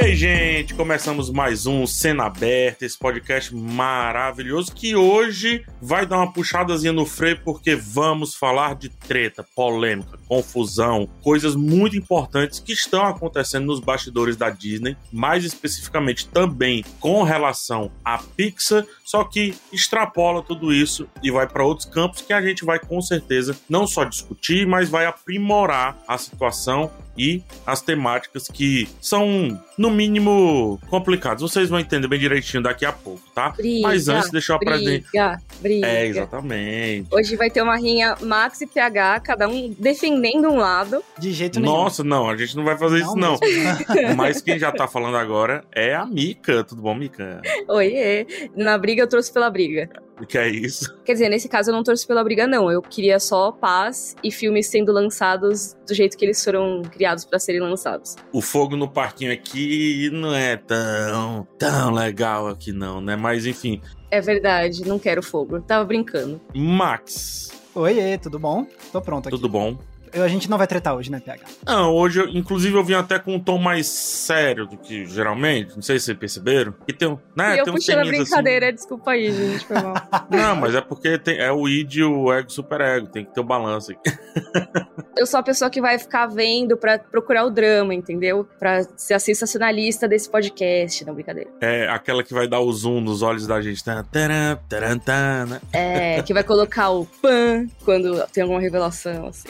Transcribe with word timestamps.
E 0.00 0.02
aí, 0.02 0.16
gente, 0.16 0.72
começamos 0.72 1.28
mais 1.28 1.66
um 1.66 1.86
Cena 1.86 2.24
Aberta, 2.24 2.86
esse 2.86 2.98
podcast 2.98 3.54
maravilhoso 3.54 4.72
que 4.74 4.96
hoje 4.96 5.62
vai 5.78 6.06
dar 6.06 6.16
uma 6.16 6.32
puxadazinha 6.32 6.90
no 6.90 7.04
freio 7.04 7.38
porque 7.44 7.76
vamos 7.76 8.34
falar 8.34 8.76
de 8.76 8.88
treta, 8.88 9.46
polêmica, 9.54 10.18
confusão, 10.26 11.06
coisas 11.20 11.54
muito 11.54 11.98
importantes 11.98 12.60
que 12.60 12.72
estão 12.72 13.04
acontecendo 13.04 13.66
nos 13.66 13.78
bastidores 13.78 14.38
da 14.38 14.48
Disney, 14.48 14.96
mais 15.12 15.44
especificamente 15.44 16.26
também 16.26 16.82
com 16.98 17.22
relação 17.22 17.92
à 18.02 18.16
Pixar, 18.16 18.86
só 19.04 19.22
que 19.22 19.54
extrapola 19.70 20.42
tudo 20.42 20.72
isso 20.72 21.06
e 21.22 21.30
vai 21.30 21.46
para 21.46 21.62
outros 21.62 21.86
campos 21.86 22.22
que 22.22 22.32
a 22.32 22.40
gente 22.40 22.64
vai 22.64 22.78
com 22.78 23.02
certeza 23.02 23.54
não 23.68 23.86
só 23.86 24.04
discutir, 24.04 24.66
mas 24.66 24.88
vai 24.88 25.04
aprimorar 25.04 26.02
a 26.08 26.16
situação 26.16 26.90
e 27.20 27.42
as 27.66 27.82
temáticas 27.82 28.48
que 28.48 28.88
são, 28.98 29.60
no 29.76 29.89
mínimo, 29.90 30.78
complicadas. 30.88 31.40
Vocês 31.40 31.68
vão 31.68 31.78
entender 31.78 32.08
bem 32.08 32.18
direitinho 32.18 32.62
daqui 32.62 32.84
a 32.84 32.92
pouco, 32.92 33.22
tá? 33.34 33.50
Briga, 33.50 33.88
Mas 33.88 34.08
antes, 34.08 34.30
deixa 34.30 34.52
eu 34.52 34.56
apresentar. 34.56 35.10
Briga, 35.10 35.42
briga. 35.60 35.86
É, 35.86 36.06
exatamente. 36.06 37.08
Hoje 37.10 37.36
vai 37.36 37.50
ter 37.50 37.62
uma 37.62 37.76
rinha 37.76 38.16
Max 38.20 38.60
e 38.60 38.66
PH, 38.66 39.20
cada 39.20 39.48
um 39.48 39.74
defendendo 39.78 40.48
um 40.48 40.56
lado. 40.56 41.02
De 41.18 41.32
jeito 41.32 41.60
nenhum. 41.60 41.72
Nossa, 41.72 42.02
não, 42.04 42.28
a 42.28 42.36
gente 42.36 42.56
não 42.56 42.64
vai 42.64 42.76
fazer 42.76 42.98
isso, 42.98 43.16
não. 43.16 43.38
mesmo. 43.40 44.16
Mas 44.16 44.40
quem 44.40 44.58
já 44.58 44.72
tá 44.72 44.86
falando 44.86 45.16
agora 45.16 45.64
é 45.72 45.94
a 45.94 46.06
Mika. 46.06 46.64
Tudo 46.64 46.82
bom, 46.82 46.94
Mika? 46.94 47.42
Oiê. 47.68 48.26
Na 48.56 48.76
briga 48.78 49.02
eu 49.02 49.08
trouxe 49.08 49.32
pela 49.32 49.50
briga. 49.50 49.88
O 50.20 50.26
que 50.26 50.36
é 50.36 50.48
isso? 50.48 50.94
Quer 51.04 51.14
dizer, 51.14 51.28
nesse 51.28 51.48
caso 51.48 51.70
eu 51.70 51.74
não 51.74 51.82
torço 51.82 52.06
pela 52.06 52.22
briga, 52.22 52.46
não. 52.46 52.70
Eu 52.70 52.82
queria 52.82 53.18
só 53.18 53.50
paz 53.50 54.14
e 54.22 54.30
filmes 54.30 54.66
sendo 54.66 54.92
lançados 54.92 55.74
do 55.86 55.94
jeito 55.94 56.16
que 56.16 56.24
eles 56.24 56.42
foram 56.44 56.82
criados 56.82 57.24
pra 57.24 57.38
serem 57.38 57.60
lançados. 57.60 58.16
O 58.32 58.40
fogo 58.42 58.76
no 58.76 58.88
parquinho 58.88 59.32
aqui 59.32 60.10
não 60.12 60.34
é 60.34 60.56
tão, 60.56 61.46
tão 61.58 61.92
legal 61.92 62.48
aqui, 62.48 62.70
não, 62.72 63.00
né? 63.00 63.16
Mas 63.16 63.46
enfim, 63.46 63.80
É 64.10 64.20
verdade, 64.20 64.86
não 64.86 64.98
quero 64.98 65.22
fogo. 65.22 65.60
Tava 65.60 65.84
brincando. 65.84 66.40
Max, 66.54 67.50
Oiê, 67.74 68.18
tudo 68.18 68.38
bom? 68.38 68.66
Tô 68.92 69.00
pronto 69.00 69.28
aqui. 69.28 69.36
tudo 69.36 69.48
bom? 69.48 69.78
Eu- 70.12 70.22
a 70.24 70.28
gente 70.28 70.48
não 70.50 70.58
vai 70.58 70.66
tretar 70.66 70.94
hoje, 70.96 71.10
né, 71.10 71.20
PH? 71.20 71.44
Não, 71.66 71.94
hoje, 71.94 72.20
eu- 72.20 72.28
inclusive, 72.28 72.74
eu 72.76 72.84
vim 72.84 72.94
até 72.94 73.18
com 73.18 73.34
um 73.34 73.40
tom 73.40 73.58
mais 73.58 73.86
sério 73.86 74.66
do 74.66 74.76
que 74.76 75.04
geralmente. 75.06 75.74
Não 75.74 75.82
sei 75.82 75.98
se 75.98 76.06
vocês 76.06 76.18
perceberam. 76.18 76.74
E 76.88 76.92
tem, 76.92 77.08
um- 77.08 77.18
né, 77.36 77.56
e 77.56 77.58
eu 77.58 77.64
tem 77.64 77.74
uns 77.74 77.78
puxando 77.84 77.98
a 77.98 78.02
teminhas 78.04 78.28
brincadeira, 78.28 78.72
desculpa 78.72 79.10
aí, 79.12 79.32
gente, 79.32 79.66
foi 79.66 79.80
mal. 79.80 79.94
Assim. 79.96 80.24
Não, 80.30 80.56
mas 80.56 80.74
é 80.74 80.80
porque 80.80 81.18
tem- 81.18 81.38
é 81.38 81.50
o 81.52 81.68
id 81.68 81.96
e 81.96 82.04
o 82.04 82.32
ego 82.32 82.50
super 82.50 82.80
ego. 82.80 83.06
Tem 83.06 83.24
que 83.24 83.32
ter 83.34 83.40
o 83.40 83.44
balanço 83.44 83.92
aqui. 83.92 84.00
eu 85.16 85.26
sou 85.26 85.40
a 85.40 85.42
pessoa 85.42 85.70
que 85.70 85.80
vai 85.80 85.98
ficar 85.98 86.26
vendo 86.26 86.76
pra 86.76 86.98
procurar 86.98 87.44
o 87.44 87.50
drama, 87.50 87.94
entendeu? 87.94 88.46
Pra 88.58 88.82
ser 88.96 89.14
a 89.14 89.18
sensacionalista 89.18 90.06
desse 90.08 90.28
podcast, 90.30 91.04
não 91.04 91.14
brincadeira. 91.14 91.50
É 91.60 91.88
aquela 91.88 92.22
que 92.22 92.32
vai 92.34 92.46
dar 92.48 92.60
o 92.60 92.72
zoom 92.72 93.00
nos 93.00 93.22
olhos 93.22 93.46
da 93.46 93.60
gente. 93.60 93.82
Tá, 93.84 94.02
taran, 94.04 94.56
taran, 94.68 94.98
tan, 94.98 95.46
né? 95.46 95.60
É, 95.72 96.22
que 96.22 96.32
vai 96.34 96.42
colocar 96.44 96.90
o 96.90 97.06
pan 97.06 97.66
quando 97.84 98.24
tem 98.28 98.42
alguma 98.42 98.60
revelação, 98.60 99.26
assim. 99.26 99.48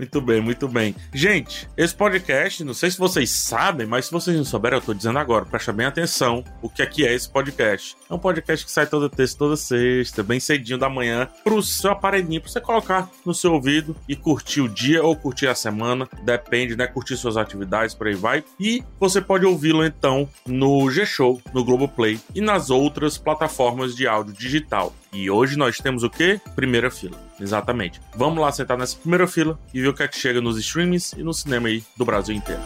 Muito 0.00 0.18
bem, 0.18 0.40
muito 0.40 0.66
bem. 0.66 0.96
Gente, 1.12 1.68
esse 1.76 1.94
podcast, 1.94 2.64
não 2.64 2.72
sei 2.72 2.90
se 2.90 2.96
vocês 2.96 3.28
sabem, 3.28 3.86
mas 3.86 4.06
se 4.06 4.10
vocês 4.10 4.34
não 4.34 4.46
souberem, 4.46 4.78
eu 4.78 4.82
tô 4.82 4.94
dizendo 4.94 5.18
agora, 5.18 5.44
presta 5.44 5.74
bem 5.74 5.84
atenção 5.84 6.42
o 6.62 6.70
que 6.70 6.80
é 6.82 6.88
é 7.06 7.14
esse 7.14 7.28
podcast. 7.28 7.98
É 8.08 8.14
um 8.14 8.18
podcast 8.18 8.64
que 8.64 8.72
sai 8.72 8.86
toda 8.86 9.10
terça, 9.10 9.36
toda 9.36 9.58
sexta, 9.58 10.22
bem 10.22 10.40
cedinho 10.40 10.78
da 10.78 10.88
manhã, 10.88 11.28
pro 11.44 11.62
seu 11.62 11.90
aparelhinho, 11.90 12.40
pra 12.40 12.50
você 12.50 12.62
colocar 12.62 13.10
no 13.26 13.34
seu 13.34 13.52
ouvido 13.52 13.94
e 14.08 14.16
curtir 14.16 14.62
o 14.62 14.70
dia 14.70 15.02
ou 15.02 15.14
curtir 15.14 15.48
a 15.48 15.54
semana, 15.54 16.08
depende, 16.22 16.74
né? 16.74 16.86
Curtir 16.86 17.18
suas 17.18 17.36
atividades, 17.36 17.94
por 17.94 18.06
aí 18.06 18.14
vai. 18.14 18.42
E 18.58 18.82
você 18.98 19.20
pode 19.20 19.44
ouvi-lo 19.44 19.84
então 19.84 20.26
no 20.46 20.90
G-Show, 20.90 21.42
no 21.52 21.62
Globoplay 21.62 22.18
e 22.34 22.40
nas 22.40 22.70
outras 22.70 23.18
plataformas 23.18 23.94
de 23.94 24.08
áudio 24.08 24.32
digital. 24.32 24.94
E 25.12 25.28
hoje 25.28 25.56
nós 25.56 25.78
temos 25.78 26.04
o 26.04 26.10
quê? 26.10 26.40
Primeira 26.54 26.88
fila. 26.88 27.18
Exatamente. 27.40 28.00
Vamos 28.14 28.40
lá 28.40 28.52
sentar 28.52 28.78
nessa 28.78 28.96
primeira 28.96 29.26
fila 29.26 29.58
e 29.74 29.80
ver 29.80 29.88
o 29.88 29.94
que 29.94 30.04
é 30.04 30.08
que 30.08 30.16
chega 30.16 30.40
nos 30.40 30.56
streams 30.58 31.14
e 31.18 31.22
no 31.24 31.34
cinema 31.34 31.68
aí 31.68 31.82
do 31.96 32.04
Brasil 32.04 32.34
inteiro. 32.34 32.62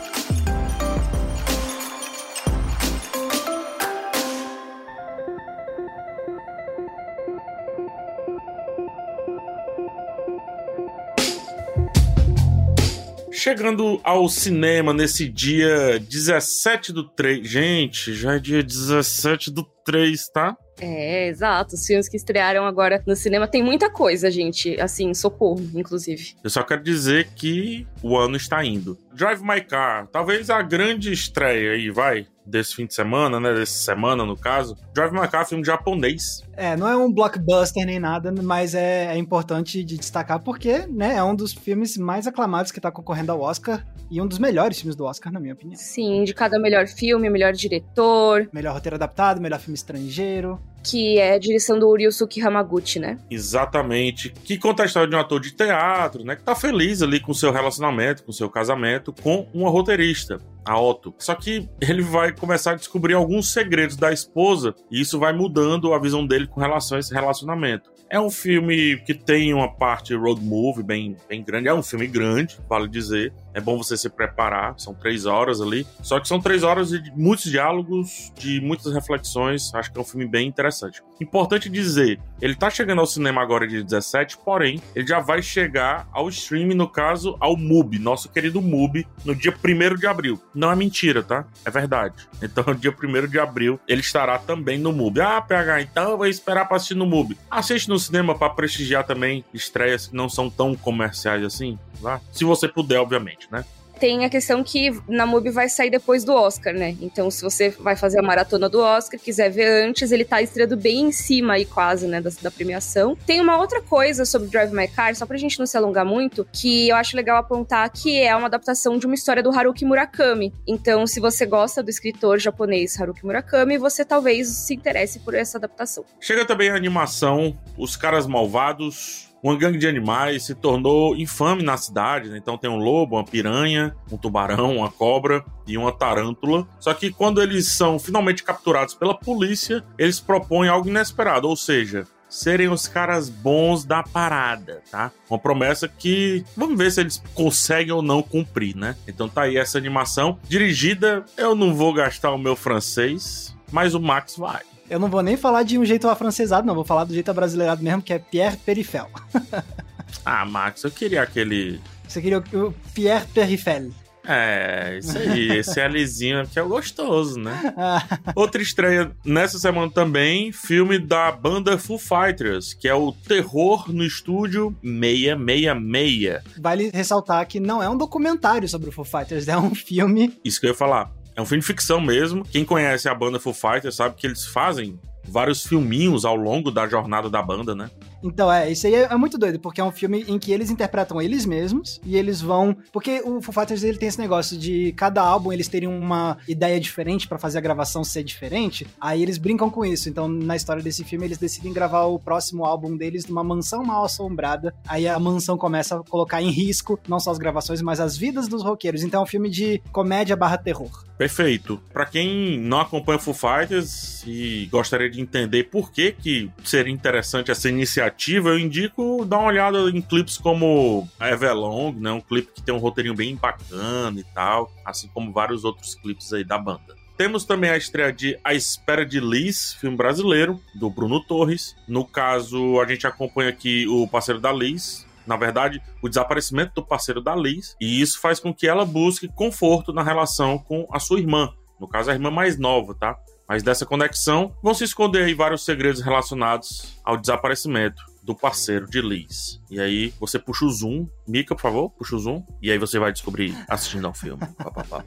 Chegando 13.32 14.00
ao 14.02 14.28
cinema 14.28 14.92
nesse 14.92 15.28
dia 15.28 15.98
17 15.98 16.92
do 16.92 17.04
3. 17.04 17.46
Gente, 17.46 18.14
já 18.14 18.36
é 18.36 18.38
dia 18.38 18.62
17 18.62 19.50
do 19.50 19.64
3, 19.84 20.28
tá? 20.28 20.56
É, 20.80 21.28
exato. 21.28 21.74
Os 21.74 21.86
filmes 21.86 22.08
que 22.08 22.16
estrearam 22.16 22.66
agora 22.66 23.02
no 23.06 23.14
cinema 23.14 23.46
tem 23.46 23.62
muita 23.62 23.90
coisa, 23.90 24.30
gente. 24.30 24.80
Assim, 24.80 25.14
socorro, 25.14 25.70
inclusive. 25.74 26.34
Eu 26.42 26.50
só 26.50 26.62
quero 26.62 26.82
dizer 26.82 27.28
que 27.34 27.86
o 28.02 28.16
ano 28.16 28.36
está 28.36 28.64
indo. 28.64 28.98
Drive 29.12 29.42
My 29.42 29.60
Car, 29.60 30.06
talvez 30.08 30.50
a 30.50 30.60
grande 30.62 31.12
estreia 31.12 31.72
aí, 31.72 31.90
vai, 31.90 32.26
desse 32.46 32.74
fim 32.74 32.86
de 32.86 32.94
semana, 32.94 33.38
né? 33.40 33.52
Dessa 33.54 33.78
semana, 33.78 34.24
no 34.24 34.36
caso. 34.36 34.76
Drive 34.94 35.12
My 35.12 35.28
Car, 35.28 35.46
filme 35.46 35.64
japonês. 35.64 36.42
É, 36.56 36.76
não 36.76 36.86
é 36.88 36.96
um 36.96 37.12
blockbuster 37.12 37.84
nem 37.86 37.98
nada, 37.98 38.32
mas 38.42 38.74
é, 38.74 39.06
é 39.06 39.16
importante 39.18 39.82
de 39.82 39.96
destacar 39.96 40.40
porque, 40.40 40.86
né, 40.86 41.16
é 41.16 41.22
um 41.22 41.34
dos 41.34 41.52
filmes 41.52 41.96
mais 41.96 42.26
aclamados 42.26 42.70
que 42.70 42.80
tá 42.80 42.90
concorrendo 42.92 43.32
ao 43.32 43.40
Oscar 43.40 43.84
e 44.10 44.20
um 44.20 44.26
dos 44.26 44.38
melhores 44.38 44.78
filmes 44.78 44.94
do 44.94 45.04
Oscar, 45.04 45.32
na 45.32 45.40
minha 45.40 45.54
opinião. 45.54 45.76
Sim, 45.76 46.18
indicado 46.18 46.54
a 46.54 46.58
melhor 46.60 46.86
filme, 46.86 47.28
melhor 47.28 47.52
diretor, 47.52 48.48
Melhor 48.52 48.74
roteiro 48.74 48.94
adaptado, 48.96 49.40
melhor 49.40 49.58
filme 49.58 49.74
estrangeiro. 49.74 50.60
que 50.84 51.18
é 51.18 51.34
a 51.34 51.38
direção 51.38 51.78
do 51.78 51.92
Ryusuke 51.94 52.40
Hamaguchi, 52.42 52.98
né? 53.00 53.18
Exatamente. 53.30 54.30
Que 54.44 54.58
conta 54.58 54.82
a 54.82 54.86
história 54.86 55.08
de 55.08 55.16
um 55.16 55.18
ator 55.18 55.40
de 55.40 55.50
teatro, 55.52 56.22
né? 56.24 56.36
Que 56.36 56.42
tá 56.42 56.54
feliz 56.54 57.00
ali 57.02 57.18
com 57.20 57.32
seu 57.32 57.50
relacionamento, 57.50 58.22
com 58.22 58.30
seu 58.32 58.50
casamento, 58.50 59.12
com 59.22 59.46
uma 59.54 59.70
roteirista, 59.70 60.38
a 60.64 60.80
Otto. 60.80 61.14
Só 61.18 61.34
que 61.34 61.68
ele 61.80 62.02
vai 62.02 62.32
começar 62.32 62.72
a 62.72 62.76
descobrir 62.76 63.14
alguns 63.14 63.52
segredos 63.52 63.96
da 63.96 64.12
esposa 64.12 64.74
e 64.90 65.00
isso 65.00 65.18
vai 65.18 65.32
mudando 65.32 65.92
a 65.92 65.98
visão 65.98 66.26
dele 66.26 66.46
com 66.46 66.60
relação 66.60 66.96
a 66.96 67.00
esse 67.00 67.12
relacionamento. 67.12 67.93
É 68.14 68.20
um 68.20 68.30
filme 68.30 68.96
que 68.98 69.12
tem 69.12 69.52
uma 69.52 69.68
parte 69.68 70.14
road 70.14 70.40
movie 70.40 70.84
bem, 70.84 71.16
bem 71.28 71.42
grande. 71.42 71.66
É 71.66 71.74
um 71.74 71.82
filme 71.82 72.06
grande, 72.06 72.56
vale 72.68 72.86
dizer. 72.86 73.32
É 73.52 73.60
bom 73.60 73.76
você 73.76 73.96
se 73.96 74.08
preparar. 74.08 74.78
São 74.78 74.94
três 74.94 75.26
horas 75.26 75.60
ali. 75.60 75.84
Só 76.00 76.20
que 76.20 76.28
são 76.28 76.40
três 76.40 76.62
horas 76.62 76.90
de 76.90 77.10
muitos 77.16 77.50
diálogos, 77.50 78.32
de 78.38 78.60
muitas 78.60 78.94
reflexões. 78.94 79.74
Acho 79.74 79.90
que 79.90 79.98
é 79.98 80.00
um 80.00 80.04
filme 80.04 80.28
bem 80.28 80.46
interessante. 80.46 81.02
Importante 81.20 81.68
dizer, 81.68 82.20
ele 82.40 82.54
tá 82.54 82.68
chegando 82.68 83.00
ao 83.00 83.06
cinema 83.06 83.40
agora 83.40 83.66
de 83.66 83.82
17, 83.82 84.38
porém, 84.44 84.80
ele 84.94 85.06
já 85.06 85.20
vai 85.20 85.40
chegar 85.40 86.08
ao 86.12 86.28
streaming, 86.28 86.74
no 86.74 86.88
caso, 86.88 87.36
ao 87.40 87.56
MUBI, 87.56 87.98
nosso 87.98 88.28
querido 88.28 88.60
MUBI, 88.60 89.06
no 89.24 89.34
dia 89.34 89.52
1 89.52 89.94
de 89.96 90.06
abril. 90.06 90.40
Não 90.52 90.70
é 90.70 90.76
mentira, 90.76 91.22
tá? 91.22 91.44
É 91.64 91.70
verdade. 91.70 92.14
Então, 92.44 92.74
dia 92.74 92.92
1 92.92 93.26
de 93.26 93.38
abril, 93.40 93.80
ele 93.88 94.02
estará 94.02 94.38
também 94.38 94.78
no 94.78 94.92
MUBI. 94.92 95.22
Ah, 95.22 95.40
PH, 95.40 95.80
então 95.80 96.10
eu 96.10 96.18
vou 96.18 96.26
esperar 96.26 96.66
pra 96.66 96.76
assistir 96.76 96.94
no 96.94 97.06
MUBI. 97.06 97.38
Assiste 97.50 97.88
no 97.88 97.98
cinema 98.04 98.36
pra 98.36 98.50
prestigiar 98.50 99.04
também 99.04 99.44
estreias 99.52 100.06
que 100.06 100.16
não 100.16 100.28
são 100.28 100.50
tão 100.50 100.74
comerciais 100.74 101.44
assim, 101.44 101.78
lá. 102.00 102.20
Se 102.32 102.44
você 102.44 102.68
puder, 102.68 102.98
obviamente, 102.98 103.48
né? 103.50 103.64
Tem 103.98 104.24
a 104.24 104.30
questão 104.30 104.62
que 104.62 104.90
na 105.08 105.26
MUBI 105.26 105.50
vai 105.50 105.68
sair 105.68 105.90
depois 105.90 106.24
do 106.24 106.34
Oscar, 106.34 106.74
né? 106.74 106.96
Então, 107.00 107.30
se 107.30 107.42
você 107.42 107.70
vai 107.70 107.96
fazer 107.96 108.18
a 108.18 108.22
maratona 108.22 108.68
do 108.68 108.80
Oscar, 108.80 109.18
quiser 109.18 109.50
ver 109.50 109.86
antes, 109.86 110.12
ele 110.12 110.24
tá 110.24 110.42
estreando 110.42 110.76
bem 110.76 111.06
em 111.06 111.12
cima 111.12 111.54
aí, 111.54 111.64
quase, 111.64 112.06
né, 112.06 112.20
da, 112.20 112.30
da 112.42 112.50
premiação. 112.50 113.16
Tem 113.26 113.40
uma 113.40 113.58
outra 113.58 113.80
coisa 113.80 114.24
sobre 114.24 114.48
Drive 114.48 114.72
My 114.72 114.88
Car, 114.88 115.14
só 115.14 115.26
pra 115.26 115.36
gente 115.36 115.58
não 115.58 115.66
se 115.66 115.76
alongar 115.76 116.04
muito, 116.04 116.46
que 116.52 116.88
eu 116.88 116.96
acho 116.96 117.16
legal 117.16 117.36
apontar 117.36 117.88
que 117.90 118.20
é 118.20 118.34
uma 118.34 118.46
adaptação 118.46 118.98
de 118.98 119.06
uma 119.06 119.14
história 119.14 119.42
do 119.42 119.50
Haruki 119.50 119.84
Murakami. 119.84 120.52
Então, 120.66 121.06
se 121.06 121.20
você 121.20 121.46
gosta 121.46 121.82
do 121.82 121.90
escritor 121.90 122.38
japonês 122.38 123.00
Haruki 123.00 123.24
Murakami, 123.24 123.78
você 123.78 124.04
talvez 124.04 124.48
se 124.48 124.74
interesse 124.74 125.20
por 125.20 125.34
essa 125.34 125.58
adaptação. 125.58 126.04
Chega 126.20 126.44
também 126.44 126.70
a 126.70 126.74
animação 126.74 127.58
Os 127.78 127.96
Caras 127.96 128.26
Malvados. 128.26 129.23
Uma 129.44 129.58
gangue 129.58 129.76
de 129.76 129.86
animais 129.86 130.44
se 130.44 130.54
tornou 130.54 131.14
infame 131.14 131.62
na 131.62 131.76
cidade, 131.76 132.30
né? 132.30 132.38
Então 132.38 132.56
tem 132.56 132.70
um 132.70 132.78
lobo, 132.78 133.16
uma 133.16 133.24
piranha, 133.24 133.94
um 134.10 134.16
tubarão, 134.16 134.78
uma 134.78 134.90
cobra 134.90 135.44
e 135.66 135.76
uma 135.76 135.92
tarântula. 135.92 136.66
Só 136.80 136.94
que 136.94 137.12
quando 137.12 137.42
eles 137.42 137.68
são 137.68 137.98
finalmente 137.98 138.42
capturados 138.42 138.94
pela 138.94 139.12
polícia, 139.14 139.84
eles 139.98 140.18
propõem 140.18 140.70
algo 140.70 140.88
inesperado, 140.88 141.46
ou 141.46 141.54
seja, 141.56 142.06
serem 142.26 142.70
os 142.70 142.88
caras 142.88 143.28
bons 143.28 143.84
da 143.84 144.02
parada, 144.02 144.82
tá? 144.90 145.12
Uma 145.28 145.38
promessa 145.38 145.86
que 145.86 146.42
vamos 146.56 146.78
ver 146.78 146.90
se 146.90 147.02
eles 147.02 147.22
conseguem 147.34 147.92
ou 147.92 148.00
não 148.00 148.22
cumprir, 148.22 148.74
né? 148.74 148.96
Então 149.06 149.28
tá 149.28 149.42
aí 149.42 149.58
essa 149.58 149.76
animação 149.76 150.38
dirigida. 150.48 151.22
Eu 151.36 151.54
não 151.54 151.74
vou 151.74 151.92
gastar 151.92 152.32
o 152.32 152.38
meu 152.38 152.56
francês, 152.56 153.54
mas 153.70 153.94
o 153.94 154.00
Max 154.00 154.38
vai. 154.38 154.62
Eu 154.94 155.00
não 155.00 155.08
vou 155.08 155.24
nem 155.24 155.36
falar 155.36 155.64
de 155.64 155.76
um 155.76 155.84
jeito 155.84 156.08
afrancesado, 156.08 156.64
não. 156.64 156.72
Vou 156.72 156.84
falar 156.84 157.02
do 157.02 157.12
jeito 157.12 157.28
abrasileirado 157.28 157.82
mesmo, 157.82 158.00
que 158.00 158.12
é 158.12 158.18
Pierre 158.20 158.56
Perifel. 158.56 159.10
Ah, 160.24 160.46
Max, 160.46 160.84
eu 160.84 160.90
queria 160.92 161.22
aquele. 161.22 161.80
Você 162.06 162.22
queria 162.22 162.38
o 162.38 162.72
Pierre 162.94 163.26
Perifel. 163.34 163.90
É, 164.26 164.98
isso 164.98 165.18
aí. 165.18 165.58
Esse 165.58 165.86
Lzinho 165.86 166.40
aqui 166.40 166.58
é 166.58 166.62
o 166.62 166.68
gostoso, 166.68 167.38
né? 167.38 167.74
Outra 168.34 168.62
estreia 168.62 169.10
nessa 169.24 169.58
semana 169.58 169.90
também, 169.90 170.52
filme 170.52 170.98
da 170.98 171.30
banda 171.32 171.76
Foo 171.76 171.98
Fighters, 171.98 172.72
que 172.72 172.88
é 172.88 172.94
o 172.94 173.12
Terror 173.12 173.92
no 173.92 174.04
Estúdio 174.04 174.74
666. 174.82 176.42
Vale 176.58 176.90
ressaltar 176.94 177.46
que 177.46 177.58
não 177.58 177.82
é 177.82 177.90
um 177.90 177.98
documentário 177.98 178.68
sobre 178.68 178.88
o 178.88 178.92
Foo 178.92 179.04
Fighters, 179.04 179.48
é 179.48 179.58
um 179.58 179.74
filme. 179.74 180.38
Isso 180.44 180.60
que 180.60 180.66
eu 180.66 180.70
ia 180.70 180.76
falar. 180.76 181.12
É 181.36 181.42
um 181.42 181.46
filme 181.46 181.60
de 181.60 181.66
ficção 181.66 182.00
mesmo. 182.00 182.44
Quem 182.44 182.64
conhece 182.64 183.08
a 183.08 183.14
banda 183.14 183.40
Foo 183.40 183.52
Fighters 183.52 183.96
sabe 183.96 184.14
que 184.14 184.26
eles 184.26 184.46
fazem 184.46 184.98
vários 185.26 185.66
filminhos 185.66 186.24
ao 186.24 186.36
longo 186.36 186.70
da 186.70 186.86
jornada 186.86 187.28
da 187.28 187.42
banda, 187.42 187.74
né? 187.74 187.90
Então, 188.24 188.50
é, 188.50 188.72
isso 188.72 188.86
aí 188.86 188.94
é, 188.94 189.02
é, 189.02 189.16
muito 189.16 189.36
doido, 189.36 189.60
porque 189.60 189.82
é 189.82 189.84
um 189.84 189.92
filme 189.92 190.24
em 190.26 190.38
que 190.38 190.50
eles 190.50 190.70
interpretam 190.70 191.20
eles 191.20 191.44
mesmos 191.44 192.00
e 192.02 192.16
eles 192.16 192.40
vão. 192.40 192.74
Porque 192.90 193.20
o 193.22 193.42
Foo 193.42 193.52
Fighters 193.52 193.84
ele 193.84 193.98
tem 193.98 194.08
esse 194.08 194.18
negócio 194.18 194.56
de 194.56 194.92
cada 194.92 195.20
álbum 195.20 195.52
eles 195.52 195.68
terem 195.68 195.88
uma 195.88 196.38
ideia 196.48 196.80
diferente 196.80 197.28
para 197.28 197.38
fazer 197.38 197.58
a 197.58 197.60
gravação 197.60 198.02
ser 198.02 198.24
diferente. 198.24 198.86
Aí 198.98 199.22
eles 199.22 199.36
brincam 199.36 199.68
com 199.68 199.84
isso. 199.84 200.08
Então, 200.08 200.26
na 200.26 200.56
história 200.56 200.82
desse 200.82 201.04
filme, 201.04 201.26
eles 201.26 201.36
decidem 201.36 201.70
gravar 201.70 202.04
o 202.04 202.18
próximo 202.18 202.64
álbum 202.64 202.96
deles 202.96 203.26
numa 203.26 203.44
mansão 203.44 203.84
mal 203.84 204.06
assombrada. 204.06 204.74
Aí 204.88 205.06
a 205.06 205.18
mansão 205.18 205.58
começa 205.58 205.96
a 205.96 206.02
colocar 206.02 206.40
em 206.40 206.50
risco 206.50 206.98
não 207.06 207.20
só 207.20 207.30
as 207.30 207.38
gravações, 207.38 207.82
mas 207.82 208.00
as 208.00 208.16
vidas 208.16 208.48
dos 208.48 208.62
roqueiros. 208.62 209.02
Então 209.02 209.20
é 209.20 209.22
um 209.24 209.26
filme 209.26 209.50
de 209.50 209.82
comédia 209.92 210.34
barra 210.34 210.56
terror. 210.56 211.04
Perfeito. 211.18 211.80
Para 211.92 212.06
quem 212.06 212.58
não 212.58 212.80
acompanha 212.80 213.18
Foo 213.18 213.34
Fighters 213.34 214.24
e 214.26 214.66
gostaria 214.70 215.10
de 215.10 215.20
entender 215.20 215.64
por 215.64 215.92
que, 215.92 216.12
que 216.12 216.50
seria 216.64 216.92
interessante 216.92 217.50
essa 217.50 217.68
iniciativa 217.68 218.13
eu 218.50 218.58
indico 218.58 219.24
dar 219.24 219.38
uma 219.38 219.48
olhada 219.48 219.90
em 219.90 220.00
clipes 220.00 220.38
como 220.38 221.08
Everlong, 221.20 221.92
né? 221.98 222.12
Um 222.12 222.20
clipe 222.20 222.52
que 222.52 222.62
tem 222.62 222.74
um 222.74 222.78
roteirinho 222.78 223.14
bem 223.14 223.36
bacana 223.36 224.18
e 224.18 224.24
tal, 224.34 224.72
assim 224.84 225.08
como 225.12 225.32
vários 225.32 225.64
outros 225.64 225.94
clipes 225.94 226.32
aí 226.32 226.44
da 226.44 226.58
banda. 226.58 226.94
Temos 227.16 227.44
também 227.44 227.70
a 227.70 227.76
estreia 227.76 228.12
de 228.12 228.38
A 228.42 228.54
Espera 228.54 229.06
de 229.06 229.20
Liz, 229.20 229.74
filme 229.74 229.96
brasileiro, 229.96 230.60
do 230.74 230.90
Bruno 230.90 231.20
Torres. 231.24 231.76
No 231.86 232.04
caso, 232.04 232.80
a 232.80 232.86
gente 232.86 233.06
acompanha 233.06 233.50
aqui 233.50 233.86
o 233.86 234.08
parceiro 234.08 234.40
da 234.40 234.52
Liz, 234.52 235.06
na 235.26 235.36
verdade, 235.36 235.80
o 236.02 236.08
desaparecimento 236.08 236.74
do 236.74 236.84
parceiro 236.84 237.20
da 237.20 237.34
Liz, 237.34 237.76
e 237.80 238.00
isso 238.00 238.20
faz 238.20 238.40
com 238.40 238.52
que 238.52 238.66
ela 238.66 238.84
busque 238.84 239.28
conforto 239.28 239.92
na 239.92 240.02
relação 240.02 240.58
com 240.58 240.86
a 240.92 240.98
sua 240.98 241.20
irmã, 241.20 241.52
no 241.80 241.88
caso, 241.88 242.10
a 242.10 242.14
irmã 242.14 242.30
mais 242.30 242.58
nova, 242.58 242.94
tá? 242.94 243.16
Mas 243.48 243.62
dessa 243.62 243.84
conexão 243.84 244.54
vão 244.62 244.74
se 244.74 244.84
esconder 244.84 245.24
aí 245.24 245.34
vários 245.34 245.64
segredos 245.64 246.00
relacionados 246.00 246.98
ao 247.04 247.16
desaparecimento 247.16 248.02
do 248.24 248.34
parceiro 248.34 248.88
de 248.88 249.02
Liz. 249.02 249.60
E 249.70 249.78
aí 249.78 250.12
você 250.18 250.38
puxa 250.38 250.64
o 250.64 250.70
zoom. 250.70 251.06
Mika, 251.28 251.54
por 251.54 251.60
favor, 251.60 251.90
puxa 251.90 252.16
o 252.16 252.18
zoom. 252.18 252.42
E 252.62 252.70
aí 252.70 252.78
você 252.78 252.98
vai 252.98 253.12
descobrir 253.12 253.54
assistindo 253.68 254.06
ao 254.06 254.14
filme. 254.14 254.42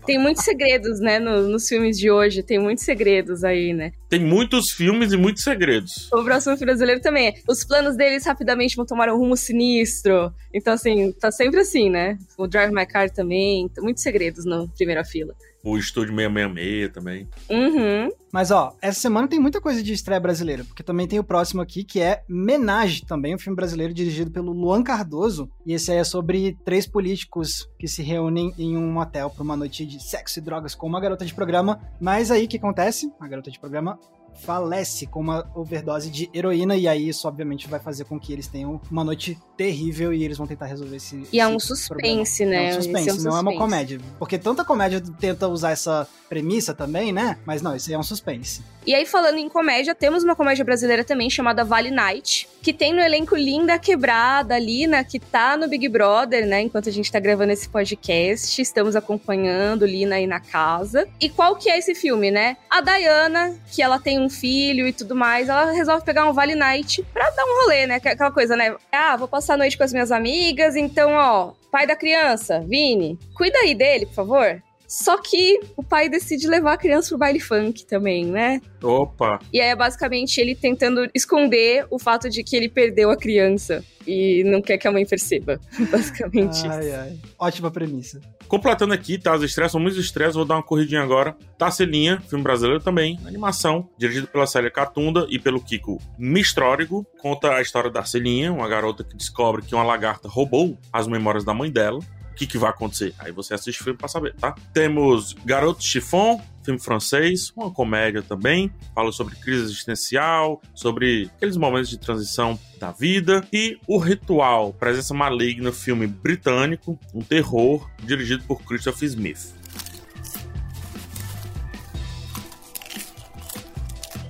Tem 0.06 0.20
muitos 0.20 0.44
segredos, 0.44 1.00
né, 1.00 1.18
no, 1.18 1.50
nos 1.50 1.68
filmes 1.68 1.98
de 1.98 2.12
hoje. 2.12 2.44
Tem 2.44 2.60
muitos 2.60 2.86
segredos 2.86 3.44
aí, 3.44 3.74
né? 3.74 3.92
Tem 4.08 4.20
muitos 4.20 4.70
filmes 4.70 5.12
e 5.12 5.18
muitos 5.18 5.44
segredos. 5.44 6.12
O 6.14 6.24
próximo 6.24 6.56
filme 6.58 6.68
brasileiro 6.68 7.02
também. 7.02 7.34
Os 7.48 7.66
planos 7.66 7.98
deles 7.98 8.24
rapidamente 8.24 8.76
vão 8.76 8.86
tomar 8.86 9.10
um 9.10 9.18
rumo 9.18 9.36
sinistro. 9.36 10.32
Então, 10.54 10.74
assim, 10.74 11.12
tá 11.14 11.32
sempre 11.32 11.60
assim, 11.60 11.90
né? 11.90 12.20
O 12.38 12.46
Drive 12.48 12.72
My 12.72 12.86
Car 12.86 13.10
também. 13.10 13.68
Muitos 13.80 14.04
segredos 14.04 14.46
na 14.46 14.68
primeira 14.76 15.04
fila 15.04 15.34
o 15.68 15.78
Estúdio 15.78 16.16
666 16.16 16.92
também. 16.94 17.28
Uhum. 17.50 18.10
Mas, 18.32 18.52
ó, 18.52 18.74
essa 18.82 19.00
semana 19.00 19.28
tem 19.28 19.40
muita 19.40 19.60
coisa 19.60 19.84
de 19.84 19.94
estreia 19.94 20.20
brasileira, 20.20 20.64
porque 20.64 20.84
também 20.84 21.08
tem 21.08 21.20
o 21.20 21.24
próximo 21.24 21.62
aqui, 21.62 21.84
que 21.84 22.00
é 22.00 22.24
Menage, 22.28 23.06
também 23.06 23.36
um 23.36 23.40
filme 23.40 23.56
brasileiro 23.56 23.94
dirigido 23.94 24.32
pelo 24.32 24.52
Luan 24.52 24.84
Cardoso. 24.84 25.50
E 25.66 25.74
esse 25.74 25.92
aí 25.92 25.98
é 25.98 26.04
sobre 26.04 26.58
três 26.64 26.88
políticos 26.88 27.68
que 27.78 27.88
se 27.88 28.02
reúnem 28.02 28.54
em 28.58 28.78
um 28.78 28.98
hotel 28.98 29.30
para 29.30 29.44
uma 29.44 29.58
noite 29.58 29.86
de 29.86 30.02
sexo 30.02 30.40
e 30.40 30.42
drogas 30.42 30.74
com 30.76 30.88
uma 30.88 31.02
garota 31.02 31.26
de 31.26 31.34
programa. 31.34 31.80
Mas 32.00 32.32
aí 32.32 32.46
o 32.46 32.48
que 32.48 32.58
acontece? 32.58 33.12
A 33.20 33.28
garota 33.28 33.52
de 33.52 33.60
programa 33.60 34.00
falece 34.40 35.08
com 35.08 35.20
uma 35.20 35.50
overdose 35.56 36.10
de 36.10 36.30
heroína, 36.34 36.76
e 36.76 36.88
aí 36.88 37.10
isso 37.10 37.28
obviamente 37.28 37.68
vai 37.68 37.80
fazer 37.80 38.06
com 38.06 38.20
que 38.20 38.32
eles 38.32 38.48
tenham 38.48 38.80
uma 38.90 39.04
noite 39.04 39.38
terrível 39.56 40.14
e 40.14 40.24
eles 40.24 40.38
vão 40.38 40.48
tentar 40.48 40.66
resolver 40.66 40.96
esse. 40.96 41.24
E 41.32 41.40
é 41.40 41.48
um 41.48 41.60
suspense, 41.60 42.44
problema. 42.44 42.64
né? 42.64 42.70
É 42.70 42.72
um 42.72 42.74
suspense, 42.76 42.98
é 42.98 43.12
um 43.12 43.16
suspense, 43.16 43.26
não 43.26 43.38
é 43.38 43.42
uma 43.42 43.56
comédia. 43.56 44.00
Porque 44.20 44.38
tanta 44.38 44.64
comédia 44.64 45.02
tenta 45.20 45.48
usar 45.48 45.72
essa 45.72 46.08
premissa 46.30 46.74
também, 46.74 47.12
né? 47.12 47.38
Mas 47.46 47.62
não, 47.62 47.76
isso 47.76 47.90
aí 47.90 47.96
é 47.96 48.00
um 48.00 48.04
suspense. 48.04 48.62
E 48.86 48.96
aí, 48.96 49.06
falando 49.06 49.38
em 49.38 49.50
comédia, 49.50 49.94
temos 49.94 50.24
uma 50.24 50.36
comédia 50.36 50.64
brasileira 50.64 51.04
também 51.04 51.30
chamada 51.30 51.64
Vale 51.64 51.92
Night, 51.92 52.48
que 52.62 52.72
tem 52.72 52.94
no 52.94 53.02
elenco 53.02 53.36
Linda 53.36 53.78
Quebrada, 53.78 54.58
Lina, 54.58 55.04
que 55.04 55.20
tá 55.20 55.58
no 55.58 55.68
Big 55.68 55.90
Brother, 55.90 56.46
né? 56.46 56.62
Enquanto 56.62 56.88
a 56.88 56.92
gente 56.92 57.12
tá 57.12 57.20
gravando 57.20 57.52
esse 57.52 57.68
podcast, 57.68 58.62
estamos 58.62 58.96
acompanhando 58.96 59.86
Lina 59.86 60.16
aí 60.16 60.28
na 60.28 60.40
casa. 60.40 61.08
E 61.20 61.28
qual 61.30 61.56
que 61.56 61.70
é 61.70 61.78
esse 61.78 61.96
filme, 61.96 62.32
né? 62.32 62.58
A 62.70 62.80
Dayana, 62.80 63.56
que 63.72 63.82
ela 63.82 64.00
tem 64.00 64.20
um 64.20 64.27
filho 64.30 64.88
e 64.88 64.94
tudo 64.94 65.16
mais, 65.16 65.50
ela 65.50 65.72
resolve 65.72 66.06
pegar 66.06 66.30
um 66.30 66.34
Vale 66.34 66.56
Night 66.56 67.04
pra 67.14 67.30
dar 67.32 67.46
um 67.46 67.64
rolê, 67.64 67.88
né? 67.88 67.96
Aquela 67.96 68.32
coisa, 68.32 68.56
né? 68.56 68.76
Ah, 68.92 69.16
vou 69.18 69.28
passar 69.28 69.56
a 69.56 69.58
noite 69.58 69.78
com 69.78 69.84
as 69.84 69.94
minhas 69.94 70.12
amigas, 70.12 70.76
então, 70.76 71.12
ó, 71.12 71.54
pai 71.72 71.86
da 71.88 71.96
criança, 71.96 72.60
Vini, 72.62 73.18
cuida 73.36 73.58
aí 73.60 73.76
dele, 73.76 74.06
por 74.06 74.16
favor. 74.16 74.62
Só 74.88 75.18
que 75.18 75.60
o 75.76 75.84
pai 75.84 76.08
decide 76.08 76.48
levar 76.48 76.74
a 76.74 76.78
criança 76.78 77.10
pro 77.10 77.18
baile 77.18 77.40
funk 77.40 77.86
também, 77.86 78.26
né? 78.26 78.62
Opa! 78.82 79.40
E 79.52 79.60
aí 79.60 79.70
é 79.70 79.76
basicamente 79.76 80.40
ele 80.40 80.56
tentando 80.56 81.10
esconder 81.14 81.86
o 81.90 82.00
fato 82.00 82.30
de 82.30 82.44
que 82.44 82.56
ele 82.56 82.70
perdeu 82.70 83.12
a 83.12 83.18
criança 83.18 83.84
e 84.08 84.44
não 84.46 84.62
quer 84.62 84.78
que 84.78 84.88
a 84.88 84.92
mãe 84.92 85.06
perceba. 85.06 85.60
Basicamente 85.92 86.66
ai, 86.66 86.80
isso. 86.80 86.96
Ai. 86.96 87.20
Ótima 87.38 87.70
premissa. 87.70 88.22
Completando 88.48 88.94
aqui, 88.94 89.18
tá? 89.18 89.36
Os 89.36 89.44
estressos 89.44 89.74
são 89.74 89.82
muitos 89.82 90.00
estressos, 90.00 90.36
vou 90.36 90.46
dar 90.46 90.56
uma 90.56 90.64
corridinha 90.64 91.02
agora. 91.02 91.36
Tarcelinha, 91.58 92.22
filme 92.22 92.42
brasileiro 92.42 92.82
também, 92.82 93.20
animação, 93.26 93.90
dirigido 93.98 94.28
pela 94.28 94.48
Célia 94.48 94.72
Catunda 94.72 95.28
e 95.30 95.38
pelo 95.38 95.60
Kiko 95.60 96.00
Mistrórigo. 96.18 97.06
Conta 97.20 97.56
a 97.56 97.62
história 97.62 97.90
da 97.90 98.06
Celinha, 98.06 98.54
uma 98.54 98.70
garota 98.70 99.04
que 99.04 99.18
descobre 99.18 99.62
que 99.62 99.76
uma 99.76 99.84
lagarta 99.84 100.30
roubou 100.30 100.78
as 100.94 101.08
memórias 101.08 101.44
da 101.44 101.54
mãe 101.54 101.70
dela 101.70 102.00
que, 102.38 102.46
que 102.46 102.58
vai 102.58 102.70
acontecer? 102.70 103.14
Aí 103.18 103.32
você 103.32 103.54
assiste 103.54 103.82
o 103.82 103.84
filme 103.84 103.98
pra 103.98 104.08
saber, 104.08 104.36
tá? 104.36 104.56
Temos 104.74 105.34
Garoto 105.44 105.84
Chiffon, 105.84 106.42
filme 106.64 106.80
francês, 106.80 107.52
uma 107.56 107.72
comédia 107.72 108.22
também, 108.22 108.72
fala 108.94 109.12
sobre 109.12 109.36
crise 109.36 109.64
existencial, 109.64 110.62
sobre 110.76 111.30
aqueles 111.36 111.58
momentos 111.58 111.90
de 111.90 111.98
transição 111.98 112.60
da 112.80 112.92
vida, 112.92 113.46
e 113.52 113.78
O 113.88 113.98
Ritual, 113.98 114.72
Presença 114.74 115.14
Maligna, 115.14 115.72
filme 115.72 116.06
britânico, 116.06 117.00
um 117.14 117.22
terror, 117.22 117.90
dirigido 118.04 118.44
por 118.44 118.62
Christopher 118.62 119.08
Smith. 119.08 119.56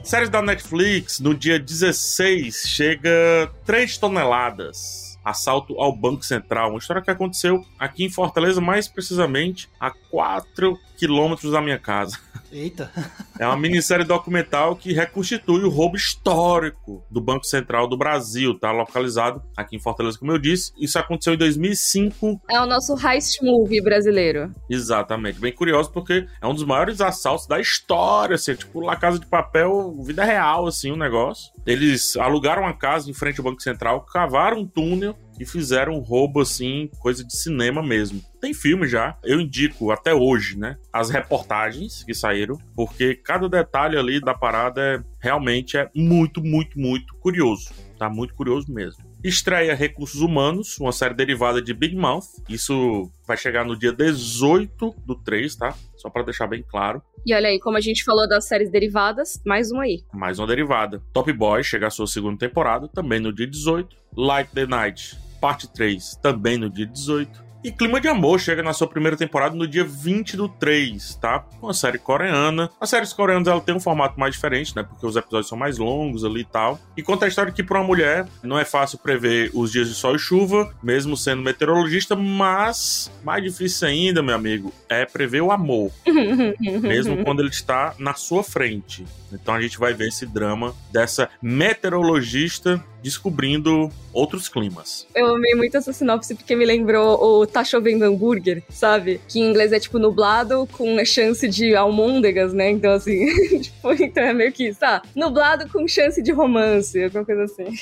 Séries 0.03 0.29
da 0.29 0.41
Netflix, 0.41 1.19
no 1.19 1.35
dia 1.35 1.59
16, 1.59 2.63
chega 2.65 3.51
3 3.65 3.97
toneladas 3.97 5.06
assalto 5.29 5.79
ao 5.79 5.95
Banco 5.95 6.23
Central. 6.23 6.69
Uma 6.69 6.79
história 6.79 7.01
que 7.01 7.11
aconteceu 7.11 7.63
aqui 7.77 8.05
em 8.05 8.09
Fortaleza, 8.09 8.61
mais 8.61 8.87
precisamente 8.87 9.69
a 9.79 9.91
4 9.91 10.77
quilômetros 10.97 11.51
da 11.51 11.61
minha 11.61 11.77
casa. 11.77 12.17
Eita! 12.51 12.91
É 13.39 13.45
uma 13.45 13.57
minissérie 13.57 14.05
documental 14.05 14.75
que 14.75 14.93
reconstitui 14.93 15.63
o 15.63 15.69
roubo 15.69 15.95
histórico 15.95 17.05
do 17.11 17.19
Banco 17.21 17.45
Central 17.45 17.87
do 17.87 17.97
Brasil, 17.97 18.57
tá? 18.57 18.71
Localizado 18.71 19.41
aqui 19.55 19.75
em 19.75 19.79
Fortaleza, 19.79 20.17
como 20.17 20.31
eu 20.31 20.39
disse. 20.39 20.71
Isso 20.77 20.97
aconteceu 20.97 21.33
em 21.33 21.37
2005. 21.37 22.41
É 22.49 22.59
o 22.59 22.65
nosso 22.65 22.95
heist 23.05 23.41
movie 23.43 23.81
brasileiro. 23.81 24.53
Exatamente. 24.69 25.39
Bem 25.39 25.53
curioso 25.53 25.91
porque 25.91 26.25
é 26.41 26.47
um 26.47 26.53
dos 26.53 26.63
maiores 26.63 27.01
assaltos 27.01 27.47
da 27.47 27.59
história, 27.59 28.35
assim, 28.35 28.55
tipo 28.55 28.79
La 28.79 28.95
Casa 28.95 29.19
de 29.19 29.25
Papel, 29.25 29.93
vida 30.03 30.23
real, 30.23 30.67
assim, 30.67 30.89
o 30.91 30.95
um 30.95 30.97
negócio. 30.97 31.51
Eles 31.65 32.15
alugaram 32.15 32.63
uma 32.63 32.73
casa 32.73 33.09
em 33.09 33.13
frente 33.13 33.39
ao 33.39 33.43
Banco 33.43 33.61
Central, 33.61 34.01
cavaram 34.01 34.59
um 34.59 34.67
túnel 34.67 35.15
e 35.39 35.45
fizeram 35.45 35.93
um 35.93 35.99
roubo 35.99 36.41
assim, 36.41 36.89
coisa 36.99 37.23
de 37.23 37.35
cinema 37.35 37.83
mesmo. 37.83 38.21
Tem 38.39 38.53
filme 38.53 38.87
já, 38.87 39.17
eu 39.23 39.39
indico 39.39 39.91
até 39.91 40.13
hoje, 40.13 40.57
né? 40.57 40.77
As 40.91 41.09
reportagens 41.09 42.03
que 42.03 42.13
saíram, 42.13 42.57
porque 42.75 43.15
cada 43.15 43.49
detalhe 43.49 43.97
ali 43.97 44.21
da 44.21 44.33
parada 44.33 44.81
é, 44.81 45.03
realmente 45.19 45.77
é 45.77 45.89
muito, 45.95 46.43
muito, 46.43 46.79
muito 46.79 47.15
curioso. 47.15 47.69
Tá 47.97 48.09
muito 48.09 48.35
curioso 48.35 48.71
mesmo. 48.71 49.03
Estreia 49.23 49.73
Recursos 49.73 50.21
Humanos, 50.21 50.77
uma 50.79 50.91
série 50.91 51.15
derivada 51.15 51.59
de 51.59 51.73
Big 51.73 51.95
Mouth. 51.95 52.25
Isso 52.47 53.11
vai 53.27 53.35
chegar 53.35 53.65
no 53.65 53.77
dia 53.77 53.91
18 53.91 54.95
do 55.03 55.15
3, 55.15 55.55
tá? 55.55 55.75
Só 55.95 56.09
para 56.09 56.23
deixar 56.23 56.45
bem 56.45 56.63
claro. 56.65 57.01
E 57.25 57.33
olha 57.33 57.49
aí, 57.49 57.59
como 57.59 57.75
a 57.75 57.81
gente 57.81 58.03
falou 58.03 58.27
das 58.27 58.47
séries 58.47 58.69
derivadas, 58.69 59.41
mais 59.45 59.71
uma 59.71 59.83
aí. 59.83 60.03
Mais 60.13 60.37
uma 60.37 60.47
derivada. 60.47 61.01
Top 61.11 61.33
Boy 61.33 61.63
chega 61.63 61.87
à 61.87 61.89
sua 61.89 62.05
segunda 62.05 62.37
temporada, 62.37 62.87
também 62.87 63.19
no 63.19 63.33
dia 63.33 63.47
18. 63.47 63.97
Light 64.15 64.51
the 64.53 64.67
Night 64.67 65.17
parte 65.39 65.67
3 65.67 66.15
também 66.21 66.57
no 66.57 66.69
dia 66.69 66.85
18. 66.85 67.47
E 67.63 67.71
Clima 67.71 67.99
de 67.99 68.07
Amor 68.07 68.39
chega 68.39 68.61
na 68.61 68.71
sua 68.71 68.87
primeira 68.87 69.17
temporada 69.17 69.55
no 69.55 69.67
dia 69.67 69.83
20 69.83 70.37
do 70.37 70.47
3, 70.47 71.15
tá? 71.15 71.43
Uma 71.61 71.73
série 71.73 71.97
coreana. 71.97 72.69
As 72.79 72.89
séries 72.89 73.11
coreanas 73.11 73.47
ela 73.47 73.59
tem 73.59 73.75
um 73.75 73.79
formato 73.79 74.19
mais 74.19 74.35
diferente, 74.35 74.75
né? 74.75 74.83
Porque 74.83 75.05
os 75.05 75.15
episódios 75.15 75.49
são 75.49 75.57
mais 75.57 75.77
longos 75.77 76.23
ali 76.23 76.41
e 76.41 76.45
tal. 76.45 76.79
E 76.95 77.01
conta 77.01 77.25
a 77.25 77.27
história 77.27 77.51
que 77.51 77.63
para 77.63 77.79
uma 77.79 77.87
mulher 77.87 78.25
não 78.43 78.59
é 78.59 78.63
fácil 78.63 78.99
prever 78.99 79.51
os 79.53 79.71
dias 79.71 79.89
de 79.89 79.95
sol 79.95 80.15
e 80.15 80.19
chuva, 80.19 80.73
mesmo 80.83 81.17
sendo 81.17 81.41
meteorologista, 81.41 82.15
mas 82.15 83.11
mais 83.23 83.43
difícil 83.43 83.87
ainda, 83.87 84.21
meu 84.21 84.35
amigo, 84.35 84.71
é 84.87 85.05
prever 85.05 85.41
o 85.41 85.51
amor. 85.51 85.91
mesmo 86.81 87.23
quando 87.25 87.41
ele 87.41 87.49
está 87.49 87.95
na 87.97 88.13
sua 88.13 88.43
frente. 88.43 89.03
Então 89.33 89.53
a 89.53 89.61
gente 89.61 89.77
vai 89.77 89.93
ver 89.93 90.07
esse 90.07 90.25
drama 90.25 90.73
dessa 90.91 91.29
meteorologista 91.41 92.83
descobrindo 93.07 93.89
outros 94.11 94.49
climas. 94.49 95.07
Eu 95.15 95.35
amei 95.35 95.55
muito 95.55 95.77
essa 95.77 95.93
sinopse 95.93 96.35
porque 96.35 96.53
me 96.57 96.65
lembrou 96.65 97.17
o 97.23 97.47
Tá 97.47 97.63
Chovendo 97.63 98.03
Hambúrguer, 98.03 98.61
sabe? 98.69 99.21
Que 99.29 99.39
em 99.39 99.49
inglês 99.49 99.71
é 99.71 99.79
tipo 99.79 99.97
nublado 99.97 100.67
com 100.73 101.03
chance 101.05 101.47
de 101.47 101.73
almôndegas, 101.73 102.51
né? 102.51 102.69
Então 102.69 102.91
assim, 102.91 103.25
tipo, 103.63 103.93
então 103.93 104.23
é 104.23 104.33
meio 104.33 104.51
que 104.51 104.73
tá? 104.75 105.01
Nublado 105.15 105.69
com 105.69 105.87
chance 105.87 106.21
de 106.21 106.33
romance, 106.33 107.01
alguma 107.01 107.23
coisa 107.23 107.45
assim. 107.45 107.77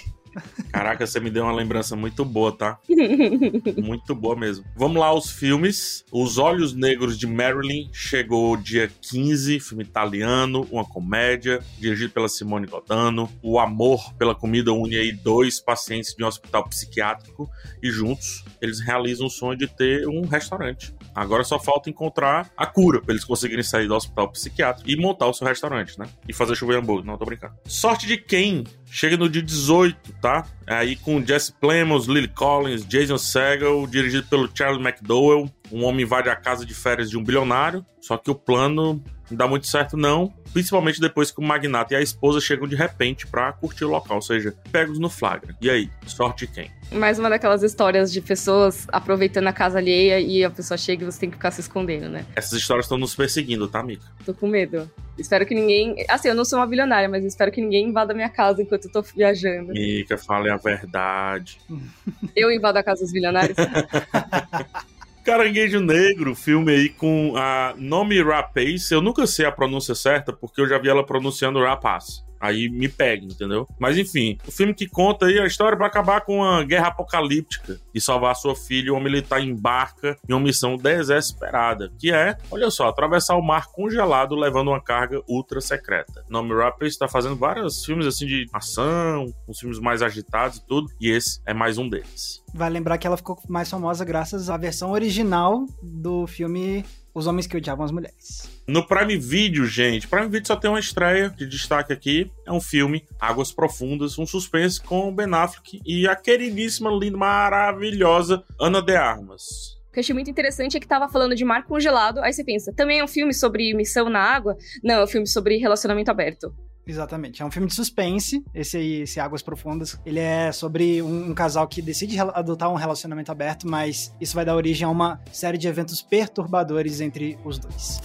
Caraca, 0.72 1.06
você 1.06 1.20
me 1.20 1.30
deu 1.30 1.44
uma 1.44 1.54
lembrança 1.54 1.96
muito 1.96 2.25
boa, 2.25 2.51
tá? 2.51 2.80
muito 3.82 4.13
boa 4.13 4.36
mesmo. 4.36 4.65
Vamos 4.75 5.00
lá, 5.00 5.13
os 5.13 5.32
filmes. 5.32 6.04
Os 6.12 6.38
Olhos 6.38 6.74
Negros 6.74 7.18
de 7.18 7.27
Marilyn 7.27 7.89
chegou 7.94 8.58
dia 8.58 8.89
15, 9.01 9.60
filme 9.60 9.84
italiano, 9.84 10.68
uma 10.72 10.86
comédia, 10.86 11.62
dirigido 11.80 12.13
pela 12.13 12.27
Simone 12.27 12.68
Godano. 12.68 13.30
O 13.42 13.60
Amor 13.60 14.13
pela 14.15 14.36
Comida 14.36 14.74
une 14.74 14.98
aí 14.98 15.12
dois 15.12 15.60
pacientes 15.60 16.13
de 16.15 16.24
um 16.24 16.27
hospital 16.27 16.68
psiquiátrico 16.68 17.50
e 17.82 17.89
juntos 17.89 18.44
eles 18.62 18.80
realizam 18.80 19.27
o 19.27 19.30
sonho 19.30 19.58
de 19.58 19.68
ter 19.68 20.08
um 20.08 20.25
restaurante. 20.25 20.94
Agora 21.15 21.43
só 21.45 21.57
falta 21.57 21.89
encontrar 21.89 22.51
a 22.57 22.65
cura 22.65 23.01
para 23.01 23.13
eles 23.13 23.24
conseguirem 23.24 23.63
sair 23.63 23.88
do 23.88 23.95
hospital 23.95 24.29
psiquiátrico 24.31 24.89
e 24.89 24.98
montar 24.98 25.27
o 25.27 25.34
seu 25.34 25.48
restaurante, 25.48 25.98
né? 25.98 26.05
E 26.27 26.34
fazer 26.34 26.55
chover 26.55 26.77
hambúrguer. 26.77 27.05
Não, 27.05 27.17
tô 27.17 27.24
brincando. 27.24 27.53
Sorte 27.65 28.05
de 28.05 28.17
quem 28.17 28.65
chega 28.86 29.15
no 29.15 29.29
dia 29.29 29.41
18, 29.41 30.13
tá? 30.22 30.45
Aí 30.67 30.95
com 30.98 31.25
Jesse 31.25 31.53
Plemons, 31.53 32.05
Lily 32.05 32.27
Collins, 32.27 32.86
Jason 32.86 33.17
Segel, 33.17 33.88
dirigido 33.88 34.27
pelo 34.27 34.50
Charles 34.53 34.86
McDowell. 34.86 35.50
Um 35.72 35.86
homem 35.86 36.03
invade 36.03 36.29
a 36.29 36.36
casa 36.36 36.65
de 36.65 36.74
férias 36.74 37.10
de 37.10 37.17
um 37.17 37.24
bilionário, 37.24 37.86
só 38.01 38.17
que 38.17 38.29
o 38.29 38.36
plano 38.36 39.03
não 39.29 39.38
dá 39.38 39.48
muito 39.48 39.67
certo 39.67 39.98
não, 39.98 40.34
principalmente 40.53 41.00
depois 41.00 41.32
que 41.32 41.39
o 41.39 41.44
magnata 41.44 41.94
e 41.94 41.98
a 41.98 42.01
esposa 42.01 42.39
chegam 42.39 42.67
de 42.67 42.75
repente 42.75 43.27
para 43.27 43.51
curtir 43.53 43.86
o 43.86 43.89
local, 43.89 44.17
ou 44.17 44.22
seja, 44.22 44.53
pegos 44.72 45.00
no 45.00 45.10
flagra. 45.10 45.55
E 45.62 45.70
aí, 45.70 45.89
sorte 46.05 46.46
de 46.46 46.53
quem? 46.53 46.72
Mais 46.91 47.17
uma 47.17 47.29
daquelas 47.29 47.63
histórias 47.63 48.12
de 48.12 48.22
pessoas 48.22 48.86
aproveitando 48.89 49.48
a 49.48 49.53
casa 49.53 49.79
alheia 49.79 50.20
e 50.20 50.44
a 50.44 50.50
pessoa 50.50 50.77
chega 50.77 51.03
e 51.03 51.05
você 51.05 51.20
tem 51.20 51.29
que 51.29 51.36
ficar 51.36 51.51
se 51.51 51.62
escondendo, 51.62 52.08
né? 52.08 52.25
Essas 52.36 52.53
histórias 52.53 52.86
estão 52.86 52.98
nos 52.98 53.15
perseguindo, 53.15 53.67
tá, 53.67 53.82
Mika? 53.84 54.05
Tô 54.25 54.34
com 54.34 54.48
medo. 54.48 54.89
Espero 55.17 55.46
que 55.46 55.55
ninguém. 55.55 55.96
Assim, 56.10 56.27
eu 56.27 56.36
não 56.36 56.46
sou 56.46 56.60
uma 56.60 56.67
bilionária, 56.67 57.10
mas 57.10 57.24
espero 57.24 57.51
que 57.51 57.62
ninguém 57.62 57.88
invada 57.88 58.13
minha 58.13 58.29
casa 58.29 58.62
enquanto 58.62 58.86
eu 58.86 58.91
tô 58.91 59.01
viajando. 59.01 59.74
Mika, 59.74 60.17
fale 60.17 60.50
a 60.50 60.58
verdade. 60.58 61.58
Eu 62.36 62.51
invado 62.51 62.77
a 62.77 62.84
casa 62.84 63.01
dos 63.01 63.13
bilionários? 63.13 63.55
Caranguejo 65.25 65.79
Negro, 65.79 66.36
filme 66.36 66.72
aí 66.72 66.88
com 66.88 67.34
a 67.36 67.74
Nomi 67.75 68.22
Rapace. 68.22 68.94
Eu 68.94 69.01
nunca 69.01 69.25
sei 69.25 69.48
a 69.48 69.51
pronúncia 69.51 69.96
certa, 69.96 70.32
porque 70.32 70.62
eu 70.62 70.70
já 70.70 70.77
vi 70.77 70.88
ela 70.88 71.03
pronunciando 71.03 71.60
Rapaz. 71.60 72.24
Aí 72.46 72.70
me 72.70 72.88
pega, 72.88 73.25
entendeu? 73.25 73.68
Mas 73.80 73.98
enfim, 73.98 74.38
o 74.48 74.52
filme 74.52 74.74
que 74.74 74.88
conta 74.88 75.25
aí 75.25 75.40
a 75.40 75.46
história 75.46 75.78
para 75.78 75.88
acabar 75.88 76.22
com 76.22 76.38
uma 76.38 76.64
guerra 76.64 76.88
apocalíptica 76.88 77.80
e 77.94 78.00
salvar 78.00 78.36
sua 78.36 78.56
filha, 78.56 78.94
o 78.94 79.00
militar 79.00 79.42
embarca 79.42 80.18
em 80.28 80.34
uma 80.34 80.40
missão 80.40 80.78
desesperada, 80.78 81.92
que 82.00 82.12
é, 82.12 82.38
olha 82.52 82.70
só, 82.70 82.88
atravessar 82.88 83.36
o 83.36 83.42
mar 83.42 83.68
congelado 83.68 84.36
levando 84.36 84.70
uma 84.70 84.82
carga 84.82 85.22
ultra 85.28 85.62
secreta. 85.62 86.24
Nome 86.30 86.54
Rapper 86.54 86.88
está 86.88 87.08
fazendo 87.08 87.36
vários 87.36 87.84
filmes 87.84 88.06
assim 88.06 88.25
de 88.25 88.48
ação, 88.54 89.34
uns 89.48 89.60
filmes 89.60 89.80
mais 89.80 90.02
agitados 90.02 90.58
e 90.58 90.66
tudo, 90.66 90.88
e 91.00 91.10
esse 91.10 91.42
é 91.46 91.54
mais 91.54 91.78
um 91.78 91.90
deles. 91.90 92.44
Vai 92.54 92.70
lembrar 92.70 92.98
que 92.98 93.08
ela 93.08 93.18
ficou 93.18 93.38
mais 93.48 93.70
famosa 93.70 94.06
graças 94.06 94.50
à 94.50 94.58
versão 94.58 94.92
original 94.92 95.66
do 95.82 96.25
filme 96.28 96.86
Os 97.15 97.27
Homens 97.27 97.48
que 97.48 97.55
Odiavam 97.55 97.86
as 97.86 97.93
Mulheres. 97.93 98.50
No 98.67 98.86
Prime 98.86 99.15
Video, 99.15 99.65
gente, 99.65 100.05
Prime 100.05 100.27
Video 100.27 100.45
só 100.45 100.57
tem 100.57 100.69
uma 100.69 100.81
estreia 100.81 101.29
de 101.29 101.48
destaque 101.48 101.93
aqui. 101.93 102.29
É 102.45 102.51
um 102.51 102.60
filme, 102.60 103.05
Águas 103.17 103.53
Profundas, 103.53 104.19
um 104.19 104.27
suspense 104.27 104.81
com 104.81 105.07
o 105.07 105.12
Ben 105.13 105.34
Affleck 105.34 105.81
e 105.86 106.05
a 106.10 106.15
queridíssima, 106.15 106.91
linda, 106.91 107.17
maravilhosa 107.17 108.43
Ana 108.60 108.81
de 108.81 108.98
Armas. 108.98 109.75
O 109.88 109.93
que 109.93 110.00
eu 110.00 110.01
achei 110.01 110.13
muito 110.13 110.29
interessante 110.29 110.75
é 110.75 110.79
que 110.79 110.88
tava 110.88 111.07
falando 111.07 111.36
de 111.36 111.45
mar 111.45 111.63
congelado, 111.63 112.19
aí 112.19 112.34
você 112.34 112.43
pensa, 112.43 112.74
também 112.74 113.00
é 113.00 113.03
um 113.03 113.07
filme 113.07 113.34
sobre 113.34 113.74
missão 113.74 114.10
na 114.10 114.19
água? 114.19 114.57
Não, 114.84 114.95
é 114.95 115.03
um 115.05 115.07
filme 115.07 115.25
sobre 115.25 115.55
relacionamento 115.55 116.12
aberto. 116.12 116.53
Exatamente. 116.88 117.42
É 117.42 117.46
um 117.46 117.51
filme 117.51 117.68
de 117.68 117.74
suspense, 117.74 118.44
esse 118.54 118.77
aí, 118.77 119.01
esse 119.01 119.20
Águas 119.20 119.42
Profundas. 119.42 120.00
Ele 120.06 120.20
é 120.20 120.51
sobre 120.51 121.01
um, 121.01 121.32
um, 121.32 121.34
casal 121.34 121.68
que 121.68 121.82
decide 121.82 122.20
adotar 122.20 122.72
um 122.72 122.75
relacionamento 122.75 123.32
aberto, 123.32 123.68
mas 123.68 124.13
isso 124.22 124.36
vai 124.36 124.46
dar 124.46 124.56
origem 124.56 124.86
a 124.86 124.89
uma 124.89 125.20
série 125.32 125.58
de 125.58 125.68
eventos 125.68 126.01
perturbadores 126.01 127.01
entre 127.01 127.38
os 127.44 127.58
dois. 127.58 128.00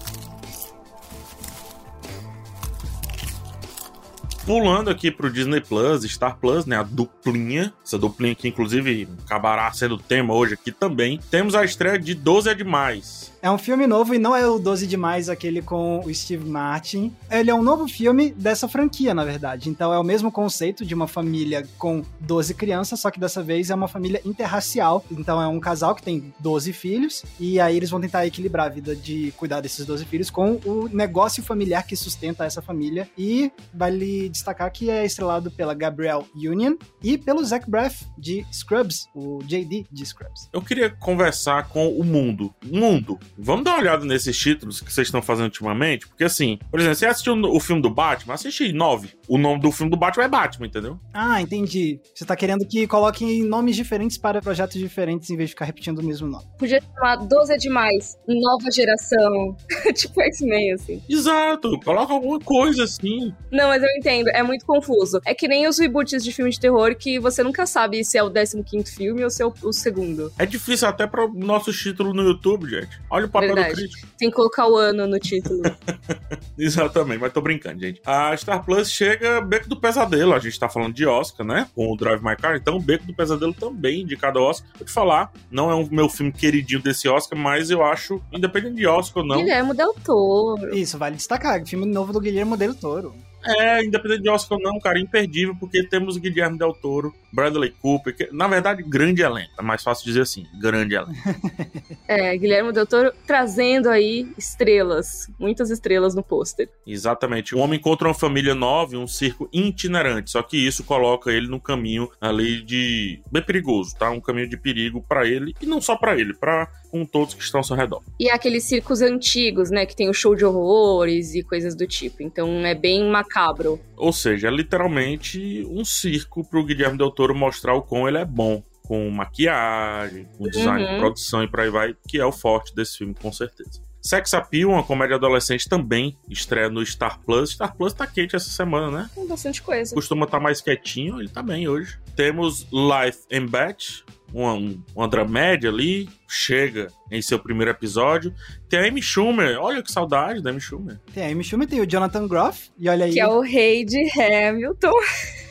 Pulando 4.46 4.88
aqui 4.90 5.10
pro 5.10 5.30
Disney 5.30 5.60
Plus, 5.60 6.02
Star 6.10 6.37
Plus, 6.38 6.64
né? 6.64 6.76
A 6.76 6.82
duplinha. 6.82 7.72
Essa 7.84 7.99
duplinha 7.99 8.34
que, 8.34 8.49
inclusive, 8.49 9.06
acabará 9.25 9.70
sendo 9.72 9.99
tema 9.99 10.34
hoje 10.34 10.54
aqui 10.54 10.72
também. 10.72 11.20
Temos 11.30 11.54
a 11.54 11.64
estreia 11.64 11.99
de 11.99 12.14
12 12.14 12.49
é 12.49 12.54
Demais. 12.54 13.29
É 13.42 13.50
um 13.50 13.56
filme 13.56 13.87
novo 13.87 14.14
e 14.14 14.18
não 14.18 14.37
é 14.37 14.47
o 14.47 14.59
12 14.59 14.87
demais 14.87 15.30
aquele 15.30 15.62
com 15.62 16.00
o 16.00 16.14
Steve 16.14 16.47
Martin. 16.47 17.11
Ele 17.30 17.50
é 17.50 17.54
um 17.54 17.62
novo 17.62 17.88
filme 17.88 18.32
dessa 18.32 18.68
franquia, 18.68 19.14
na 19.14 19.25
verdade. 19.25 19.70
Então 19.70 19.94
é 19.94 19.99
o 19.99 20.04
mesmo 20.04 20.30
conceito 20.30 20.85
de 20.85 20.94
uma 20.94 21.09
família 21.09 21.66
com 21.78 22.04
12 22.20 22.52
crianças, 22.52 23.00
só 23.00 23.11
que 23.11 23.18
dessa 23.18 23.42
vez 23.42 23.70
é 23.70 23.75
uma 23.75 23.88
família 23.88 24.20
interracial. 24.26 25.02
Então 25.11 25.40
é 25.40 25.47
um 25.47 25.59
casal 25.59 25.94
que 25.94 26.02
tem 26.02 26.35
12 26.38 26.75
filhos 26.75 27.25
e 27.38 27.59
aí 27.59 27.78
eles 27.78 27.88
vão 27.88 27.99
tentar 27.99 28.26
equilibrar 28.26 28.66
a 28.66 28.68
vida 28.68 28.94
de 28.94 29.32
cuidar 29.38 29.62
desses 29.62 29.87
12 29.87 30.04
filhos 30.04 30.28
com 30.28 30.61
o 30.66 30.87
negócio 30.92 31.42
familiar 31.42 31.87
que 31.87 31.97
sustenta 31.97 32.44
essa 32.44 32.61
família. 32.61 33.09
E 33.16 33.50
vale 33.73 34.28
destacar 34.28 34.70
que 34.70 34.90
é 34.90 35.06
estrelado 35.06 35.50
pela 35.50 35.73
Gabrielle 35.73 36.26
Union 36.35 36.76
e 37.02 37.16
pelo 37.16 37.42
Zach 37.42 37.68
Braff 37.70 38.04
de 38.18 38.44
Scrubs, 38.52 39.06
o 39.14 39.38
JD 39.44 39.87
de 39.90 40.04
Scrubs. 40.04 40.50
Eu 40.52 40.61
queria 40.61 40.90
conversar 40.90 41.68
com 41.68 41.88
o 41.88 42.04
mundo. 42.04 42.54
Mundo, 42.62 43.18
Vamos 43.38 43.64
dar 43.64 43.72
uma 43.72 43.80
olhada 43.80 44.04
nesses 44.04 44.37
títulos 44.37 44.80
que 44.80 44.92
vocês 44.92 45.08
estão 45.08 45.22
fazendo 45.22 45.46
ultimamente, 45.46 46.06
porque 46.06 46.25
assim, 46.25 46.58
por 46.70 46.80
exemplo, 46.80 46.96
você 46.96 47.06
assistiu 47.06 47.34
o 47.34 47.60
filme 47.60 47.82
do 47.82 47.90
Batman, 47.90 48.34
assiste 48.34 48.72
nove. 48.72 49.10
O 49.28 49.38
nome 49.38 49.60
do 49.60 49.70
filme 49.72 49.90
do 49.90 49.96
Batman 49.96 50.25
é 50.25 50.28
Batman, 50.28 50.66
entendeu? 50.66 50.99
Ah, 51.12 51.40
entendi. 51.40 52.00
Você 52.14 52.25
tá 52.25 52.37
querendo 52.37 52.66
que 52.66 52.87
coloquem 52.87 53.42
nomes 53.42 53.76
diferentes 53.76 54.18
para 54.18 54.40
projetos 54.40 54.78
diferentes 54.78 55.30
em 55.30 55.37
vez 55.37 55.50
de 55.50 55.54
ficar 55.54 55.64
repetindo 55.64 55.99
o 55.99 56.02
mesmo 56.02 56.28
nome. 56.28 56.44
Podia 56.58 56.80
chamar 56.80 57.16
12 57.16 57.52
é 57.52 57.56
demais, 57.56 58.18
nova 58.26 58.70
geração. 58.70 59.56
tipo 59.94 60.20
X-Men, 60.20 60.72
assim. 60.72 61.02
Exato, 61.08 61.78
coloca 61.80 62.12
alguma 62.12 62.40
coisa 62.40 62.84
assim. 62.84 63.34
Não, 63.50 63.68
mas 63.68 63.82
eu 63.82 63.88
entendo, 63.96 64.28
é 64.28 64.42
muito 64.42 64.64
confuso. 64.66 65.20
É 65.25 65.34
que 65.34 65.49
nem 65.49 65.66
os 65.66 65.78
reboots 65.78 66.22
de 66.22 66.32
filme 66.32 66.50
de 66.50 66.60
terror 66.60 66.94
que 66.96 67.18
você 67.18 67.42
nunca 67.42 67.66
sabe 67.66 68.04
se 68.04 68.18
é 68.18 68.22
o 68.22 68.30
15 68.30 68.94
filme 68.94 69.25
ou 69.25 69.30
se 69.30 69.42
é 69.42 69.46
o, 69.46 69.52
o 69.62 69.72
segundo. 69.72 70.32
É 70.38 70.46
difícil 70.46 70.88
até 70.88 71.06
para 71.06 71.25
o 71.25 71.32
nosso 71.32 71.72
título 71.72 72.12
no 72.12 72.22
YouTube, 72.22 72.68
gente. 72.68 73.00
Olha 73.20 73.26
o 73.26 73.30
papel 73.30 73.54
Verdade. 73.54 73.74
do 73.74 73.76
crítico. 73.76 74.08
Tem 74.18 74.30
que 74.30 74.36
colocar 74.36 74.68
o 74.68 74.76
ano 74.76 75.06
no 75.06 75.18
título. 75.18 75.62
Exatamente, 76.58 77.20
mas 77.20 77.32
tô 77.32 77.40
brincando, 77.40 77.80
gente. 77.80 78.00
A 78.04 78.36
Star 78.36 78.64
Plus 78.64 78.90
chega 78.90 79.40
Beco 79.40 79.68
do 79.68 79.80
Pesadelo. 79.80 80.34
A 80.34 80.38
gente 80.38 80.58
tá 80.58 80.68
falando 80.68 80.94
de 80.94 81.06
Oscar, 81.06 81.46
né? 81.46 81.68
Com 81.74 81.92
o 81.92 81.96
Drive 81.96 82.22
My 82.22 82.36
Car. 82.36 82.56
Então, 82.56 82.78
Beco 82.80 83.06
do 83.06 83.14
Pesadelo 83.14 83.54
também, 83.54 84.04
de 84.04 84.16
cada 84.16 84.40
Oscar. 84.40 84.68
Vou 84.76 84.86
te 84.86 84.92
falar, 84.92 85.32
não 85.50 85.70
é 85.70 85.74
o 85.74 85.80
um 85.80 85.88
meu 85.90 86.08
filme 86.08 86.32
queridinho 86.32 86.82
desse 86.82 87.08
Oscar, 87.08 87.38
mas 87.38 87.70
eu 87.70 87.82
acho, 87.82 88.20
independente 88.32 88.76
de 88.76 88.86
Oscar 88.86 89.22
ou 89.22 89.28
não. 89.28 89.36
Guilherme 89.36 89.74
Del 89.74 89.94
Toro. 90.04 90.74
Isso, 90.74 90.98
vale 90.98 91.16
destacar. 91.16 91.64
Filme 91.66 91.86
novo 91.86 92.12
do 92.12 92.20
Guilherme 92.20 92.56
Del 92.56 92.74
Toro. 92.74 93.14
É, 93.44 93.85
independente 93.85 94.23
de 94.23 94.28
Oscar 94.28 94.59
ou 94.59 94.62
não, 94.62 94.78
cara, 94.78 94.99
imperdível, 94.99 95.56
porque 95.59 95.82
temos 95.82 96.16
Guilherme 96.16 96.59
Del 96.59 96.75
Toro, 96.75 97.14
Bradley 97.32 97.70
Cooper, 97.80 98.14
que, 98.14 98.28
na 98.32 98.47
verdade, 98.47 98.82
grande 98.82 99.23
elenco. 99.23 99.52
É 99.59 99.62
mais 99.62 99.82
fácil 99.82 100.04
dizer 100.04 100.23
assim, 100.23 100.47
grande 100.61 100.94
elenco. 100.94 101.12
é, 102.06 102.37
Guilherme 102.37 102.73
Del 102.73 102.87
Toro 102.87 103.12
trazendo 103.26 103.88
aí 103.88 104.28
estrelas, 104.37 105.30
muitas 105.38 105.70
estrelas 105.70 106.14
no 106.14 106.23
pôster. 106.23 106.68
Exatamente. 106.87 107.54
Um 107.54 107.61
homem 107.61 107.78
encontra 107.78 108.09
uma 108.09 108.14
família 108.14 108.54
nova 108.54 108.90
um 108.97 109.06
circo 109.06 109.49
itinerante, 109.52 110.30
só 110.30 110.42
que 110.42 110.56
isso 110.56 110.85
coloca 110.85 111.30
ele 111.30 111.47
no 111.47 111.61
caminho 111.61 112.11
ali 112.20 112.62
de 112.62 113.20
bem 113.30 113.42
perigoso, 113.42 113.94
tá? 113.97 114.11
Um 114.11 114.20
caminho 114.20 114.49
de 114.49 114.56
perigo 114.56 115.04
para 115.06 115.26
ele 115.26 115.54
e 115.61 115.66
não 115.66 115.80
só 115.80 115.97
para 115.97 116.18
ele, 116.18 116.35
para 116.35 116.68
com 116.90 117.04
todos 117.04 117.35
que 117.35 117.42
estão 117.42 117.61
ao 117.61 117.64
seu 117.64 117.76
redor. 117.76 118.02
E 118.18 118.28
é 118.28 118.35
aqueles 118.35 118.64
circos 118.64 119.00
antigos, 119.00 119.70
né, 119.70 119.87
que 119.87 119.94
tem 119.94 120.09
o 120.09 120.12
show 120.12 120.35
de 120.35 120.44
horrores 120.44 121.35
e 121.35 121.42
coisas 121.42 121.75
do 121.75 121.87
tipo. 121.87 122.23
Então 122.23 122.66
é 122.66 122.75
bem 122.75 123.09
macabro. 123.34 123.80
Ou 123.96 124.12
seja, 124.12 124.49
é 124.49 124.50
literalmente 124.50 125.64
um 125.70 125.84
circo 125.84 126.44
pro 126.49 126.64
Guilherme 126.64 126.99
Del 126.99 127.10
Toro 127.10 127.34
mostrar 127.34 127.75
o 127.75 127.82
quão 127.82 128.08
ele 128.08 128.18
é 128.18 128.25
bom 128.25 128.62
com 128.82 129.08
maquiagem, 129.10 130.26
com 130.37 130.49
design 130.49 130.84
Uhum. 130.84 130.92
de 130.94 130.99
produção 130.99 131.42
e 131.44 131.49
por 131.49 131.60
aí 131.60 131.70
vai, 131.70 131.94
que 132.08 132.18
é 132.18 132.25
o 132.26 132.32
forte 132.32 132.75
desse 132.75 132.99
filme, 132.99 133.14
com 133.14 133.32
certeza. 133.32 133.80
Sex 134.02 134.32
Appeal, 134.32 134.70
uma 134.70 134.82
comédia 134.82 135.16
adolescente, 135.16 135.68
também 135.68 136.16
estreia 136.28 136.70
no 136.70 136.84
Star 136.84 137.20
Plus. 137.20 137.50
Star 137.50 137.76
Plus 137.76 137.92
tá 137.92 138.06
quente 138.06 138.34
essa 138.34 138.49
semana, 138.50 138.90
né? 138.90 139.10
Tem 139.14 139.26
bastante 139.28 139.60
coisa. 139.62 139.94
Costuma 139.94 140.25
estar 140.25 140.40
mais 140.40 140.60
quietinho, 140.62 141.20
ele 141.20 141.28
tá 141.28 141.42
bem 141.42 141.68
hoje. 141.68 141.99
Temos 142.16 142.66
Life 142.72 143.20
and 143.30 143.46
Bat, 143.46 144.02
uma, 144.32 144.54
um- 144.54 144.82
uma 144.94 145.08
dramédia 145.08 145.70
ali, 145.70 146.08
chega 146.28 146.88
em 147.10 147.20
seu 147.20 147.38
primeiro 147.38 147.70
episódio. 147.70 148.32
Tem 148.68 148.78
a 148.80 148.87
Amy 148.88 149.02
Schumer, 149.02 149.58
olha 149.60 149.82
que 149.82 149.90
saudade 149.92 150.42
da 150.42 150.50
Amy 150.50 150.60
Schumer. 150.60 150.99
Tem 151.12 151.25
a 151.25 151.28
Amy 151.28 151.42
Schumer, 151.44 151.66
tem 151.68 151.80
o 151.80 151.87
Jonathan 151.87 152.26
Groff, 152.28 152.70
e 152.78 152.88
olha 152.88 153.04
aí. 153.06 153.12
Que 153.12 153.20
é 153.20 153.26
o 153.26 153.40
rei 153.40 153.84
de 153.84 153.99
Hamilton. 154.20 154.92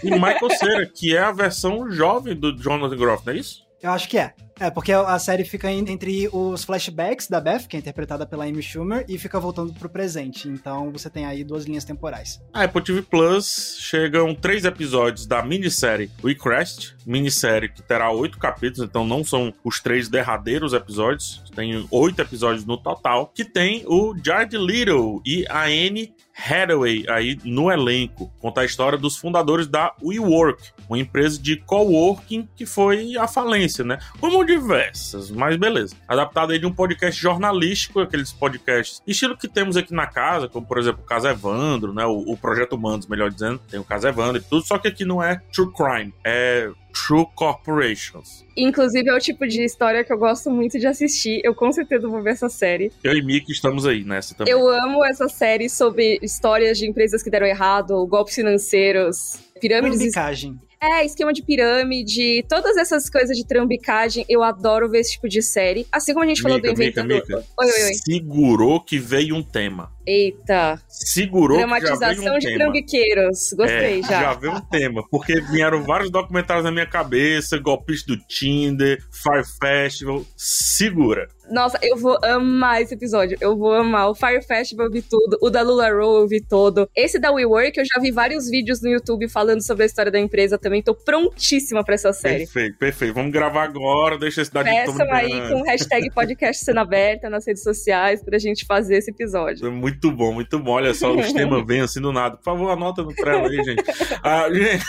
E 0.03 0.09
Michael 0.11 0.49
Cera, 0.57 0.85
que 0.85 1.15
é 1.15 1.19
a 1.19 1.31
versão 1.31 1.89
jovem 1.91 2.35
do 2.35 2.55
Jonathan 2.55 2.95
Groff, 2.97 3.25
não 3.25 3.33
é 3.33 3.37
isso? 3.37 3.67
Eu 3.81 3.91
acho 3.91 4.07
que 4.09 4.17
é. 4.17 4.33
É, 4.59 4.69
porque 4.69 4.91
a 4.91 5.17
série 5.19 5.43
fica 5.45 5.71
en- 5.71 5.85
entre 5.89 6.29
os 6.31 6.63
flashbacks 6.63 7.27
da 7.27 7.39
Beth, 7.39 7.67
que 7.67 7.75
é 7.77 7.79
interpretada 7.79 8.25
pela 8.25 8.43
Amy 8.45 8.61
Schumer, 8.61 9.05
e 9.07 9.17
fica 9.17 9.39
voltando 9.39 9.73
pro 9.73 9.89
presente. 9.89 10.47
Então 10.47 10.91
você 10.91 11.09
tem 11.09 11.25
aí 11.25 11.43
duas 11.43 11.65
linhas 11.65 11.83
temporais. 11.85 12.41
A 12.53 12.63
Apple 12.63 12.83
TV 12.83 13.01
Plus 13.01 13.77
chegam 13.79 14.35
três 14.35 14.65
episódios 14.65 15.25
da 15.25 15.41
minissérie 15.43 16.09
We 16.23 16.35
Crashed, 16.35 16.95
minissérie 17.05 17.69
que 17.69 17.81
terá 17.81 18.11
oito 18.11 18.37
capítulos, 18.37 18.87
então 18.89 19.05
não 19.05 19.23
são 19.23 19.53
os 19.63 19.79
três 19.79 20.09
derradeiros 20.09 20.73
episódios, 20.73 21.41
tem 21.55 21.87
oito 21.89 22.21
episódios 22.21 22.65
no 22.65 22.77
total, 22.77 23.27
que 23.33 23.43
tem 23.45 23.83
o 23.87 24.15
Jared 24.23 24.55
Little 24.57 25.21
e 25.25 25.45
a 25.49 25.63
Anne 25.63 26.13
Hathaway 26.37 27.03
aí 27.09 27.37
no 27.43 27.69
elenco. 27.69 28.31
Conta 28.39 28.61
a 28.61 28.65
história 28.65 28.97
dos 28.97 29.17
fundadores 29.17 29.67
da 29.67 29.93
WeWork, 30.01 30.69
uma 30.87 30.97
empresa 30.97 31.37
de 31.41 31.57
coworking 31.57 32.47
que 32.55 32.65
foi 32.65 33.17
à 33.17 33.27
falência, 33.27 33.83
né? 33.83 33.97
Como 34.21 34.45
diversas, 34.49 35.29
mas 35.29 35.55
beleza. 35.57 35.95
Adaptado 36.07 36.51
aí 36.51 36.59
de 36.59 36.65
um 36.65 36.73
podcast 36.73 37.21
jornalístico, 37.21 37.99
aqueles 37.99 38.31
podcasts 38.31 39.01
estilo 39.05 39.37
que 39.37 39.47
temos 39.47 39.77
aqui 39.77 39.93
na 39.93 40.07
casa, 40.07 40.47
como 40.47 40.65
por 40.65 40.77
exemplo 40.77 41.01
o 41.03 41.05
Caso 41.05 41.27
Evandro, 41.27 41.93
né? 41.93 42.05
O, 42.05 42.31
o 42.31 42.37
Projeto 42.37 42.73
Humanos, 42.73 43.07
melhor 43.07 43.29
dizendo. 43.29 43.59
Tem 43.69 43.79
o 43.79 43.83
Caso 43.83 44.07
Evandro 44.07 44.41
e 44.41 44.45
tudo, 44.45 44.65
só 44.65 44.77
que 44.77 44.87
aqui 44.87 45.05
não 45.05 45.21
é 45.21 45.41
True 45.53 45.71
Crime, 45.71 46.13
é 46.23 46.69
True 46.93 47.25
Corporations. 47.35 48.45
Inclusive, 48.57 49.09
é 49.09 49.13
o 49.13 49.19
tipo 49.19 49.47
de 49.47 49.63
história 49.63 50.03
que 50.03 50.11
eu 50.11 50.17
gosto 50.17 50.49
muito 50.49 50.79
de 50.79 50.87
assistir. 50.87 51.41
Eu 51.43 51.53
com 51.53 51.71
certeza 51.71 52.07
vou 52.07 52.21
ver 52.21 52.31
essa 52.31 52.49
série. 52.49 52.91
Eu 53.03 53.13
e 53.13 53.21
Mickey 53.23 53.51
estamos 53.51 53.85
aí 53.85 54.03
nessa 54.03 54.33
também. 54.35 54.51
Eu 54.51 54.67
amo 54.67 55.05
essa 55.05 55.27
série 55.27 55.69
sobre 55.69 56.19
histórias 56.21 56.77
de 56.77 56.87
empresas 56.87 57.21
que 57.21 57.29
deram 57.29 57.45
errado, 57.45 58.05
golpes 58.07 58.35
financeiros, 58.35 59.39
pirâmides. 59.59 59.99
Trambicagem. 59.99 60.59
É, 60.81 61.05
esquema 61.05 61.33
de 61.33 61.41
pirâmide, 61.41 62.45
todas 62.47 62.77
essas 62.77 63.09
coisas 63.09 63.35
de 63.35 63.45
trambicagem. 63.45 64.25
Eu 64.29 64.41
adoro 64.41 64.89
ver 64.89 64.99
esse 64.99 65.11
tipo 65.11 65.27
de 65.27 65.41
série. 65.41 65.85
Assim 65.91 66.13
como 66.13 66.23
a 66.23 66.27
gente 66.27 66.41
falou 66.41 66.57
Mica, 66.57 66.73
do 66.73 66.77
Mica, 66.77 67.01
Inventando. 67.01 67.13
Mica. 67.15 67.45
Oi, 67.59 67.65
oi, 67.67 67.83
oi. 67.83 67.93
Segurou 67.95 68.79
que 68.79 68.97
veio 68.97 69.35
um 69.35 69.43
tema. 69.43 69.91
Eita. 70.09 70.81
Segurou 70.87 71.57
Dramatização 71.57 72.35
um 72.35 72.39
de 72.39 72.47
tema. 72.47 72.57
trambiqueiros. 72.57 73.53
Gostei 73.55 73.99
É, 73.99 74.01
já. 74.01 74.21
Já 74.21 74.33
veio 74.33 74.53
um 74.53 74.61
tema, 74.61 75.03
porque 75.11 75.39
vieram 75.39 75.83
vários 75.83 76.09
documentários 76.09 76.65
na 76.65 76.71
minha 76.71 76.87
cabeça, 76.87 77.59
golpes 77.59 78.03
do 78.03 78.17
Tinder, 78.17 78.99
Fire 79.11 79.45
Festival. 79.59 80.25
Segura. 80.35 81.27
Nossa, 81.51 81.79
eu 81.81 81.97
vou 81.97 82.17
amar 82.23 82.81
esse 82.81 82.93
episódio. 82.93 83.37
Eu 83.41 83.57
vou 83.57 83.73
amar. 83.73 84.09
O 84.09 84.15
Fire 84.15 84.41
Festival 84.41 84.85
eu 84.85 84.91
vi 84.91 85.01
tudo. 85.01 85.37
O 85.41 85.49
da 85.49 85.61
Lula 85.61 85.89
Row 85.89 86.17
eu 86.17 86.27
vi 86.27 86.41
todo. 86.41 86.87
Esse 86.95 87.19
da 87.19 87.31
WeWork 87.31 87.77
eu 87.77 87.85
já 87.85 87.99
vi 87.99 88.11
vários 88.11 88.47
vídeos 88.49 88.81
no 88.81 88.89
YouTube 88.89 89.27
falando 89.27 89.65
sobre 89.65 89.83
a 89.83 89.85
história 89.87 90.11
da 90.11 90.19
empresa 90.19 90.57
também. 90.59 90.81
Tô 90.83 90.93
prontíssima 90.93 91.83
pra 91.83 91.95
essa 91.95 92.13
série. 92.13 92.39
Perfeito, 92.39 92.77
perfeito. 92.77 93.13
Vamos 93.15 93.31
gravar 93.31 93.63
agora, 93.63 94.17
deixa 94.17 94.41
esse 94.41 94.53
dado 94.53 94.65
de 94.65 94.71
Peçam 94.71 95.11
aí 95.11 95.49
com 95.49 95.61
o 95.61 95.63
hashtag 95.63 96.11
podcast 96.11 96.63
cena 96.63 96.81
aberta 96.81 97.29
nas 97.29 97.45
redes 97.47 97.63
sociais 97.63 98.23
pra 98.23 98.37
gente 98.37 98.65
fazer 98.65 98.97
esse 98.97 99.09
episódio. 99.09 99.71
Muito 99.71 99.98
bom, 100.11 100.33
muito 100.33 100.59
bom. 100.59 100.71
Olha 100.71 100.93
só, 100.93 101.13
os 101.15 101.33
temas 101.33 101.63
vêm 101.67 101.81
assim 101.81 101.99
do 101.99 102.11
nada. 102.11 102.37
Por 102.37 102.43
favor, 102.43 102.69
anota 102.69 103.03
no 103.03 103.13
prelo 103.15 103.47
aí, 103.47 103.63
gente. 103.63 103.83
Ah, 104.23 104.47
gente. 104.53 104.85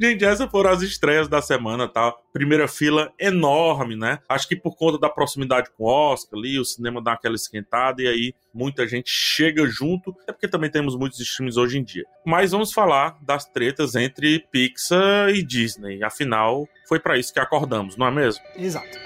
gente, 0.00 0.24
essas 0.24 0.50
foram 0.50 0.70
as 0.70 0.82
estreias 0.82 1.28
da 1.28 1.40
semana, 1.40 1.88
tá? 1.88 2.12
Primeira 2.32 2.66
fila 2.66 3.12
enorme, 3.18 3.96
né? 3.96 4.18
Acho 4.28 4.48
que 4.48 4.56
por 4.56 4.76
conta 4.76 4.98
da 4.98 5.08
proximidade 5.08 5.70
com 5.76 5.84
o 5.84 5.86
Oscar 5.86 6.38
ali, 6.38 6.58
o 6.58 6.64
cinema 6.64 7.02
dá 7.02 7.12
aquela 7.12 7.36
esquentada 7.36 8.02
e 8.02 8.08
aí 8.08 8.34
muita 8.52 8.86
gente 8.86 9.10
chega 9.10 9.66
junto, 9.66 10.14
é 10.28 10.32
porque 10.32 10.48
também 10.48 10.70
temos 10.70 10.96
muitos 10.96 11.18
streams 11.20 11.56
hoje 11.56 11.78
em 11.78 11.84
dia. 11.84 12.04
Mas 12.24 12.52
vamos 12.52 12.72
falar 12.72 13.16
das 13.22 13.44
tretas 13.44 13.94
entre 13.94 14.40
Pixar 14.50 15.30
e 15.30 15.42
Disney. 15.42 16.02
Afinal, 16.02 16.68
foi 16.88 16.98
pra 16.98 17.18
isso 17.18 17.32
que 17.32 17.40
acordamos, 17.40 17.96
não 17.96 18.06
é 18.06 18.10
mesmo? 18.10 18.42
Exato. 18.56 18.98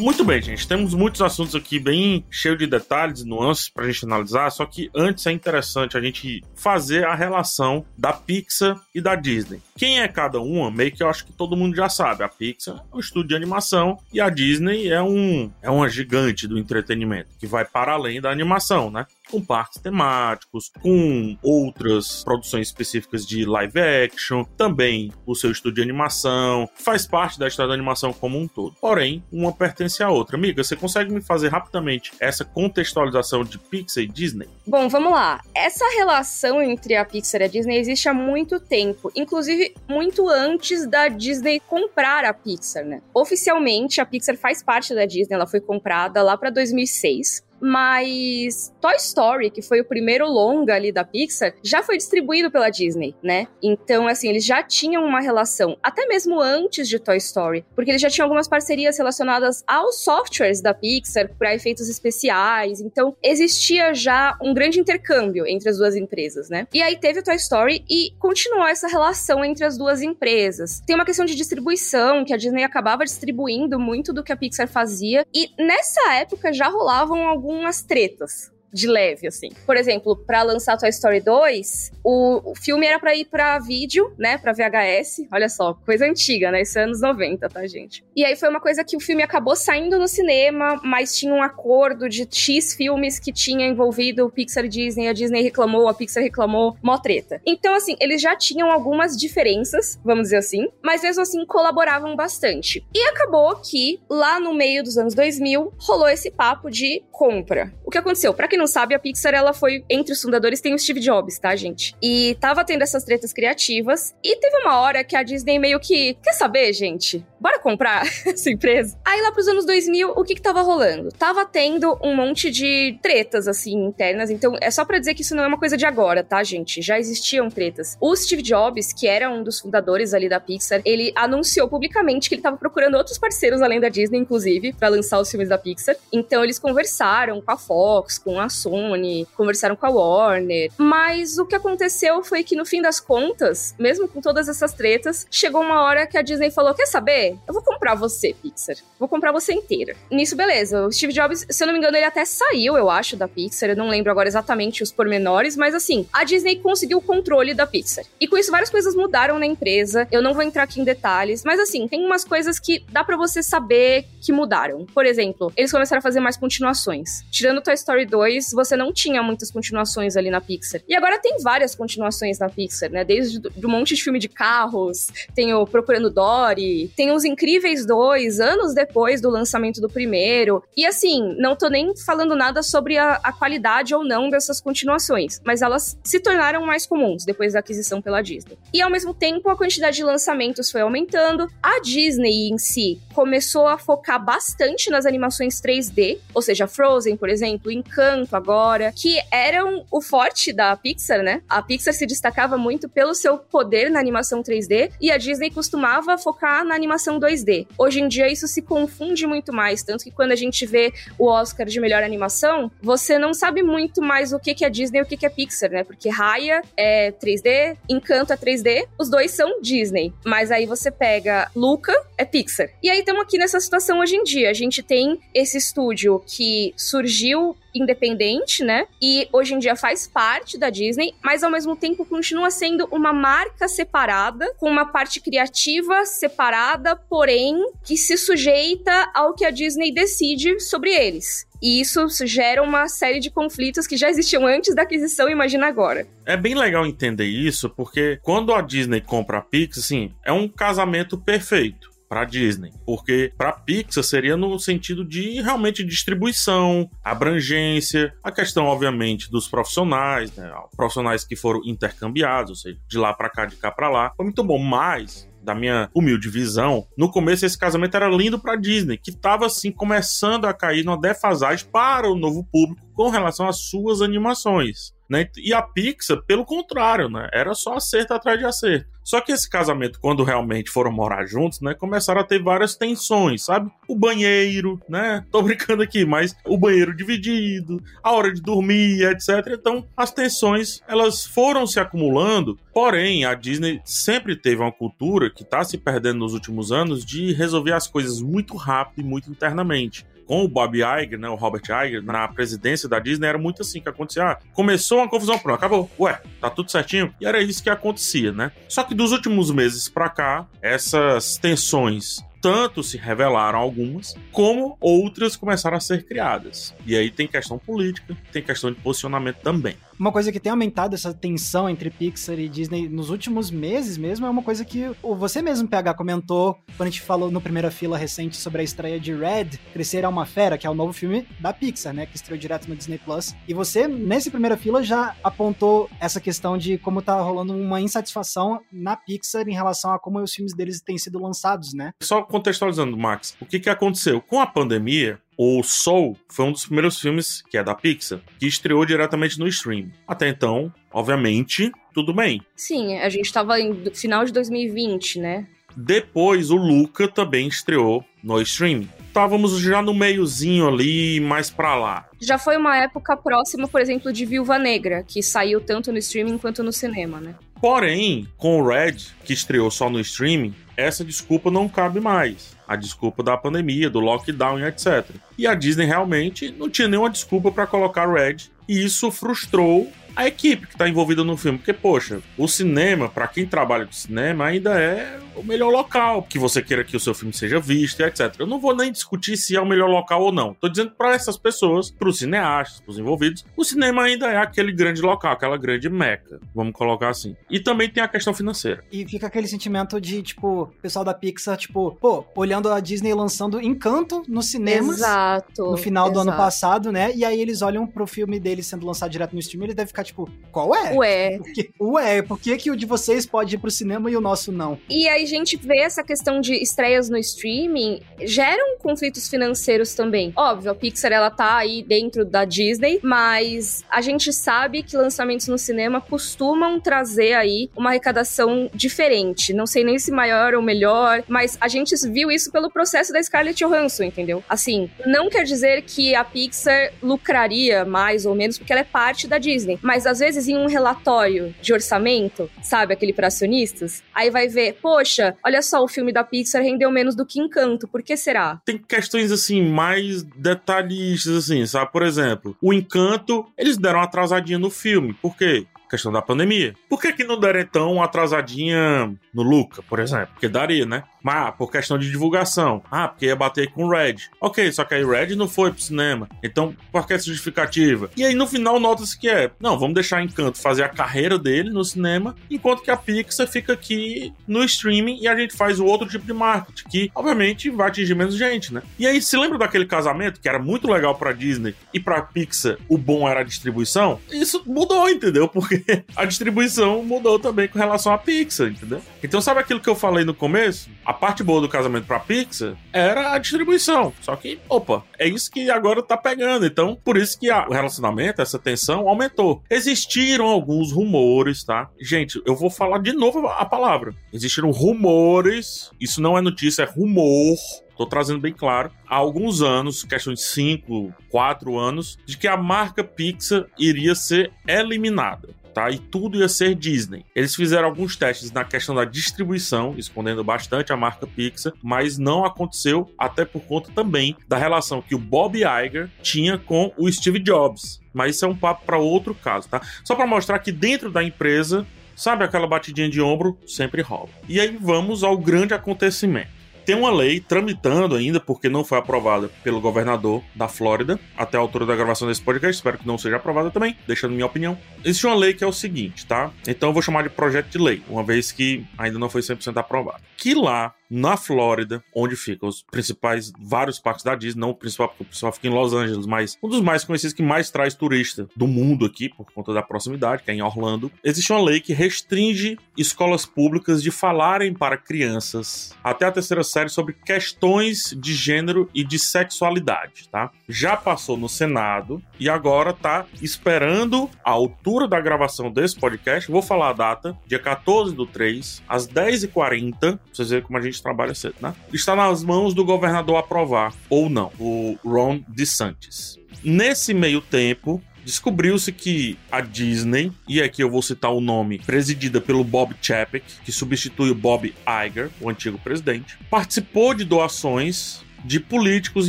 Muito 0.00 0.24
bem, 0.24 0.40
gente. 0.40 0.66
Temos 0.66 0.94
muitos 0.94 1.20
assuntos 1.20 1.54
aqui 1.54 1.78
bem 1.78 2.24
cheios 2.30 2.58
de 2.58 2.66
detalhes 2.66 3.20
e 3.20 3.28
nuances 3.28 3.68
pra 3.68 3.86
gente 3.86 4.06
analisar. 4.06 4.48
Só 4.50 4.64
que 4.64 4.90
antes 4.96 5.26
é 5.26 5.30
interessante 5.30 5.94
a 5.94 6.00
gente 6.00 6.42
fazer 6.54 7.04
a 7.04 7.14
relação 7.14 7.84
da 7.98 8.10
Pixar 8.10 8.80
e 8.94 9.00
da 9.00 9.14
Disney. 9.14 9.60
Quem 9.76 10.00
é 10.00 10.08
cada 10.08 10.40
uma, 10.40 10.70
meio 10.70 10.90
que 10.90 11.02
eu 11.02 11.08
acho 11.08 11.26
que 11.26 11.32
todo 11.34 11.54
mundo 11.54 11.76
já 11.76 11.90
sabe. 11.90 12.24
A 12.24 12.30
Pixar 12.30 12.76
é 12.76 12.96
um 12.96 12.98
estúdio 12.98 13.28
de 13.28 13.34
animação 13.34 13.98
e 14.10 14.22
a 14.22 14.30
Disney 14.30 14.88
é 14.88 15.02
um 15.02 15.52
é 15.60 15.68
uma 15.68 15.86
gigante 15.86 16.48
do 16.48 16.58
entretenimento 16.58 17.36
que 17.38 17.46
vai 17.46 17.66
para 17.66 17.92
além 17.92 18.22
da 18.22 18.30
animação, 18.30 18.90
né? 18.90 19.04
Com 19.30 19.42
parques 19.42 19.80
temáticos, 19.80 20.70
com 20.82 21.36
outras 21.42 22.24
produções 22.24 22.68
específicas 22.68 23.26
de 23.26 23.44
live 23.44 23.78
action, 23.78 24.44
também 24.56 25.12
o 25.26 25.34
seu 25.34 25.50
estúdio 25.50 25.76
de 25.76 25.82
animação, 25.82 26.68
faz 26.74 27.06
parte 27.06 27.38
da 27.38 27.46
história 27.46 27.68
da 27.68 27.74
animação 27.74 28.12
como 28.12 28.38
um 28.38 28.48
todo. 28.48 28.74
Porém, 28.80 29.22
uma 29.32 29.52
pertence 29.52 30.02
à 30.02 30.10
outra. 30.10 30.36
Amiga, 30.36 30.62
você 30.62 30.74
consegue 30.74 31.12
me 31.12 31.20
fazer 31.20 31.48
rapidamente 31.48 32.12
essa 32.18 32.44
contextualização 32.44 33.44
de 33.44 33.58
Pixar 33.58 34.02
e 34.02 34.08
Disney? 34.08 34.48
Bom, 34.66 34.88
vamos 34.88 35.12
lá. 35.12 35.40
Essa 35.54 35.84
relação 35.96 36.60
entre 36.62 36.96
a 36.96 37.04
Pixar 37.04 37.42
e 37.42 37.44
a 37.44 37.48
Disney 37.48 37.76
existe 37.76 38.08
há 38.08 38.14
muito 38.14 38.58
tempo, 38.58 39.10
inclusive 39.14 39.74
muito 39.88 40.28
antes 40.28 40.88
da 40.88 41.08
Disney 41.08 41.60
comprar 41.60 42.24
a 42.24 42.32
Pixar, 42.32 42.84
né? 42.84 43.00
Oficialmente, 43.14 44.00
a 44.00 44.06
Pixar 44.06 44.36
faz 44.36 44.62
parte 44.62 44.94
da 44.94 45.04
Disney, 45.04 45.34
ela 45.34 45.46
foi 45.46 45.60
comprada 45.60 46.22
lá 46.22 46.36
para 46.36 46.50
2006. 46.50 47.49
Mas 47.60 48.72
Toy 48.80 48.96
Story, 48.96 49.50
que 49.50 49.62
foi 49.62 49.80
o 49.80 49.84
primeiro 49.84 50.26
longa 50.26 50.74
ali 50.74 50.90
da 50.90 51.04
Pixar, 51.04 51.54
já 51.62 51.82
foi 51.82 51.96
distribuído 51.96 52.50
pela 52.50 52.70
Disney, 52.70 53.14
né? 53.22 53.46
Então, 53.62 54.06
assim, 54.06 54.28
eles 54.28 54.44
já 54.44 54.62
tinham 54.62 55.04
uma 55.04 55.20
relação, 55.20 55.76
até 55.82 56.06
mesmo 56.06 56.40
antes 56.40 56.88
de 56.88 56.98
Toy 56.98 57.16
Story, 57.18 57.64
porque 57.74 57.90
eles 57.90 58.00
já 58.00 58.08
tinham 58.08 58.26
algumas 58.26 58.48
parcerias 58.48 58.96
relacionadas 58.96 59.62
aos 59.66 60.02
softwares 60.02 60.60
da 60.60 60.72
Pixar 60.72 61.30
para 61.38 61.54
efeitos 61.54 61.88
especiais. 61.88 62.80
Então, 62.80 63.16
existia 63.22 63.92
já 63.92 64.36
um 64.42 64.54
grande 64.54 64.80
intercâmbio 64.80 65.46
entre 65.46 65.68
as 65.68 65.78
duas 65.78 65.94
empresas, 65.94 66.48
né? 66.48 66.66
E 66.72 66.82
aí 66.82 66.96
teve 66.96 67.20
o 67.20 67.22
Toy 67.22 67.36
Story 67.36 67.84
e 67.88 68.12
continuou 68.18 68.66
essa 68.66 68.88
relação 68.88 69.44
entre 69.44 69.64
as 69.64 69.76
duas 69.76 70.02
empresas. 70.02 70.80
Tem 70.86 70.94
uma 70.94 71.04
questão 71.04 71.26
de 71.26 71.34
distribuição, 71.34 72.24
que 72.24 72.32
a 72.32 72.36
Disney 72.36 72.64
acabava 72.64 73.04
distribuindo 73.04 73.78
muito 73.78 74.12
do 74.12 74.22
que 74.22 74.32
a 74.32 74.36
Pixar 74.36 74.68
fazia, 74.68 75.26
e 75.34 75.50
nessa 75.62 76.14
época 76.14 76.52
já 76.52 76.68
rolavam 76.68 77.26
alguns 77.26 77.49
algumas 77.50 77.82
tretas 77.82 78.52
de 78.72 78.86
leve, 78.86 79.26
assim. 79.26 79.48
Por 79.66 79.76
exemplo, 79.76 80.16
para 80.16 80.42
lançar 80.42 80.76
Toy 80.76 80.88
Story 80.88 81.20
2, 81.20 81.92
o, 82.04 82.52
o 82.52 82.54
filme 82.54 82.86
era 82.86 82.98
para 82.98 83.14
ir 83.14 83.24
para 83.26 83.58
vídeo, 83.58 84.12
né, 84.18 84.38
para 84.38 84.52
VHS. 84.52 85.26
Olha 85.32 85.48
só, 85.48 85.74
coisa 85.74 86.06
antiga, 86.06 86.50
né? 86.50 86.62
Isso 86.62 86.78
é 86.78 86.84
anos 86.84 87.00
90, 87.00 87.48
tá, 87.48 87.66
gente? 87.66 88.04
E 88.14 88.24
aí 88.24 88.36
foi 88.36 88.48
uma 88.48 88.60
coisa 88.60 88.84
que 88.84 88.96
o 88.96 89.00
filme 89.00 89.22
acabou 89.22 89.56
saindo 89.56 89.98
no 89.98 90.08
cinema, 90.08 90.80
mas 90.84 91.16
tinha 91.16 91.32
um 91.32 91.42
acordo 91.42 92.08
de 92.08 92.26
X 92.30 92.74
filmes 92.74 93.18
que 93.18 93.32
tinha 93.32 93.66
envolvido 93.66 94.24
o 94.24 94.30
Pixar 94.30 94.64
e 94.64 94.68
Disney, 94.68 95.08
a 95.08 95.12
Disney 95.12 95.42
reclamou, 95.42 95.88
a 95.88 95.94
Pixar 95.94 96.22
reclamou, 96.22 96.76
mó 96.82 96.98
treta. 96.98 97.40
Então, 97.44 97.74
assim, 97.74 97.96
eles 98.00 98.20
já 98.20 98.36
tinham 98.36 98.70
algumas 98.70 99.16
diferenças, 99.16 99.98
vamos 100.04 100.24
dizer 100.24 100.36
assim, 100.36 100.68
mas 100.82 101.02
mesmo 101.02 101.22
assim 101.22 101.44
colaboravam 101.44 102.14
bastante. 102.14 102.84
E 102.94 103.08
acabou 103.08 103.56
que 103.56 104.00
lá 104.08 104.38
no 104.38 104.54
meio 104.54 104.82
dos 104.82 104.96
anos 104.96 105.14
2000 105.14 105.72
rolou 105.78 106.08
esse 106.08 106.30
papo 106.30 106.70
de 106.70 107.02
compra. 107.10 107.72
O 107.84 107.90
que 107.90 107.98
aconteceu? 107.98 108.32
Para 108.32 108.48
quem 108.48 108.59
não 108.60 108.66
sabe, 108.66 108.94
a 108.94 108.98
Pixar, 108.98 109.34
ela 109.34 109.52
foi, 109.52 109.84
entre 109.88 110.12
os 110.12 110.20
fundadores, 110.20 110.60
tem 110.60 110.74
o 110.74 110.78
Steve 110.78 111.00
Jobs, 111.00 111.38
tá, 111.38 111.56
gente? 111.56 111.96
E 112.02 112.36
tava 112.40 112.64
tendo 112.64 112.82
essas 112.82 113.02
tretas 113.02 113.32
criativas, 113.32 114.14
e 114.22 114.36
teve 114.36 114.56
uma 114.58 114.78
hora 114.78 115.02
que 115.02 115.16
a 115.16 115.22
Disney 115.22 115.58
meio 115.58 115.80
que, 115.80 116.14
quer 116.22 116.34
saber, 116.34 116.72
gente? 116.72 117.24
Bora 117.40 117.58
comprar 117.58 118.02
essa 118.26 118.50
empresa? 118.50 118.98
Aí 119.04 119.20
lá 119.22 119.32
pros 119.32 119.48
anos 119.48 119.64
2000, 119.64 120.10
o 120.10 120.24
que 120.24 120.34
que 120.34 120.42
tava 120.42 120.60
rolando? 120.60 121.08
Tava 121.10 121.44
tendo 121.46 121.98
um 122.02 122.14
monte 122.14 122.50
de 122.50 122.98
tretas, 123.02 123.48
assim, 123.48 123.72
internas, 123.72 124.30
então 124.30 124.56
é 124.60 124.70
só 124.70 124.84
para 124.84 124.98
dizer 124.98 125.14
que 125.14 125.22
isso 125.22 125.34
não 125.34 125.42
é 125.42 125.46
uma 125.46 125.58
coisa 125.58 125.76
de 125.76 125.86
agora, 125.86 126.22
tá, 126.22 126.44
gente? 126.44 126.82
Já 126.82 126.98
existiam 126.98 127.48
tretas. 127.48 127.96
O 128.00 128.14
Steve 128.14 128.42
Jobs, 128.42 128.92
que 128.92 129.06
era 129.06 129.30
um 129.30 129.42
dos 129.42 129.58
fundadores 129.58 130.12
ali 130.12 130.28
da 130.28 130.38
Pixar, 130.38 130.82
ele 130.84 131.12
anunciou 131.16 131.66
publicamente 131.66 132.28
que 132.28 132.34
ele 132.34 132.42
tava 132.42 132.58
procurando 132.58 132.96
outros 132.96 133.16
parceiros 133.16 133.62
além 133.62 133.80
da 133.80 133.88
Disney, 133.88 134.18
inclusive, 134.18 134.74
para 134.74 134.88
lançar 134.88 135.18
os 135.18 135.30
filmes 135.30 135.48
da 135.48 135.56
Pixar. 135.56 135.96
Então 136.12 136.44
eles 136.44 136.58
conversaram 136.58 137.40
com 137.40 137.50
a 137.50 137.56
Fox, 137.56 138.18
com 138.18 138.38
a 138.38 138.49
Sony, 138.50 139.26
conversaram 139.36 139.76
com 139.76 139.86
a 139.86 139.90
Warner. 139.90 140.70
Mas 140.76 141.38
o 141.38 141.46
que 141.46 141.54
aconteceu 141.54 142.22
foi 142.22 142.42
que 142.42 142.56
no 142.56 142.66
fim 142.66 142.82
das 142.82 143.00
contas, 143.00 143.74
mesmo 143.78 144.08
com 144.08 144.20
todas 144.20 144.48
essas 144.48 144.72
tretas, 144.72 145.26
chegou 145.30 145.62
uma 145.62 145.82
hora 145.82 146.06
que 146.06 146.18
a 146.18 146.22
Disney 146.22 146.50
falou: 146.50 146.74
"Quer 146.74 146.86
saber? 146.86 147.36
Eu 147.46 147.54
vou 147.54 147.62
comprar 147.62 147.94
você, 147.94 148.34
Pixar. 148.34 148.76
Vou 148.98 149.08
comprar 149.08 149.32
você 149.32 149.52
inteira". 149.52 149.96
Nisso, 150.10 150.36
beleza. 150.36 150.86
O 150.86 150.92
Steve 150.92 151.12
Jobs, 151.12 151.46
se 151.48 151.62
eu 151.62 151.66
não 151.66 151.72
me 151.72 151.78
engano, 151.78 151.96
ele 151.96 152.06
até 152.06 152.24
saiu, 152.24 152.76
eu 152.76 152.90
acho, 152.90 153.16
da 153.16 153.28
Pixar. 153.28 153.70
Eu 153.70 153.76
não 153.76 153.88
lembro 153.88 154.10
agora 154.10 154.28
exatamente 154.28 154.82
os 154.82 154.92
pormenores, 154.92 155.56
mas 155.56 155.74
assim, 155.74 156.06
a 156.12 156.24
Disney 156.24 156.56
conseguiu 156.56 156.98
o 156.98 157.02
controle 157.02 157.54
da 157.54 157.66
Pixar. 157.66 158.04
E 158.20 158.26
com 158.26 158.36
isso 158.36 158.50
várias 158.50 158.70
coisas 158.70 158.94
mudaram 158.94 159.38
na 159.38 159.46
empresa. 159.46 160.06
Eu 160.10 160.22
não 160.22 160.34
vou 160.34 160.42
entrar 160.42 160.64
aqui 160.64 160.80
em 160.80 160.84
detalhes, 160.84 161.44
mas 161.44 161.58
assim, 161.60 161.86
tem 161.88 162.04
umas 162.04 162.24
coisas 162.24 162.58
que 162.58 162.84
dá 162.90 163.04
para 163.04 163.16
você 163.16 163.42
saber 163.42 164.06
que 164.20 164.32
mudaram. 164.32 164.84
Por 164.86 165.06
exemplo, 165.06 165.52
eles 165.56 165.70
começaram 165.70 165.98
a 165.98 166.02
fazer 166.02 166.20
mais 166.20 166.36
continuações. 166.36 167.22
Tirando 167.30 167.60
Toy 167.60 167.74
Story 167.74 168.06
2, 168.06 168.39
você 168.52 168.76
não 168.76 168.92
tinha 168.92 169.22
muitas 169.22 169.50
continuações 169.50 170.16
ali 170.16 170.30
na 170.30 170.40
Pixar. 170.40 170.80
E 170.88 170.94
agora 170.94 171.18
tem 171.18 171.38
várias 171.42 171.74
continuações 171.74 172.38
na 172.38 172.48
Pixar, 172.48 172.90
né? 172.90 173.04
Desde 173.04 173.40
um 173.62 173.68
monte 173.68 173.94
de 173.94 174.02
filme 174.02 174.18
de 174.18 174.28
carros, 174.28 175.08
tem 175.34 175.52
o 175.54 175.66
Procurando 175.66 176.10
Dory, 176.10 176.90
tem 176.96 177.12
os 177.12 177.24
Incríveis 177.24 177.86
2, 177.86 178.40
anos 178.40 178.74
depois 178.74 179.20
do 179.20 179.30
lançamento 179.30 179.80
do 179.80 179.88
primeiro. 179.88 180.62
E 180.76 180.86
assim, 180.86 181.34
não 181.38 181.56
tô 181.56 181.68
nem 181.68 181.96
falando 181.96 182.34
nada 182.34 182.62
sobre 182.62 182.96
a, 182.96 183.20
a 183.22 183.32
qualidade 183.32 183.94
ou 183.94 184.04
não 184.04 184.28
dessas 184.28 184.60
continuações, 184.60 185.40
mas 185.44 185.62
elas 185.62 185.98
se 186.02 186.20
tornaram 186.20 186.64
mais 186.64 186.86
comuns 186.86 187.24
depois 187.24 187.52
da 187.52 187.60
aquisição 187.60 188.00
pela 188.00 188.22
Disney. 188.22 188.58
E 188.72 188.80
ao 188.80 188.90
mesmo 188.90 189.14
tempo, 189.14 189.48
a 189.48 189.56
quantidade 189.56 189.96
de 189.96 190.04
lançamentos 190.04 190.70
foi 190.70 190.80
aumentando. 190.80 191.48
A 191.62 191.80
Disney 191.80 192.48
em 192.50 192.58
si 192.58 193.00
começou 193.14 193.66
a 193.66 193.78
focar 193.78 194.22
bastante 194.22 194.90
nas 194.90 195.06
animações 195.06 195.60
3D, 195.60 196.18
ou 196.34 196.42
seja, 196.42 196.66
Frozen, 196.66 197.16
por 197.16 197.28
exemplo, 197.28 197.70
Encanto 197.70 198.29
agora, 198.36 198.92
que 198.92 199.20
eram 199.30 199.84
o 199.90 200.00
forte 200.00 200.52
da 200.52 200.76
Pixar, 200.76 201.22
né? 201.22 201.42
A 201.48 201.62
Pixar 201.62 201.94
se 201.94 202.06
destacava 202.06 202.56
muito 202.56 202.88
pelo 202.88 203.14
seu 203.14 203.38
poder 203.38 203.90
na 203.90 204.00
animação 204.00 204.42
3D 204.42 204.92
e 205.00 205.10
a 205.10 205.18
Disney 205.18 205.50
costumava 205.50 206.16
focar 206.18 206.64
na 206.64 206.74
animação 206.74 207.18
2D. 207.18 207.66
Hoje 207.78 208.00
em 208.00 208.08
dia 208.08 208.30
isso 208.30 208.46
se 208.46 208.62
confunde 208.62 209.26
muito 209.26 209.52
mais, 209.52 209.82
tanto 209.82 210.04
que 210.04 210.10
quando 210.10 210.32
a 210.32 210.36
gente 210.36 210.66
vê 210.66 210.92
o 211.18 211.26
Oscar 211.26 211.66
de 211.66 211.80
melhor 211.80 212.02
animação, 212.02 212.70
você 212.82 213.18
não 213.18 213.32
sabe 213.34 213.62
muito 213.62 214.02
mais 214.02 214.32
o 214.32 214.38
que 214.38 214.64
é 214.64 214.70
Disney 214.70 215.00
e 215.00 215.02
o 215.02 215.06
que 215.06 215.24
é 215.24 215.28
Pixar, 215.28 215.70
né? 215.70 215.84
Porque 215.84 216.08
Raya 216.08 216.62
é 216.76 217.12
3D, 217.12 217.76
Encanto 217.88 218.32
é 218.32 218.36
3D, 218.36 218.86
os 218.98 219.08
dois 219.08 219.30
são 219.30 219.60
Disney. 219.60 220.12
Mas 220.24 220.50
aí 220.50 220.66
você 220.66 220.90
pega 220.90 221.50
Luca, 221.54 221.94
é 222.16 222.24
Pixar. 222.24 222.68
E 222.82 222.90
aí 222.90 223.00
estamos 223.00 223.22
aqui 223.22 223.38
nessa 223.38 223.60
situação 223.60 224.00
hoje 224.00 224.16
em 224.16 224.24
dia. 224.24 224.50
A 224.50 224.54
gente 224.54 224.82
tem 224.82 225.18
esse 225.34 225.58
estúdio 225.58 226.22
que 226.26 226.74
surgiu 226.76 227.56
independente, 227.74 228.64
né? 228.64 228.86
E 229.00 229.28
hoje 229.32 229.54
em 229.54 229.58
dia 229.58 229.76
faz 229.76 230.06
parte 230.06 230.58
da 230.58 230.70
Disney, 230.70 231.14
mas 231.22 231.42
ao 231.42 231.50
mesmo 231.50 231.76
tempo 231.76 232.04
continua 232.04 232.50
sendo 232.50 232.88
uma 232.90 233.12
marca 233.12 233.68
separada, 233.68 234.52
com 234.58 234.68
uma 234.68 234.86
parte 234.86 235.20
criativa 235.20 236.04
separada, 236.04 236.96
porém 236.96 237.56
que 237.84 237.96
se 237.96 238.16
sujeita 238.16 239.10
ao 239.14 239.34
que 239.34 239.44
a 239.44 239.50
Disney 239.50 239.92
decide 239.92 240.60
sobre 240.60 240.90
eles. 240.90 241.48
E 241.62 241.80
isso 241.80 242.06
gera 242.26 242.62
uma 242.62 242.88
série 242.88 243.20
de 243.20 243.30
conflitos 243.30 243.86
que 243.86 243.96
já 243.96 244.08
existiam 244.08 244.46
antes 244.46 244.74
da 244.74 244.82
aquisição, 244.82 245.28
imagina 245.28 245.66
agora. 245.66 246.06
É 246.24 246.36
bem 246.36 246.54
legal 246.54 246.86
entender 246.86 247.26
isso, 247.26 247.68
porque 247.68 248.18
quando 248.22 248.54
a 248.54 248.62
Disney 248.62 249.00
compra 249.00 249.38
a 249.38 249.42
Pixar, 249.42 249.82
assim, 249.84 250.14
é 250.24 250.32
um 250.32 250.48
casamento 250.48 251.18
perfeito 251.18 251.89
para 252.10 252.24
Disney, 252.24 252.72
porque 252.84 253.32
para 253.38 253.52
Pixar 253.52 254.02
seria 254.02 254.36
no 254.36 254.58
sentido 254.58 255.04
de 255.04 255.40
realmente 255.40 255.84
distribuição, 255.84 256.90
abrangência, 257.04 258.12
a 258.20 258.32
questão 258.32 258.64
obviamente 258.64 259.30
dos 259.30 259.46
profissionais, 259.46 260.34
né, 260.34 260.52
profissionais 260.76 261.22
que 261.22 261.36
foram 261.36 261.60
intercambiados, 261.64 262.50
ou 262.50 262.56
seja, 262.56 262.76
de 262.88 262.98
lá 262.98 263.14
para 263.14 263.30
cá, 263.30 263.46
de 263.46 263.54
cá 263.54 263.70
para 263.70 263.88
lá, 263.88 264.12
foi 264.16 264.24
muito 264.24 264.42
bom, 264.42 264.58
mas 264.58 265.30
da 265.40 265.54
minha 265.54 265.88
humilde 265.94 266.28
visão, 266.28 266.84
no 266.98 267.08
começo 267.10 267.46
esse 267.46 267.56
casamento 267.56 267.96
era 267.96 268.08
lindo 268.08 268.40
para 268.40 268.56
Disney, 268.56 268.98
que 268.98 269.10
estava 269.10 269.46
assim 269.46 269.70
começando 269.70 270.46
a 270.46 270.52
cair 270.52 270.84
numa 270.84 271.00
defasagem 271.00 271.66
para 271.72 272.10
o 272.10 272.16
novo 272.16 272.44
público 272.44 272.84
com 272.92 273.08
relação 273.08 273.48
às 273.48 273.60
suas 273.68 274.02
animações. 274.02 274.92
Né? 275.10 275.28
E 275.36 275.52
a 275.52 275.60
Pixar, 275.60 276.22
pelo 276.24 276.44
contrário, 276.44 277.08
né? 277.08 277.28
Era 277.32 277.52
só 277.52 277.74
acerto 277.74 278.14
atrás 278.14 278.38
de 278.38 278.44
acerto. 278.44 278.88
Só 279.02 279.20
que 279.20 279.32
esse 279.32 279.50
casamento, 279.50 279.98
quando 279.98 280.22
realmente 280.22 280.70
foram 280.70 280.92
morar 280.92 281.26
juntos, 281.26 281.60
né? 281.60 281.74
Começaram 281.74 282.20
a 282.20 282.24
ter 282.24 282.40
várias 282.40 282.76
tensões, 282.76 283.44
sabe? 283.44 283.68
O 283.88 283.96
banheiro, 283.96 284.80
né? 284.88 285.24
Tô 285.32 285.42
brincando 285.42 285.82
aqui, 285.82 286.04
mas 286.04 286.36
o 286.46 286.56
banheiro 286.56 286.94
dividido, 286.94 287.82
a 288.04 288.12
hora 288.12 288.32
de 288.32 288.40
dormir, 288.40 289.02
etc. 289.02 289.48
Então, 289.48 289.84
as 289.96 290.12
tensões, 290.12 290.80
elas 290.86 291.24
foram 291.24 291.66
se 291.66 291.80
acumulando. 291.80 292.56
Porém, 292.72 293.24
a 293.24 293.34
Disney 293.34 293.80
sempre 293.84 294.36
teve 294.36 294.62
uma 294.62 294.70
cultura 294.70 295.28
que 295.28 295.42
tá 295.42 295.64
se 295.64 295.76
perdendo 295.76 296.20
nos 296.20 296.34
últimos 296.34 296.70
anos 296.70 297.04
de 297.04 297.32
resolver 297.32 297.72
as 297.72 297.88
coisas 297.88 298.20
muito 298.20 298.56
rápido 298.56 299.00
e 299.00 299.08
muito 299.08 299.28
internamente 299.28 300.06
com 300.30 300.44
o 300.44 300.48
Bob 300.48 300.76
Iger, 300.76 301.18
né, 301.18 301.28
o 301.28 301.34
Robert 301.34 301.64
Iger, 301.64 302.04
na 302.04 302.28
presidência 302.28 302.88
da 302.88 303.00
Disney, 303.00 303.26
era 303.26 303.36
muito 303.36 303.62
assim 303.62 303.80
que 303.80 303.88
acontecia. 303.88 304.22
Ah, 304.22 304.38
começou 304.52 304.98
uma 304.98 305.08
confusão, 305.08 305.36
pronto, 305.36 305.56
acabou. 305.56 305.90
Ué, 305.98 306.20
tá 306.40 306.48
tudo 306.48 306.70
certinho? 306.70 307.12
E 307.20 307.26
era 307.26 307.42
isso 307.42 307.60
que 307.60 307.68
acontecia, 307.68 308.30
né? 308.30 308.52
Só 308.68 308.84
que 308.84 308.94
dos 308.94 309.10
últimos 309.10 309.50
meses 309.50 309.88
para 309.88 310.08
cá, 310.08 310.46
essas 310.62 311.36
tensões 311.36 312.24
tanto 312.40 312.82
se 312.82 312.96
revelaram 312.96 313.58
algumas, 313.58 314.14
como 314.32 314.76
outras 314.80 315.36
começaram 315.36 315.76
a 315.76 315.80
ser 315.80 316.06
criadas. 316.06 316.74
E 316.86 316.96
aí 316.96 317.10
tem 317.10 317.26
questão 317.26 317.58
política, 317.58 318.16
tem 318.32 318.42
questão 318.42 318.72
de 318.72 318.80
posicionamento 318.80 319.38
também. 319.38 319.76
Uma 320.00 320.10
coisa 320.10 320.32
que 320.32 320.40
tem 320.40 320.50
aumentado 320.50 320.94
essa 320.94 321.12
tensão 321.12 321.68
entre 321.68 321.90
Pixar 321.90 322.38
e 322.38 322.48
Disney 322.48 322.88
nos 322.88 323.10
últimos 323.10 323.50
meses 323.50 323.98
mesmo 323.98 324.24
é 324.24 324.30
uma 324.30 324.42
coisa 324.42 324.64
que 324.64 324.90
você 325.02 325.42
mesmo, 325.42 325.68
PH, 325.68 325.92
comentou 325.92 326.54
quando 326.74 326.88
a 326.88 326.90
gente 326.90 327.02
falou 327.02 327.30
no 327.30 327.38
Primeira 327.38 327.70
Fila 327.70 327.98
recente 327.98 328.38
sobre 328.38 328.62
a 328.62 328.64
estreia 328.64 328.98
de 328.98 329.14
Red, 329.14 329.58
Crescer 329.74 330.04
é 330.04 330.08
uma 330.08 330.24
Fera, 330.24 330.56
que 330.56 330.66
é 330.66 330.70
o 330.70 330.74
novo 330.74 330.94
filme 330.94 331.28
da 331.38 331.52
Pixar, 331.52 331.92
né, 331.92 332.06
que 332.06 332.16
estreou 332.16 332.38
direto 332.38 332.66
no 332.66 332.74
Disney 332.74 332.96
Plus. 332.96 333.34
E 333.46 333.52
você, 333.52 333.86
nesse 333.86 334.30
Primeira 334.30 334.56
Fila, 334.56 334.82
já 334.82 335.14
apontou 335.22 335.90
essa 336.00 336.18
questão 336.18 336.56
de 336.56 336.78
como 336.78 337.02
tá 337.02 337.20
rolando 337.20 337.52
uma 337.54 337.78
insatisfação 337.78 338.62
na 338.72 338.96
Pixar 338.96 339.46
em 339.46 339.52
relação 339.52 339.92
a 339.92 339.98
como 339.98 340.18
os 340.22 340.32
filmes 340.32 340.54
deles 340.54 340.80
têm 340.80 340.96
sido 340.96 341.20
lançados, 341.22 341.74
né? 341.74 341.92
Só 342.02 342.22
contextualizando, 342.30 342.96
Max, 342.96 343.36
o 343.40 343.46
que 343.46 343.60
que 343.60 343.68
aconteceu? 343.68 344.20
Com 344.20 344.40
a 344.40 344.46
pandemia, 344.46 345.18
o 345.36 345.62
Soul 345.62 346.16
foi 346.28 346.46
um 346.46 346.52
dos 346.52 346.64
primeiros 346.64 347.00
filmes, 347.00 347.42
que 347.50 347.58
é 347.58 347.64
da 347.64 347.74
Pixar, 347.74 348.20
que 348.38 348.46
estreou 348.46 348.84
diretamente 348.86 349.38
no 349.38 349.48
stream. 349.48 349.90
Até 350.06 350.28
então, 350.28 350.72
obviamente, 350.92 351.72
tudo 351.92 352.14
bem. 352.14 352.42
Sim, 352.54 352.96
a 352.98 353.08
gente 353.08 353.32
tava 353.32 353.58
em 353.60 353.90
final 353.94 354.24
de 354.24 354.32
2020, 354.32 355.18
né? 355.18 355.46
Depois, 355.76 356.50
o 356.50 356.56
Luca 356.56 357.08
também 357.08 357.48
estreou 357.48 358.04
no 358.22 358.40
stream. 358.42 358.88
Estávamos 359.06 359.58
já 359.60 359.80
no 359.80 359.94
meiozinho 359.94 360.68
ali, 360.68 361.20
mais 361.20 361.50
pra 361.50 361.74
lá. 361.74 362.08
Já 362.20 362.38
foi 362.38 362.56
uma 362.56 362.76
época 362.76 363.16
próxima, 363.16 363.66
por 363.66 363.80
exemplo, 363.80 364.12
de 364.12 364.24
Viúva 364.24 364.58
Negra, 364.58 365.02
que 365.02 365.22
saiu 365.22 365.60
tanto 365.60 365.90
no 365.90 365.98
streaming 365.98 366.38
quanto 366.38 366.62
no 366.62 366.72
cinema, 366.72 367.20
né? 367.20 367.34
Porém, 367.60 368.26
com 368.36 368.60
o 368.60 368.66
Red, 368.66 368.96
que 369.24 369.32
estreou 369.32 369.70
só 369.70 369.90
no 369.90 370.00
streaming, 370.00 370.54
essa 370.80 371.04
desculpa 371.04 371.50
não 371.50 371.68
cabe 371.68 372.00
mais 372.00 372.56
a 372.70 372.76
desculpa 372.76 373.20
da 373.20 373.36
pandemia, 373.36 373.90
do 373.90 373.98
lockdown 373.98 374.60
e 374.60 374.64
etc. 374.64 375.04
E 375.36 375.44
a 375.44 375.54
Disney 375.54 375.86
realmente 375.86 376.54
não 376.56 376.70
tinha 376.70 376.86
nenhuma 376.86 377.10
desculpa 377.10 377.50
para 377.50 377.66
colocar 377.66 378.08
Red, 378.08 378.36
e 378.68 378.84
isso 378.84 379.10
frustrou 379.10 379.90
a 380.14 380.26
equipe 380.26 380.66
que 380.66 380.76
tá 380.76 380.88
envolvida 380.88 381.24
no 381.24 381.36
filme. 381.36 381.58
Porque, 381.58 381.72
poxa, 381.72 382.20
o 382.36 382.48
cinema, 382.48 383.08
para 383.08 383.28
quem 383.28 383.46
trabalha 383.46 383.86
com 383.86 383.92
cinema, 383.92 384.46
ainda 384.46 384.78
é 384.78 385.18
o 385.36 385.42
melhor 385.42 385.70
local 385.70 386.22
que 386.22 386.38
você 386.38 386.62
queira 386.62 386.84
que 386.84 386.96
o 386.96 387.00
seu 387.00 387.14
filme 387.14 387.32
seja 387.32 387.58
visto, 387.58 388.00
etc. 388.00 388.34
Eu 388.38 388.46
não 388.46 388.60
vou 388.60 388.74
nem 388.74 388.92
discutir 388.92 389.36
se 389.36 389.56
é 389.56 389.60
o 389.60 389.66
melhor 389.66 389.88
local 389.88 390.22
ou 390.22 390.32
não. 390.32 390.54
Tô 390.54 390.68
dizendo 390.68 390.90
para 390.90 391.14
essas 391.14 391.36
pessoas, 391.36 391.90
para 391.90 392.08
os 392.08 392.18
cineastas, 392.18 392.80
para 392.80 392.90
os 392.90 392.98
envolvidos, 392.98 393.44
o 393.56 393.64
cinema 393.64 394.02
ainda 394.02 394.30
é 394.30 394.36
aquele 394.36 394.72
grande 394.72 395.00
local, 395.00 395.32
aquela 395.32 395.56
grande 395.56 395.88
meca, 395.88 396.40
vamos 396.54 396.72
colocar 396.72 397.08
assim. 397.08 397.36
E 397.48 397.58
também 397.58 397.88
tem 397.88 398.02
a 398.02 398.08
questão 398.08 398.34
financeira. 398.34 398.84
E 398.92 399.06
fica 399.06 399.26
aquele 399.26 399.46
sentimento 399.46 400.00
de, 400.00 400.22
tipo, 400.22 400.72
pessoal 400.82 401.04
da 401.04 401.14
Pixar, 401.14 401.56
tipo, 401.56 401.96
pô, 402.00 402.24
olhando 402.34 402.70
a 402.70 402.80
Disney 402.80 403.14
lançando 403.14 403.60
Encanto 403.60 404.22
nos 404.28 404.46
cinemas. 404.46 404.98
Exato. 404.98 405.70
No 405.70 405.76
final 405.76 406.06
exato. 406.06 406.24
do 406.24 406.28
ano 406.28 406.36
passado, 406.36 406.92
né? 406.92 407.12
E 407.14 407.24
aí 407.24 407.40
eles 407.40 407.62
olham 407.62 407.86
pro 407.86 408.06
filme 408.06 408.38
dele 408.38 408.62
sendo 408.62 408.86
lançado 408.86 409.10
direto 409.10 409.32
no 409.32 409.40
stream 409.40 409.62
e 409.62 409.66
eles 409.66 409.74
devem 409.74 409.92
ficar, 410.00 410.04
tipo, 410.04 410.28
qual 410.50 410.74
é? 410.74 410.94
Ué. 410.94 411.38
Porque, 411.38 411.70
ué, 411.80 412.22
por 412.22 412.40
que, 412.40 412.56
que 412.56 412.70
o 412.70 412.76
de 412.76 412.86
vocês 412.86 413.24
pode 413.24 413.54
ir 413.54 413.58
pro 413.58 413.70
cinema 413.70 414.10
e 414.10 414.16
o 414.16 414.20
nosso 414.20 414.50
não? 414.50 414.78
E 414.88 415.08
aí 415.08 415.22
a 415.22 415.26
gente 415.26 415.56
vê 415.56 415.78
essa 415.78 416.02
questão 416.02 416.40
de 416.40 416.54
estreias 416.54 417.08
no 417.08 417.18
streaming 417.18 418.00
geram 418.20 418.78
conflitos 418.78 419.28
financeiros 419.28 419.94
também. 419.94 420.32
Óbvio, 420.36 420.72
a 420.72 420.74
Pixar 420.74 421.12
ela 421.12 421.30
tá 421.30 421.56
aí 421.56 421.82
dentro 421.82 422.24
da 422.24 422.44
Disney, 422.44 422.98
mas 423.02 423.84
a 423.88 424.00
gente 424.00 424.32
sabe 424.32 424.82
que 424.82 424.96
lançamentos 424.96 425.46
no 425.48 425.58
cinema 425.58 426.00
costumam 426.00 426.80
trazer 426.80 427.34
aí 427.34 427.70
uma 427.76 427.90
arrecadação 427.90 428.68
diferente. 428.74 429.52
Não 429.52 429.66
sei 429.66 429.84
nem 429.84 429.98
se 429.98 430.10
maior 430.10 430.54
ou 430.54 430.62
melhor, 430.62 431.22
mas 431.28 431.56
a 431.60 431.68
gente 431.68 431.94
viu 432.08 432.30
isso 432.30 432.50
pelo 432.50 432.70
processo 432.70 433.12
da 433.12 433.22
Scarlett 433.22 433.64
Johansson, 433.64 434.04
entendeu? 434.04 434.42
Assim, 434.48 434.90
não 435.06 435.28
quer 435.28 435.44
dizer 435.44 435.82
que 435.82 436.14
a 436.14 436.24
Pixar 436.24 436.92
lucraria 437.02 437.84
mais 437.84 438.26
ou 438.26 438.34
menos 438.34 438.58
porque 438.58 438.72
ela 438.72 438.80
é 438.80 438.84
parte 438.84 439.28
da 439.28 439.38
Disney, 439.38 439.78
mas 439.90 440.06
às 440.06 440.20
vezes 440.20 440.46
em 440.46 440.56
um 440.56 440.68
relatório 440.68 441.52
de 441.60 441.72
orçamento, 441.72 442.48
sabe, 442.62 442.94
aquele 442.94 443.12
para 443.12 443.26
acionistas, 443.26 444.04
aí 444.14 444.30
vai 444.30 444.46
ver, 444.46 444.78
poxa, 444.80 445.36
olha 445.44 445.60
só, 445.62 445.82
o 445.82 445.88
filme 445.88 446.12
da 446.12 446.22
Pixar 446.22 446.62
rendeu 446.62 446.92
menos 446.92 447.16
do 447.16 447.26
que 447.26 447.40
Encanto, 447.40 447.88
por 447.88 448.00
que 448.00 448.16
será? 448.16 448.60
Tem 448.64 448.78
questões 448.78 449.32
assim 449.32 449.68
mais 449.68 450.22
detalhistas 450.22 451.34
assim, 451.38 451.66
sabe? 451.66 451.90
Por 451.90 452.04
exemplo, 452.04 452.56
o 452.62 452.72
Encanto, 452.72 453.44
eles 453.58 453.76
deram 453.76 453.98
uma 453.98 454.04
atrasadinha 454.04 454.60
no 454.60 454.70
filme. 454.70 455.12
Por 455.14 455.36
quê? 455.36 455.66
questão 455.90 456.12
da 456.12 456.22
pandemia. 456.22 456.76
Por 456.88 457.00
que, 457.00 457.12
que 457.12 457.24
não 457.24 457.38
deram 457.38 457.92
uma 457.92 458.04
atrasadinha 458.04 459.12
no 459.34 459.42
Luca, 459.42 459.82
por 459.82 459.98
exemplo? 459.98 460.28
Porque 460.34 460.48
daria, 460.48 460.86
né? 460.86 461.02
Mas 461.22 461.54
por 461.56 461.70
questão 461.70 461.98
de 461.98 462.10
divulgação. 462.10 462.82
Ah, 462.90 463.08
porque 463.08 463.26
ia 463.26 463.36
bater 463.36 463.70
com 463.70 463.84
o 463.84 463.90
Red. 463.90 464.16
Ok, 464.40 464.70
só 464.72 464.84
que 464.84 464.94
aí 464.94 465.04
Red 465.04 465.34
não 465.36 465.48
foi 465.48 465.70
pro 465.70 465.80
cinema. 465.80 466.28
Então, 466.42 466.74
por 466.90 467.06
que 467.06 467.14
essa 467.14 467.26
justificativa? 467.26 468.10
E 468.16 468.24
aí 468.24 468.34
no 468.34 468.46
final 468.46 468.80
nota-se 468.80 469.18
que 469.18 469.28
é, 469.28 469.50
não, 469.60 469.78
vamos 469.78 469.94
deixar 469.94 470.22
Encanto 470.22 470.58
fazer 470.58 470.82
a 470.82 470.88
carreira 470.88 471.38
dele 471.38 471.70
no 471.70 471.84
cinema, 471.84 472.34
enquanto 472.50 472.82
que 472.82 472.90
a 472.90 472.96
Pixar 472.96 473.46
fica 473.46 473.72
aqui 473.72 474.32
no 474.46 474.62
streaming 474.64 475.18
e 475.20 475.28
a 475.28 475.36
gente 475.36 475.56
faz 475.56 475.80
o 475.80 475.84
outro 475.84 476.08
tipo 476.08 476.26
de 476.26 476.32
marketing, 476.32 476.88
que 476.88 477.10
obviamente 477.14 477.70
vai 477.70 477.88
atingir 477.88 478.14
menos 478.14 478.36
gente, 478.36 478.72
né? 478.72 478.82
E 478.98 479.06
aí, 479.06 479.20
se 479.20 479.36
lembra 479.36 479.58
daquele 479.58 479.86
casamento 479.86 480.40
que 480.40 480.48
era 480.48 480.58
muito 480.58 480.90
legal 480.90 481.14
pra 481.14 481.32
Disney 481.32 481.74
e 481.92 482.00
pra 482.00 482.22
Pixar 482.22 482.76
o 482.88 482.96
bom 482.98 483.28
era 483.28 483.40
a 483.40 483.44
distribuição? 483.44 484.20
Isso 484.30 484.62
mudou, 484.66 485.08
entendeu? 485.08 485.48
Porque 485.48 486.04
a 486.16 486.24
distribuição 486.24 487.02
mudou 487.02 487.38
também 487.38 487.68
com 487.68 487.78
relação 487.78 488.12
à 488.12 488.18
Pixar, 488.18 488.68
entendeu? 488.68 489.00
Então, 489.22 489.40
sabe 489.40 489.60
aquilo 489.60 489.80
que 489.80 489.88
eu 489.88 489.96
falei 489.96 490.24
no 490.24 490.34
começo? 490.34 490.88
A 491.10 491.12
parte 491.12 491.42
boa 491.42 491.60
do 491.60 491.68
casamento 491.68 492.06
pra 492.06 492.20
Pixar 492.20 492.76
era 492.92 493.32
a 493.32 493.38
distribuição. 493.38 494.12
Só 494.20 494.36
que, 494.36 494.60
opa, 494.68 495.02
é 495.18 495.26
isso 495.26 495.50
que 495.50 495.68
agora 495.68 496.00
tá 496.04 496.16
pegando. 496.16 496.64
Então, 496.64 496.96
por 497.04 497.16
isso 497.16 497.36
que 497.36 497.50
a, 497.50 497.66
o 497.66 497.72
relacionamento, 497.72 498.40
essa 498.40 498.60
tensão, 498.60 499.08
aumentou. 499.08 499.60
Existiram 499.68 500.46
alguns 500.46 500.92
rumores, 500.92 501.64
tá? 501.64 501.90
Gente, 502.00 502.40
eu 502.46 502.54
vou 502.54 502.70
falar 502.70 502.98
de 502.98 503.12
novo 503.12 503.44
a 503.48 503.64
palavra. 503.64 504.14
Existiram 504.32 504.70
rumores, 504.70 505.90
isso 506.00 506.22
não 506.22 506.38
é 506.38 506.40
notícia, 506.40 506.84
é 506.84 506.86
rumor 506.86 507.56
Tô 508.00 508.06
trazendo 508.06 508.40
bem 508.40 508.54
claro, 508.54 508.90
há 509.06 509.16
alguns 509.16 509.60
anos, 509.60 510.04
questão 510.04 510.32
de 510.32 510.40
5, 510.40 511.12
4 511.28 511.78
anos, 511.78 512.16
de 512.24 512.38
que 512.38 512.48
a 512.48 512.56
marca 512.56 513.04
Pixar 513.04 513.66
iria 513.78 514.14
ser 514.14 514.50
eliminada. 514.66 515.50
Tá? 515.72 515.90
E 515.90 515.98
tudo 515.98 516.38
ia 516.38 516.48
ser 516.48 516.74
Disney. 516.74 517.24
Eles 517.34 517.54
fizeram 517.54 517.86
alguns 517.86 518.16
testes 518.16 518.50
na 518.50 518.64
questão 518.64 518.94
da 518.94 519.04
distribuição, 519.04 519.94
escondendo 519.96 520.42
bastante 520.42 520.92
a 520.92 520.96
marca 520.96 521.26
Pixar, 521.26 521.72
mas 521.82 522.18
não 522.18 522.44
aconteceu, 522.44 523.10
até 523.16 523.44
por 523.44 523.62
conta 523.62 523.92
também 523.92 524.36
da 524.48 524.56
relação 524.56 525.00
que 525.00 525.14
o 525.14 525.18
Bob 525.18 525.58
Iger 525.58 526.10
tinha 526.22 526.58
com 526.58 526.92
o 526.96 527.10
Steve 527.10 527.38
Jobs. 527.38 528.00
Mas 528.12 528.36
isso 528.36 528.44
é 528.44 528.48
um 528.48 528.56
papo 528.56 528.84
para 528.84 528.98
outro 528.98 529.34
caso, 529.34 529.68
tá? 529.68 529.80
Só 530.04 530.14
para 530.14 530.26
mostrar 530.26 530.58
que 530.58 530.72
dentro 530.72 531.10
da 531.10 531.22
empresa, 531.22 531.86
sabe 532.16 532.44
aquela 532.44 532.66
batidinha 532.66 533.08
de 533.08 533.20
ombro 533.20 533.56
sempre 533.66 534.02
rola. 534.02 534.28
E 534.48 534.60
aí 534.60 534.76
vamos 534.80 535.22
ao 535.22 535.38
grande 535.38 535.72
acontecimento. 535.72 536.59
Tem 536.84 536.94
uma 536.96 537.10
lei 537.10 537.40
tramitando 537.40 538.14
ainda, 538.14 538.40
porque 538.40 538.68
não 538.68 538.84
foi 538.84 538.98
aprovada 538.98 539.50
pelo 539.62 539.80
governador 539.80 540.42
da 540.54 540.68
Flórida, 540.68 541.18
até 541.36 541.56
a 541.56 541.60
altura 541.60 541.86
da 541.86 541.96
gravação 541.96 542.28
desse 542.28 542.42
podcast, 542.42 542.76
espero 542.76 542.98
que 542.98 543.06
não 543.06 543.18
seja 543.18 543.36
aprovada 543.36 543.70
também, 543.70 543.96
deixando 544.06 544.32
minha 544.32 544.46
opinião. 544.46 544.78
Existe 545.04 545.26
uma 545.26 545.36
lei 545.36 545.54
que 545.54 545.64
é 545.64 545.66
o 545.66 545.72
seguinte, 545.72 546.26
tá? 546.26 546.50
Então 546.66 546.88
eu 546.88 546.92
vou 546.92 547.02
chamar 547.02 547.22
de 547.22 547.30
projeto 547.30 547.68
de 547.70 547.78
lei, 547.78 548.02
uma 548.08 548.22
vez 548.22 548.52
que 548.52 548.84
ainda 548.98 549.18
não 549.18 549.28
foi 549.28 549.42
100% 549.42 549.76
aprovado. 549.76 550.22
Que 550.36 550.54
lá 550.54 550.94
na 551.10 551.36
Flórida, 551.36 552.02
onde 552.14 552.36
ficam 552.36 552.68
os 552.68 552.82
principais, 552.82 553.52
vários 553.58 553.98
parques 553.98 554.24
da 554.24 554.34
Disney, 554.34 554.60
não 554.60 554.70
o 554.70 554.74
principal, 554.74 555.08
porque 555.08 555.24
o 555.24 555.26
principal 555.26 555.52
fica 555.52 555.66
em 555.66 555.70
Los 555.70 555.92
Angeles, 555.92 556.26
mas 556.26 556.56
um 556.62 556.68
dos 556.68 556.80
mais 556.80 557.04
conhecidos 557.04 557.34
que 557.34 557.42
mais 557.42 557.70
traz 557.70 557.94
turista 557.94 558.48
do 558.54 558.66
mundo 558.66 559.04
aqui, 559.04 559.28
por 559.28 559.50
conta 559.52 559.72
da 559.72 559.82
proximidade, 559.82 560.42
que 560.42 560.50
é 560.50 560.54
em 560.54 560.62
Orlando. 560.62 561.10
Existe 561.24 561.52
uma 561.52 561.62
lei 561.62 561.80
que 561.80 561.92
restringe 561.92 562.78
escolas 562.96 563.44
públicas 563.44 564.02
de 564.02 564.10
falarem 564.10 564.72
para 564.72 564.96
crianças 564.96 565.94
até 566.04 566.26
a 566.26 566.32
terceira 566.32 566.62
série 566.62 566.88
sobre 566.88 567.14
questões 567.14 568.14
de 568.16 568.34
gênero 568.34 568.88
e 568.94 569.02
de 569.02 569.18
sexualidade, 569.18 570.28
tá? 570.28 570.50
Já 570.68 570.96
passou 570.96 571.36
no 571.36 571.48
Senado 571.48 572.22
e 572.38 572.48
agora 572.48 572.92
tá 572.92 573.26
esperando 573.40 574.30
a 574.44 574.50
altura 574.50 575.08
da 575.08 575.20
gravação 575.20 575.70
desse 575.70 575.98
podcast. 575.98 576.50
Vou 576.50 576.62
falar 576.62 576.90
a 576.90 576.92
data, 576.92 577.36
dia 577.46 577.58
14 577.58 578.14
do 578.14 578.26
3, 578.26 578.82
às 578.88 579.08
10h40, 579.08 579.98
pra 579.98 580.18
vocês 580.32 580.50
verem 580.50 580.64
como 580.64 580.78
a 580.78 580.82
gente 580.82 580.99
trabalha 581.02 581.34
cedo, 581.34 581.56
né? 581.60 581.74
Está 581.92 582.14
nas 582.14 582.42
mãos 582.42 582.74
do 582.74 582.84
governador 582.84 583.36
aprovar 583.36 583.94
ou 584.08 584.28
não, 584.28 584.52
o 584.58 584.96
Ron 585.04 585.40
DeSantis. 585.48 586.38
Nesse 586.62 587.14
meio 587.14 587.40
tempo, 587.40 588.02
descobriu-se 588.24 588.92
que 588.92 589.38
a 589.50 589.60
Disney, 589.60 590.32
e 590.46 590.60
aqui 590.60 590.82
eu 590.82 590.90
vou 590.90 591.02
citar 591.02 591.32
o 591.32 591.40
nome, 591.40 591.78
presidida 591.78 592.40
pelo 592.40 592.62
Bob 592.62 592.94
Chapek, 593.00 593.44
que 593.64 593.72
substitui 593.72 594.30
o 594.30 594.34
Bob 594.34 594.74
Iger, 595.06 595.30
o 595.40 595.48
antigo 595.48 595.78
presidente, 595.78 596.38
participou 596.50 597.14
de 597.14 597.24
doações 597.24 598.22
de 598.44 598.58
políticos 598.60 599.28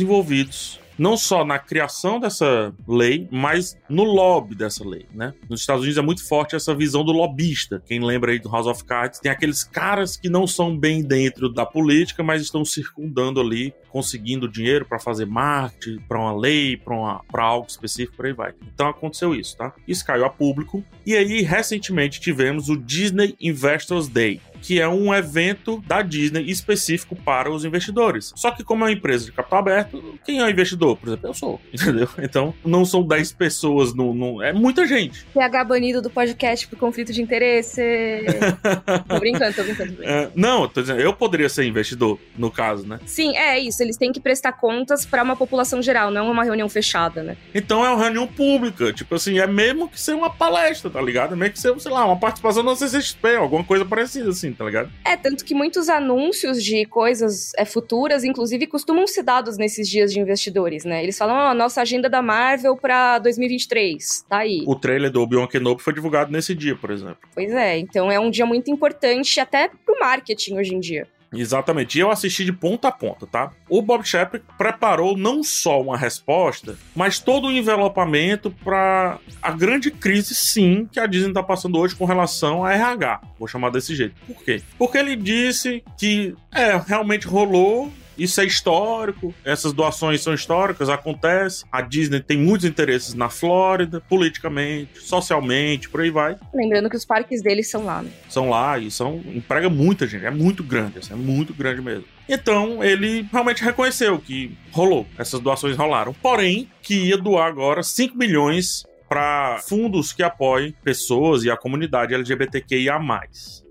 envolvidos 0.00 0.81
não 0.98 1.16
só 1.16 1.44
na 1.44 1.58
criação 1.58 2.20
dessa 2.20 2.72
lei, 2.86 3.28
mas 3.30 3.76
no 3.88 4.04
lobby 4.04 4.54
dessa 4.54 4.86
lei, 4.86 5.06
né? 5.14 5.34
Nos 5.48 5.60
Estados 5.60 5.82
Unidos 5.82 5.98
é 5.98 6.02
muito 6.02 6.26
forte 6.26 6.54
essa 6.54 6.74
visão 6.74 7.04
do 7.04 7.12
lobista. 7.12 7.82
Quem 7.86 8.00
lembra 8.00 8.32
aí 8.32 8.38
do 8.38 8.50
House 8.50 8.66
of 8.66 8.84
Cards, 8.84 9.20
tem 9.20 9.30
aqueles 9.30 9.64
caras 9.64 10.16
que 10.16 10.28
não 10.28 10.46
são 10.46 10.76
bem 10.76 11.02
dentro 11.02 11.48
da 11.48 11.64
política, 11.64 12.22
mas 12.22 12.42
estão 12.42 12.64
circundando 12.64 13.40
ali, 13.40 13.74
conseguindo 13.90 14.48
dinheiro 14.48 14.84
para 14.84 14.98
fazer 14.98 15.26
marketing, 15.26 15.98
para 16.08 16.18
uma 16.18 16.36
lei, 16.36 16.76
para 16.76 17.42
algo 17.42 17.66
específico, 17.68 18.16
por 18.16 18.26
aí 18.26 18.32
vai. 18.32 18.54
Então 18.74 18.88
aconteceu 18.88 19.34
isso, 19.34 19.56
tá? 19.56 19.72
Isso 19.86 20.04
caiu 20.04 20.24
a 20.24 20.30
público. 20.30 20.84
E 21.04 21.16
aí, 21.16 21.42
recentemente, 21.42 22.20
tivemos 22.20 22.68
o 22.68 22.76
Disney 22.76 23.34
Investors 23.40 24.08
Day, 24.08 24.40
que 24.62 24.80
é 24.80 24.88
um 24.88 25.12
evento 25.12 25.82
da 25.86 26.00
Disney 26.00 26.44
específico 26.48 27.16
para 27.16 27.50
os 27.50 27.64
investidores. 27.64 28.32
Só 28.36 28.52
que 28.52 28.62
como 28.62 28.84
é 28.84 28.86
uma 28.86 28.92
empresa 28.92 29.26
de 29.26 29.32
capital 29.32 29.58
aberto, 29.58 30.18
quem 30.24 30.38
é 30.38 30.44
o 30.44 30.48
investidor? 30.48 30.96
Por 30.96 31.08
exemplo, 31.08 31.28
eu 31.28 31.34
sou, 31.34 31.60
entendeu? 31.74 32.08
Então, 32.18 32.54
não 32.64 32.84
são 32.84 33.02
10 33.02 33.32
pessoas, 33.32 33.92
no, 33.92 34.14
no 34.14 34.42
é 34.42 34.52
muita 34.52 34.86
gente. 34.86 35.26
PH 35.34 35.64
banido 35.64 36.00
do 36.00 36.08
podcast 36.08 36.68
por 36.68 36.78
conflito 36.78 37.12
de 37.12 37.20
interesse. 37.20 37.82
tô 39.08 39.18
brincando, 39.18 39.54
tô 39.54 39.62
brincando. 39.64 39.92
Tô 39.92 39.96
brincando. 39.96 40.04
É, 40.04 40.30
não, 40.34 40.68
tô 40.68 40.80
dizendo, 40.80 41.00
eu 41.00 41.12
poderia 41.12 41.48
ser 41.48 41.64
investidor, 41.64 42.18
no 42.36 42.50
caso, 42.50 42.86
né? 42.86 43.00
Sim, 43.04 43.36
é 43.36 43.58
isso. 43.58 43.82
Eles 43.82 43.96
têm 43.96 44.12
que 44.12 44.20
prestar 44.20 44.52
contas 44.52 45.04
para 45.04 45.22
uma 45.22 45.34
população 45.34 45.82
geral, 45.82 46.10
não 46.10 46.30
uma 46.30 46.44
reunião 46.44 46.68
fechada, 46.68 47.22
né? 47.22 47.36
Então 47.54 47.84
é 47.84 47.90
uma 47.90 48.02
reunião 48.02 48.26
pública. 48.26 48.92
Tipo 48.92 49.16
assim, 49.16 49.38
é 49.38 49.46
mesmo 49.46 49.88
que 49.88 50.00
ser 50.00 50.14
uma 50.14 50.30
palestra, 50.30 50.90
tá 50.90 51.00
ligado? 51.00 51.34
É 51.34 51.36
mesmo 51.36 51.54
que 51.54 51.60
ser, 51.60 51.78
sei 51.80 51.90
lá, 51.90 52.04
uma 52.04 52.18
participação 52.18 52.62
na 52.62 52.76
CCXP, 52.76 53.36
alguma 53.36 53.64
coisa 53.64 53.84
parecida 53.84 54.30
assim, 54.30 54.51
tá 54.54 54.64
ligado? 54.64 54.90
É, 55.04 55.16
tanto 55.16 55.44
que 55.44 55.54
muitos 55.54 55.88
anúncios 55.88 56.62
de 56.62 56.84
coisas 56.86 57.52
é, 57.56 57.64
futuras, 57.64 58.24
inclusive, 58.24 58.66
costumam 58.66 59.06
ser 59.06 59.22
dados 59.22 59.56
nesses 59.56 59.88
dias 59.88 60.12
de 60.12 60.20
investidores, 60.20 60.84
né? 60.84 61.02
Eles 61.02 61.16
falam, 61.16 61.36
ó, 61.36 61.50
oh, 61.50 61.54
nossa 61.54 61.80
agenda 61.82 62.08
da 62.08 62.22
Marvel 62.22 62.76
pra 62.76 63.18
2023, 63.18 64.24
tá 64.28 64.38
aí. 64.38 64.64
O 64.66 64.74
trailer 64.74 65.10
do 65.10 65.20
Obi-Wan 65.20 65.46
Kenobi 65.46 65.82
foi 65.82 65.92
divulgado 65.92 66.32
nesse 66.32 66.54
dia, 66.54 66.76
por 66.76 66.90
exemplo. 66.90 67.18
Pois 67.34 67.52
é, 67.52 67.78
então 67.78 68.10
é 68.10 68.18
um 68.18 68.30
dia 68.30 68.46
muito 68.46 68.70
importante 68.70 69.40
até 69.40 69.68
pro 69.68 69.98
marketing 70.00 70.56
hoje 70.56 70.74
em 70.74 70.80
dia. 70.80 71.06
Exatamente. 71.32 71.98
E 71.98 72.00
eu 72.00 72.10
assisti 72.10 72.44
de 72.44 72.52
ponta 72.52 72.88
a 72.88 72.92
ponta, 72.92 73.26
tá? 73.26 73.50
O 73.68 73.80
Bob 73.80 74.04
Chapek 74.04 74.44
preparou 74.58 75.16
não 75.16 75.42
só 75.42 75.80
uma 75.80 75.96
resposta, 75.96 76.76
mas 76.94 77.18
todo 77.18 77.48
o 77.48 77.52
envelopamento 77.52 78.50
para 78.50 79.18
a 79.40 79.50
grande 79.50 79.90
crise, 79.90 80.34
sim, 80.34 80.88
que 80.90 81.00
a 81.00 81.06
Disney 81.06 81.28
está 81.28 81.42
passando 81.42 81.78
hoje 81.78 81.96
com 81.96 82.04
relação 82.04 82.64
a 82.64 82.72
RH. 82.72 83.20
Vou 83.38 83.48
chamar 83.48 83.70
desse 83.70 83.94
jeito. 83.94 84.14
Por 84.26 84.42
quê? 84.44 84.62
Porque 84.78 84.98
ele 84.98 85.16
disse 85.16 85.82
que 85.98 86.34
é, 86.52 86.76
realmente 86.76 87.26
rolou 87.26 87.90
isso 88.16 88.40
é 88.40 88.44
histórico, 88.44 89.34
essas 89.44 89.72
doações 89.72 90.20
são 90.20 90.34
históricas, 90.34 90.88
acontece. 90.88 91.64
A 91.70 91.80
Disney 91.80 92.20
tem 92.20 92.38
muitos 92.38 92.66
interesses 92.66 93.14
na 93.14 93.28
Flórida, 93.28 94.00
politicamente, 94.08 95.00
socialmente, 95.00 95.88
por 95.88 96.00
aí 96.00 96.10
vai. 96.10 96.36
Lembrando 96.54 96.88
que 96.88 96.96
os 96.96 97.04
parques 97.04 97.42
deles 97.42 97.70
são 97.70 97.84
lá, 97.84 98.02
né? 98.02 98.10
São 98.28 98.50
lá 98.50 98.78
e 98.78 98.90
são 98.90 99.20
emprega 99.26 99.68
muita 99.68 100.06
gente, 100.06 100.24
é 100.24 100.30
muito 100.30 100.62
grande, 100.62 100.98
assim, 100.98 101.12
é 101.12 101.16
muito 101.16 101.54
grande 101.54 101.80
mesmo. 101.80 102.04
Então 102.28 102.82
ele 102.82 103.26
realmente 103.30 103.64
reconheceu 103.64 104.18
que 104.18 104.56
rolou, 104.70 105.06
essas 105.18 105.40
doações 105.40 105.76
rolaram. 105.76 106.14
Porém, 106.14 106.68
que 106.80 106.94
ia 106.94 107.16
doar 107.16 107.48
agora 107.48 107.82
5 107.82 108.16
milhões 108.16 108.84
para 109.12 109.58
fundos 109.58 110.10
que 110.10 110.22
apoiem 110.22 110.74
pessoas 110.82 111.44
e 111.44 111.50
a 111.50 111.56
comunidade 111.56 112.14
LGBTQIA. 112.14 112.98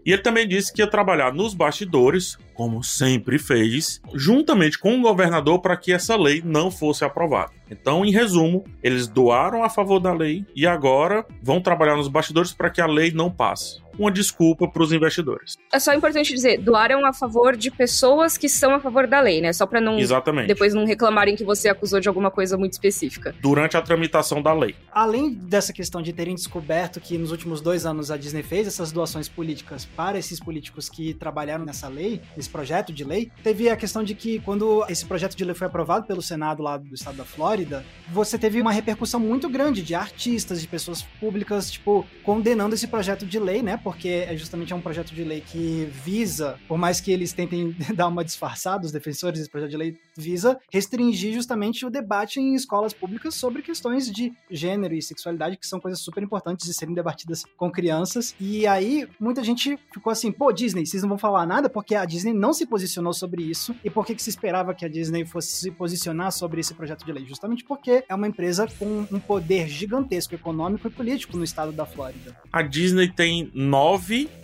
E 0.05 0.11
ele 0.11 0.21
também 0.21 0.47
disse 0.47 0.71
que 0.71 0.83
ia 0.83 0.87
trabalhar 0.87 1.33
nos 1.33 1.55
bastidores, 1.55 2.37
como 2.53 2.83
sempre 2.83 3.39
fez, 3.39 3.99
juntamente 4.13 4.77
com 4.77 4.99
o 4.99 5.01
governador 5.01 5.59
para 5.59 5.75
que 5.75 5.91
essa 5.91 6.15
lei 6.15 6.43
não 6.45 6.69
fosse 6.69 7.03
aprovada. 7.03 7.51
Então, 7.71 8.05
em 8.05 8.11
resumo, 8.11 8.63
eles 8.83 9.07
doaram 9.07 9.63
a 9.63 9.69
favor 9.69 9.99
da 9.99 10.13
lei 10.13 10.45
e 10.55 10.67
agora 10.67 11.25
vão 11.41 11.59
trabalhar 11.59 11.95
nos 11.95 12.07
bastidores 12.07 12.53
para 12.53 12.69
que 12.69 12.79
a 12.81 12.85
lei 12.85 13.11
não 13.11 13.31
passe 13.31 13.81
uma 14.03 14.11
desculpa 14.11 14.67
para 14.67 14.83
os 14.83 14.91
investidores. 14.91 15.57
É 15.71 15.79
só 15.79 15.93
importante 15.93 16.33
dizer, 16.33 16.57
doaram 16.59 17.05
a 17.05 17.13
favor 17.13 17.55
de 17.55 17.71
pessoas 17.71 18.37
que 18.37 18.49
são 18.49 18.73
a 18.73 18.79
favor 18.79 19.07
da 19.07 19.19
lei, 19.19 19.41
né? 19.41 19.53
Só 19.53 19.65
para 19.65 19.79
não 19.79 19.97
Exatamente. 19.99 20.47
depois 20.47 20.73
não 20.73 20.85
reclamarem 20.85 21.35
que 21.35 21.43
você 21.43 21.69
acusou 21.69 21.99
de 21.99 22.07
alguma 22.07 22.31
coisa 22.31 22.57
muito 22.57 22.73
específica. 22.73 23.35
Durante 23.41 23.77
a 23.77 23.81
tramitação 23.81 24.41
da 24.41 24.53
lei. 24.53 24.75
Além 24.91 25.33
dessa 25.33 25.73
questão 25.73 26.01
de 26.01 26.13
terem 26.13 26.35
descoberto 26.35 26.99
que 26.99 27.17
nos 27.17 27.31
últimos 27.31 27.61
dois 27.61 27.85
anos 27.85 28.11
a 28.11 28.17
Disney 28.17 28.43
fez 28.43 28.67
essas 28.67 28.91
doações 28.91 29.29
políticas 29.29 29.85
para 29.85 30.17
esses 30.17 30.39
políticos 30.39 30.89
que 30.89 31.13
trabalharam 31.13 31.65
nessa 31.65 31.87
lei, 31.87 32.21
nesse 32.35 32.49
projeto 32.49 32.91
de 32.91 33.03
lei, 33.03 33.31
teve 33.43 33.69
a 33.69 33.75
questão 33.75 34.03
de 34.03 34.15
que 34.15 34.39
quando 34.39 34.85
esse 34.89 35.05
projeto 35.05 35.35
de 35.35 35.45
lei 35.45 35.55
foi 35.55 35.67
aprovado 35.67 36.05
pelo 36.05 36.21
Senado 36.21 36.63
lá 36.63 36.77
do 36.77 36.93
estado 36.93 37.17
da 37.17 37.25
Flórida, 37.25 37.85
você 38.11 38.37
teve 38.37 38.61
uma 38.61 38.71
repercussão 38.71 39.19
muito 39.19 39.49
grande 39.49 39.81
de 39.81 39.95
artistas, 39.95 40.61
de 40.61 40.67
pessoas 40.67 41.03
públicas, 41.19 41.71
tipo, 41.71 42.05
condenando 42.23 42.75
esse 42.75 42.87
projeto 42.87 43.25
de 43.25 43.39
lei, 43.39 43.61
né? 43.61 43.77
Porque 43.91 44.25
é 44.25 44.37
justamente 44.37 44.71
é 44.71 44.75
um 44.75 44.79
projeto 44.79 45.13
de 45.13 45.21
lei 45.21 45.41
que 45.41 45.85
visa, 45.91 46.57
por 46.65 46.77
mais 46.77 47.01
que 47.01 47.11
eles 47.11 47.33
tentem 47.33 47.75
dar 47.93 48.07
uma 48.07 48.23
disfarçada, 48.23 48.85
os 48.85 48.91
defensores 48.91 49.37
desse 49.37 49.51
projeto 49.51 49.71
de 49.71 49.75
lei 49.75 49.97
visa 50.15 50.57
restringir 50.71 51.33
justamente 51.33 51.85
o 51.85 51.89
debate 51.89 52.39
em 52.39 52.55
escolas 52.55 52.93
públicas 52.93 53.35
sobre 53.35 53.61
questões 53.61 54.09
de 54.09 54.31
gênero 54.49 54.93
e 54.93 55.01
sexualidade, 55.01 55.57
que 55.57 55.67
são 55.67 55.77
coisas 55.77 55.99
super 55.99 56.23
importantes 56.23 56.65
de 56.65 56.73
serem 56.73 56.95
debatidas 56.95 57.43
com 57.57 57.69
crianças. 57.69 58.33
E 58.39 58.65
aí, 58.65 59.05
muita 59.19 59.43
gente 59.43 59.77
ficou 59.93 60.09
assim, 60.09 60.31
pô, 60.31 60.53
Disney, 60.53 60.85
vocês 60.85 61.03
não 61.03 61.09
vão 61.09 61.17
falar 61.17 61.45
nada 61.45 61.69
porque 61.69 61.93
a 61.93 62.05
Disney 62.05 62.33
não 62.33 62.53
se 62.53 62.65
posicionou 62.65 63.11
sobre 63.11 63.43
isso. 63.43 63.75
E 63.83 63.89
por 63.89 64.05
que, 64.05 64.15
que 64.15 64.23
se 64.23 64.29
esperava 64.29 64.73
que 64.73 64.85
a 64.85 64.89
Disney 64.89 65.25
fosse 65.25 65.51
se 65.51 65.69
posicionar 65.69 66.31
sobre 66.31 66.61
esse 66.61 66.73
projeto 66.73 67.05
de 67.05 67.11
lei? 67.11 67.25
Justamente 67.25 67.65
porque 67.65 68.05
é 68.07 68.15
uma 68.15 68.27
empresa 68.27 68.69
com 68.79 69.05
um 69.11 69.19
poder 69.19 69.67
gigantesco 69.67 70.33
econômico 70.33 70.87
e 70.87 70.91
político 70.91 71.35
no 71.35 71.43
estado 71.43 71.73
da 71.73 71.85
Flórida. 71.85 72.37
A 72.53 72.61
Disney 72.61 73.09
tem 73.09 73.51
nove, 73.53 73.80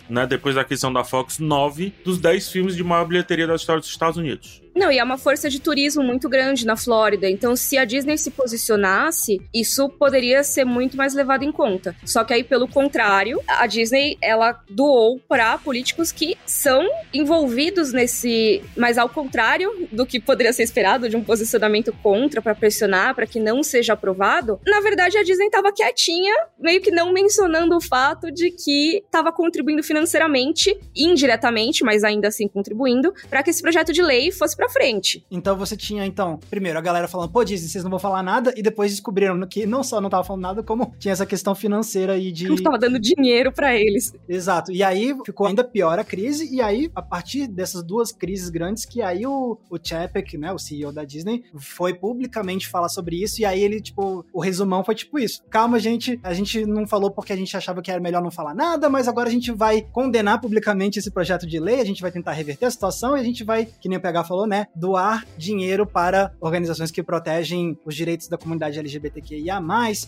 né, 0.08 0.26
depois 0.26 0.54
da 0.54 0.62
aquisição 0.62 0.92
da 0.92 1.04
Fox, 1.04 1.38
nove 1.38 1.92
dos 2.04 2.18
dez 2.18 2.50
filmes 2.50 2.74
de 2.74 2.82
maior 2.82 3.04
bilheteria 3.06 3.46
da 3.46 3.54
história 3.54 3.80
dos 3.80 3.88
Estados 3.88 4.16
Unidos. 4.16 4.62
Não, 4.78 4.92
e 4.92 4.98
é 4.98 5.02
uma 5.02 5.18
força 5.18 5.50
de 5.50 5.60
turismo 5.60 6.04
muito 6.04 6.28
grande 6.28 6.64
na 6.64 6.76
Flórida. 6.76 7.28
Então, 7.28 7.56
se 7.56 7.76
a 7.76 7.84
Disney 7.84 8.16
se 8.16 8.30
posicionasse, 8.30 9.40
isso 9.52 9.88
poderia 9.88 10.44
ser 10.44 10.64
muito 10.64 10.96
mais 10.96 11.14
levado 11.14 11.42
em 11.42 11.50
conta. 11.50 11.96
Só 12.04 12.22
que 12.22 12.32
aí, 12.32 12.44
pelo 12.44 12.68
contrário, 12.68 13.42
a 13.48 13.66
Disney 13.66 14.16
ela 14.22 14.60
doou 14.70 15.18
para 15.28 15.58
políticos 15.58 16.12
que 16.12 16.38
são 16.46 16.88
envolvidos 17.12 17.92
nesse, 17.92 18.62
mas 18.76 18.98
ao 18.98 19.08
contrário 19.08 19.88
do 19.90 20.06
que 20.06 20.20
poderia 20.20 20.52
ser 20.52 20.62
esperado 20.62 21.08
de 21.08 21.16
um 21.16 21.24
posicionamento 21.24 21.92
contra 22.00 22.40
para 22.40 22.54
pressionar 22.54 23.16
para 23.16 23.26
que 23.26 23.40
não 23.40 23.64
seja 23.64 23.94
aprovado. 23.94 24.60
Na 24.64 24.80
verdade, 24.80 25.18
a 25.18 25.24
Disney 25.24 25.46
estava 25.46 25.72
quietinha, 25.72 26.32
meio 26.56 26.80
que 26.80 26.92
não 26.92 27.12
mencionando 27.12 27.76
o 27.76 27.80
fato 27.80 28.30
de 28.30 28.52
que 28.52 28.98
estava 28.98 29.32
contribuindo 29.32 29.82
financeiramente, 29.82 30.78
indiretamente, 30.94 31.82
mas 31.82 32.04
ainda 32.04 32.28
assim 32.28 32.46
contribuindo, 32.46 33.12
para 33.28 33.42
que 33.42 33.50
esse 33.50 33.60
projeto 33.60 33.92
de 33.92 34.02
lei 34.02 34.30
fosse 34.30 34.56
para 34.56 34.67
frente. 34.68 35.24
Então 35.30 35.56
você 35.56 35.76
tinha, 35.76 36.04
então, 36.06 36.38
primeiro 36.50 36.78
a 36.78 36.82
galera 36.82 37.08
falando, 37.08 37.30
pô, 37.30 37.44
Disney, 37.44 37.68
vocês 37.68 37.84
não 37.84 37.90
vão 37.90 37.98
falar 37.98 38.22
nada, 38.22 38.52
e 38.56 38.62
depois 38.62 38.90
descobriram 38.90 39.38
que 39.46 39.66
não 39.66 39.82
só 39.82 40.00
não 40.00 40.10
tava 40.10 40.24
falando 40.24 40.42
nada, 40.42 40.62
como 40.62 40.92
tinha 40.98 41.12
essa 41.12 41.26
questão 41.26 41.54
financeira 41.54 42.16
e 42.16 42.32
de. 42.32 42.48
Não 42.48 42.56
tava 42.56 42.78
dando 42.78 42.98
dinheiro 42.98 43.52
para 43.52 43.74
eles. 43.74 44.12
Exato. 44.28 44.72
E 44.72 44.82
aí 44.82 45.14
ficou 45.24 45.46
ainda 45.46 45.64
pior 45.64 45.98
a 45.98 46.04
crise, 46.04 46.52
e 46.54 46.60
aí, 46.60 46.90
a 46.94 47.02
partir 47.02 47.46
dessas 47.46 47.82
duas 47.82 48.12
crises 48.12 48.48
grandes, 48.48 48.84
que 48.84 49.02
aí 49.02 49.26
o, 49.26 49.58
o 49.70 49.78
Chapek, 49.82 50.36
né, 50.36 50.52
o 50.52 50.58
CEO 50.58 50.92
da 50.92 51.04
Disney, 51.04 51.44
foi 51.56 51.94
publicamente 51.94 52.68
falar 52.68 52.88
sobre 52.88 53.22
isso, 53.22 53.40
e 53.40 53.44
aí 53.44 53.62
ele, 53.62 53.80
tipo, 53.80 54.24
o 54.32 54.40
resumão 54.40 54.84
foi 54.84 54.94
tipo 54.94 55.18
isso. 55.18 55.42
Calma, 55.50 55.78
gente, 55.78 56.18
a 56.22 56.32
gente 56.34 56.64
não 56.66 56.86
falou 56.86 57.10
porque 57.10 57.32
a 57.32 57.36
gente 57.36 57.56
achava 57.56 57.82
que 57.82 57.90
era 57.90 58.00
melhor 58.00 58.22
não 58.22 58.30
falar 58.30 58.54
nada, 58.54 58.88
mas 58.88 59.08
agora 59.08 59.28
a 59.28 59.32
gente 59.32 59.52
vai 59.52 59.82
condenar 59.82 60.40
publicamente 60.40 60.98
esse 60.98 61.10
projeto 61.10 61.46
de 61.46 61.58
lei, 61.58 61.80
a 61.80 61.84
gente 61.84 62.02
vai 62.02 62.10
tentar 62.10 62.32
reverter 62.32 62.66
a 62.66 62.70
situação 62.70 63.16
e 63.16 63.20
a 63.20 63.24
gente 63.24 63.44
vai, 63.44 63.66
que 63.66 63.88
nem 63.88 63.98
o 63.98 64.00
PH 64.00 64.24
falou, 64.24 64.46
né, 64.46 64.57
doar 64.74 65.24
dinheiro 65.36 65.86
para 65.86 66.32
organizações 66.40 66.90
que 66.90 67.02
protegem 67.02 67.78
os 67.84 67.94
direitos 67.94 68.28
da 68.28 68.38
comunidade 68.38 68.78
LGBTQIA+, 68.78 69.60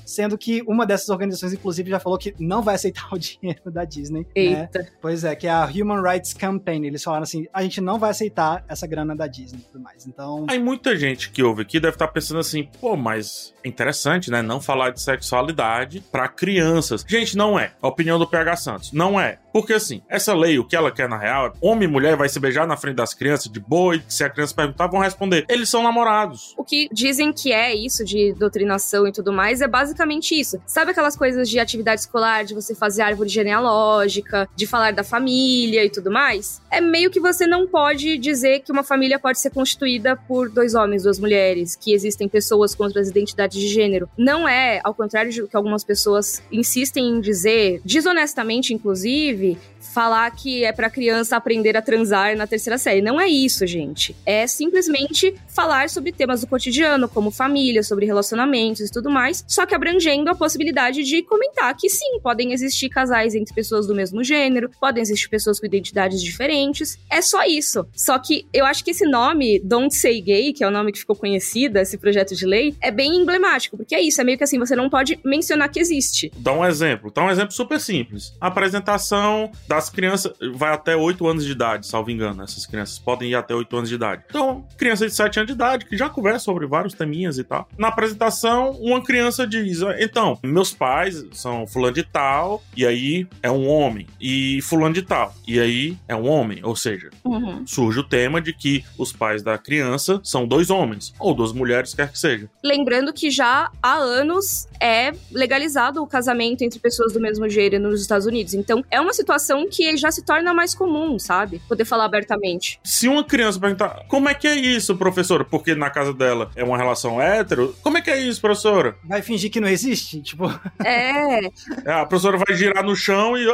sendo 0.04 0.36
que 0.38 0.62
uma 0.66 0.86
dessas 0.86 1.08
organizações, 1.08 1.52
inclusive, 1.52 1.90
já 1.90 2.00
falou 2.00 2.18
que 2.18 2.34
não 2.38 2.62
vai 2.62 2.74
aceitar 2.74 3.08
o 3.12 3.18
dinheiro 3.18 3.70
da 3.70 3.84
Disney. 3.84 4.20
Né? 4.20 4.26
Eita. 4.34 4.80
Né? 4.80 4.88
Pois 5.00 5.24
é, 5.24 5.34
que 5.34 5.46
é 5.46 5.50
a 5.50 5.66
Human 5.66 6.02
Rights 6.02 6.32
Campaign. 6.32 6.86
Eles 6.86 7.02
falaram 7.02 7.22
assim, 7.22 7.46
a 7.52 7.62
gente 7.62 7.80
não 7.80 7.98
vai 7.98 8.10
aceitar 8.10 8.64
essa 8.68 8.86
grana 8.86 9.14
da 9.14 9.26
Disney 9.26 9.60
e 9.60 9.62
tudo 9.62 9.82
mais. 9.82 10.06
Então... 10.06 10.46
Aí 10.48 10.58
muita 10.58 10.96
gente 10.96 11.30
que 11.30 11.42
ouve 11.42 11.62
aqui 11.62 11.78
deve 11.78 11.94
estar 11.94 12.08
pensando 12.08 12.40
assim, 12.40 12.68
pô, 12.80 12.96
mas 12.96 13.54
é 13.64 13.68
interessante, 13.68 14.30
né? 14.30 14.42
Não 14.42 14.60
falar 14.60 14.90
de 14.90 15.00
sexualidade 15.00 16.00
para 16.10 16.28
crianças. 16.28 17.04
Gente, 17.06 17.36
não 17.36 17.58
é. 17.58 17.72
A 17.80 17.88
opinião 17.88 18.18
do 18.18 18.26
PH 18.26 18.56
Santos. 18.56 18.92
Não 18.92 19.20
é. 19.20 19.38
Porque 19.52 19.72
assim, 19.72 20.02
essa 20.08 20.32
lei, 20.34 20.58
o 20.58 20.64
que 20.64 20.76
ela 20.76 20.92
quer 20.92 21.08
na 21.08 21.18
real 21.18 21.52
homem 21.60 21.88
e 21.88 21.90
mulher 21.90 22.16
vai 22.16 22.28
se 22.28 22.38
beijar 22.38 22.66
na 22.66 22.76
frente 22.76 22.96
das 22.96 23.14
crianças 23.14 23.50
de 23.50 23.60
boa 23.60 23.96
e 23.96 24.02
se 24.08 24.22
a 24.22 24.30
criança 24.40 24.55
perguntar, 24.55 24.87
vão 24.87 25.00
responder. 25.00 25.44
Eles 25.48 25.68
são 25.68 25.83
namorados. 25.83 26.55
O 26.57 26.64
que 26.64 26.88
dizem 26.92 27.33
que 27.33 27.53
é 27.53 27.74
isso 27.74 28.05
de 28.05 28.33
doutrinação 28.33 29.07
e 29.07 29.12
tudo 29.12 29.33
mais 29.33 29.61
é 29.61 29.68
basicamente 29.68 30.38
isso. 30.38 30.61
Sabe 30.66 30.90
aquelas 30.90 31.16
coisas 31.16 31.48
de 31.48 31.59
atividade 31.59 32.00
escolar, 32.00 32.44
de 32.44 32.55
você 32.55 32.74
fazer 32.74 33.03
árvore 33.03 33.29
genealógica, 33.29 34.48
de 34.57 34.66
falar 34.66 34.92
da 34.92 35.05
família 35.05 35.85
e 35.85 35.90
tudo 35.90 36.11
mais? 36.11 36.61
É 36.70 36.81
meio 36.81 37.11
que 37.11 37.20
você 37.20 37.46
não 37.46 37.66
pode 37.66 38.16
dizer 38.18 38.61
que 38.61 38.72
uma 38.72 38.83
família 38.83 39.18
pode 39.18 39.38
ser 39.38 39.50
constituída 39.50 40.16
por 40.16 40.48
dois 40.48 40.74
homens, 40.74 41.03
duas 41.03 41.18
mulheres, 41.18 41.76
que 41.76 41.92
existem 41.92 42.29
pessoas 42.29 42.74
com 42.74 42.85
outras 42.85 43.09
identidades 43.09 43.61
de 43.61 43.68
gênero. 43.68 44.09
Não 44.16 44.48
é, 44.48 44.81
ao 44.83 44.94
contrário 44.94 45.35
do 45.35 45.48
que 45.48 45.57
algumas 45.57 45.85
pessoas 45.85 46.42
insistem 46.50 47.09
em 47.09 47.20
dizer, 47.20 47.81
desonestamente, 47.85 48.72
inclusive, 48.72 49.59
falar 49.92 50.31
que 50.31 50.64
é 50.64 50.72
para 50.72 50.88
criança 50.88 51.37
aprender 51.37 51.76
a 51.76 51.83
transar 51.83 52.37
na 52.37 52.46
terceira 52.46 52.79
série. 52.79 53.03
Não 53.03 53.20
é 53.20 53.29
isso, 53.29 53.66
gente. 53.66 54.14
É 54.24 54.46
simplesmente 54.46 55.35
falar 55.48 55.90
sobre 55.90 56.12
temas 56.12 56.40
do 56.40 56.46
cotidiano, 56.46 57.09
como 57.09 57.31
família, 57.31 57.83
sobre 57.83 58.07
relacionamentos 58.07 58.88
e 58.88 58.90
tudo 58.90 59.11
mais, 59.11 59.44
só 59.46 59.66
que 59.66 59.74
abrangendo 59.74 60.31
a 60.31 60.35
possibilidade 60.35 61.03
de 61.03 61.22
comentar 61.22 61.74
que 61.76 61.88
sim, 61.88 62.18
podem 62.22 62.53
existir 62.53 62.88
casais 62.88 63.35
entre 63.35 63.55
pessoas 63.55 63.87
do 63.87 63.94
mesmo 63.94 64.22
gênero, 64.22 64.70
podem 64.81 65.03
existir 65.03 65.29
pessoas 65.29 65.59
com 65.59 65.66
identidades 65.66 66.22
diferentes. 66.22 66.98
É 67.11 67.20
só 67.20 67.44
isso. 67.44 67.87
Só 67.94 68.18
que 68.18 68.46
eu 68.53 68.64
acho 68.64 68.85
que 68.85 68.90
esse 68.90 69.07
nome, 69.07 69.61
Don't 69.61 69.94
Say 69.94 70.20
Gay, 70.20 70.53
que 70.53 70.62
é 70.62 70.68
o 70.68 70.70
nome 70.70 70.92
que 70.92 70.98
ficou 70.98 71.16
conhecido, 71.16 71.79
esse 71.79 71.98
projeto 71.98 72.35
de 72.35 72.46
lei, 72.46 72.74
é 72.81 72.90
bem 72.90 73.16
emblemático, 73.16 73.76
porque 73.76 73.94
é 73.94 74.00
isso, 74.00 74.20
é 74.20 74.24
meio 74.24 74.38
que 74.38 74.44
assim, 74.44 74.59
você 74.59 74.76
não 74.76 74.88
pode 74.88 75.18
mencionar 75.24 75.70
que 75.70 75.81
existe. 75.81 76.31
Dá 76.37 76.53
um 76.53 76.64
exemplo, 76.64 77.11
dá 77.14 77.24
um 77.24 77.31
exemplo 77.31 77.53
super 77.53 77.81
simples. 77.81 78.33
A 78.40 78.48
apresentação 78.48 79.50
das 79.80 79.88
crianças 79.88 80.32
vai 80.54 80.74
até 80.74 80.94
8 80.94 81.26
anos 81.26 81.44
de 81.44 81.52
idade, 81.52 81.86
salvo 81.86 82.10
engano. 82.10 82.42
Essas 82.42 82.66
crianças 82.66 82.98
podem 82.98 83.30
ir 83.30 83.34
até 83.34 83.54
8 83.54 83.76
anos 83.76 83.88
de 83.88 83.94
idade. 83.94 84.22
Então, 84.28 84.66
criança 84.76 85.06
de 85.06 85.14
7 85.14 85.38
anos 85.38 85.46
de 85.46 85.54
idade, 85.54 85.86
que 85.86 85.96
já 85.96 86.10
conversa 86.10 86.40
sobre 86.40 86.66
vários 86.66 86.92
teminhas 86.92 87.38
e 87.38 87.44
tal. 87.44 87.66
Na 87.78 87.88
apresentação, 87.88 88.72
uma 88.72 89.02
criança 89.02 89.46
diz: 89.46 89.80
Então, 89.98 90.38
meus 90.42 90.72
pais 90.72 91.24
são 91.32 91.66
fulano 91.66 91.94
de 91.94 92.02
tal, 92.02 92.62
e 92.76 92.86
aí 92.86 93.26
é 93.42 93.50
um 93.50 93.66
homem. 93.66 94.06
E 94.20 94.60
fulano 94.62 94.94
de 94.94 95.02
tal, 95.02 95.34
e 95.48 95.58
aí 95.58 95.96
é 96.06 96.14
um 96.14 96.28
homem. 96.28 96.60
Ou 96.62 96.76
seja, 96.76 97.08
uhum. 97.24 97.66
surge 97.66 98.00
o 98.00 98.04
tema 98.04 98.40
de 98.40 98.52
que 98.52 98.84
os 98.98 99.12
pais 99.12 99.42
da 99.42 99.56
criança 99.56 100.20
são 100.22 100.46
dois 100.46 100.68
homens, 100.68 101.14
ou 101.18 101.32
duas 101.34 101.52
mulheres, 101.52 101.94
quer 101.94 102.12
que 102.12 102.18
seja. 102.18 102.50
Lembrando 102.62 103.14
que 103.14 103.30
já 103.30 103.70
há 103.82 103.94
anos 103.94 104.68
é 104.78 105.12
legalizado 105.32 106.02
o 106.02 106.06
casamento 106.06 106.62
entre 106.62 106.78
pessoas 106.78 107.14
do 107.14 107.20
mesmo 107.20 107.48
gênero 107.48 107.88
nos 107.88 108.02
Estados 108.02 108.26
Unidos. 108.26 108.52
Então, 108.52 108.84
é 108.90 109.00
uma 109.00 109.12
situação 109.14 109.69
que 109.70 109.96
já 109.96 110.11
se 110.11 110.24
torna 110.24 110.52
mais 110.52 110.74
comum, 110.74 111.18
sabe? 111.18 111.61
Poder 111.68 111.85
falar 111.85 112.04
abertamente. 112.04 112.80
Se 112.85 113.09
uma 113.09 113.24
criança 113.24 113.59
perguntar, 113.59 114.04
como 114.09 114.28
é 114.28 114.35
que 114.35 114.46
é 114.46 114.54
isso, 114.54 114.96
professora? 114.96 115.44
Porque 115.44 115.74
na 115.74 115.90
casa 115.90 116.12
dela 116.12 116.50
é 116.56 116.64
uma 116.64 116.76
relação 116.76 117.20
hétero, 117.20 117.74
como 117.83 117.98
é 117.98 118.00
que 118.00 118.11
é 118.11 118.18
isso, 118.18 118.40
professora? 118.40 118.96
Vai 119.04 119.22
fingir 119.22 119.50
que 119.50 119.61
não 119.61 119.68
existe? 119.68 120.20
Tipo. 120.22 120.50
É. 120.83 121.46
é 121.85 121.92
a 121.92 122.06
professora 122.06 122.38
vai 122.38 122.56
girar 122.56 122.83
no 122.83 122.96
chão 122.96 123.37
e. 123.37 123.46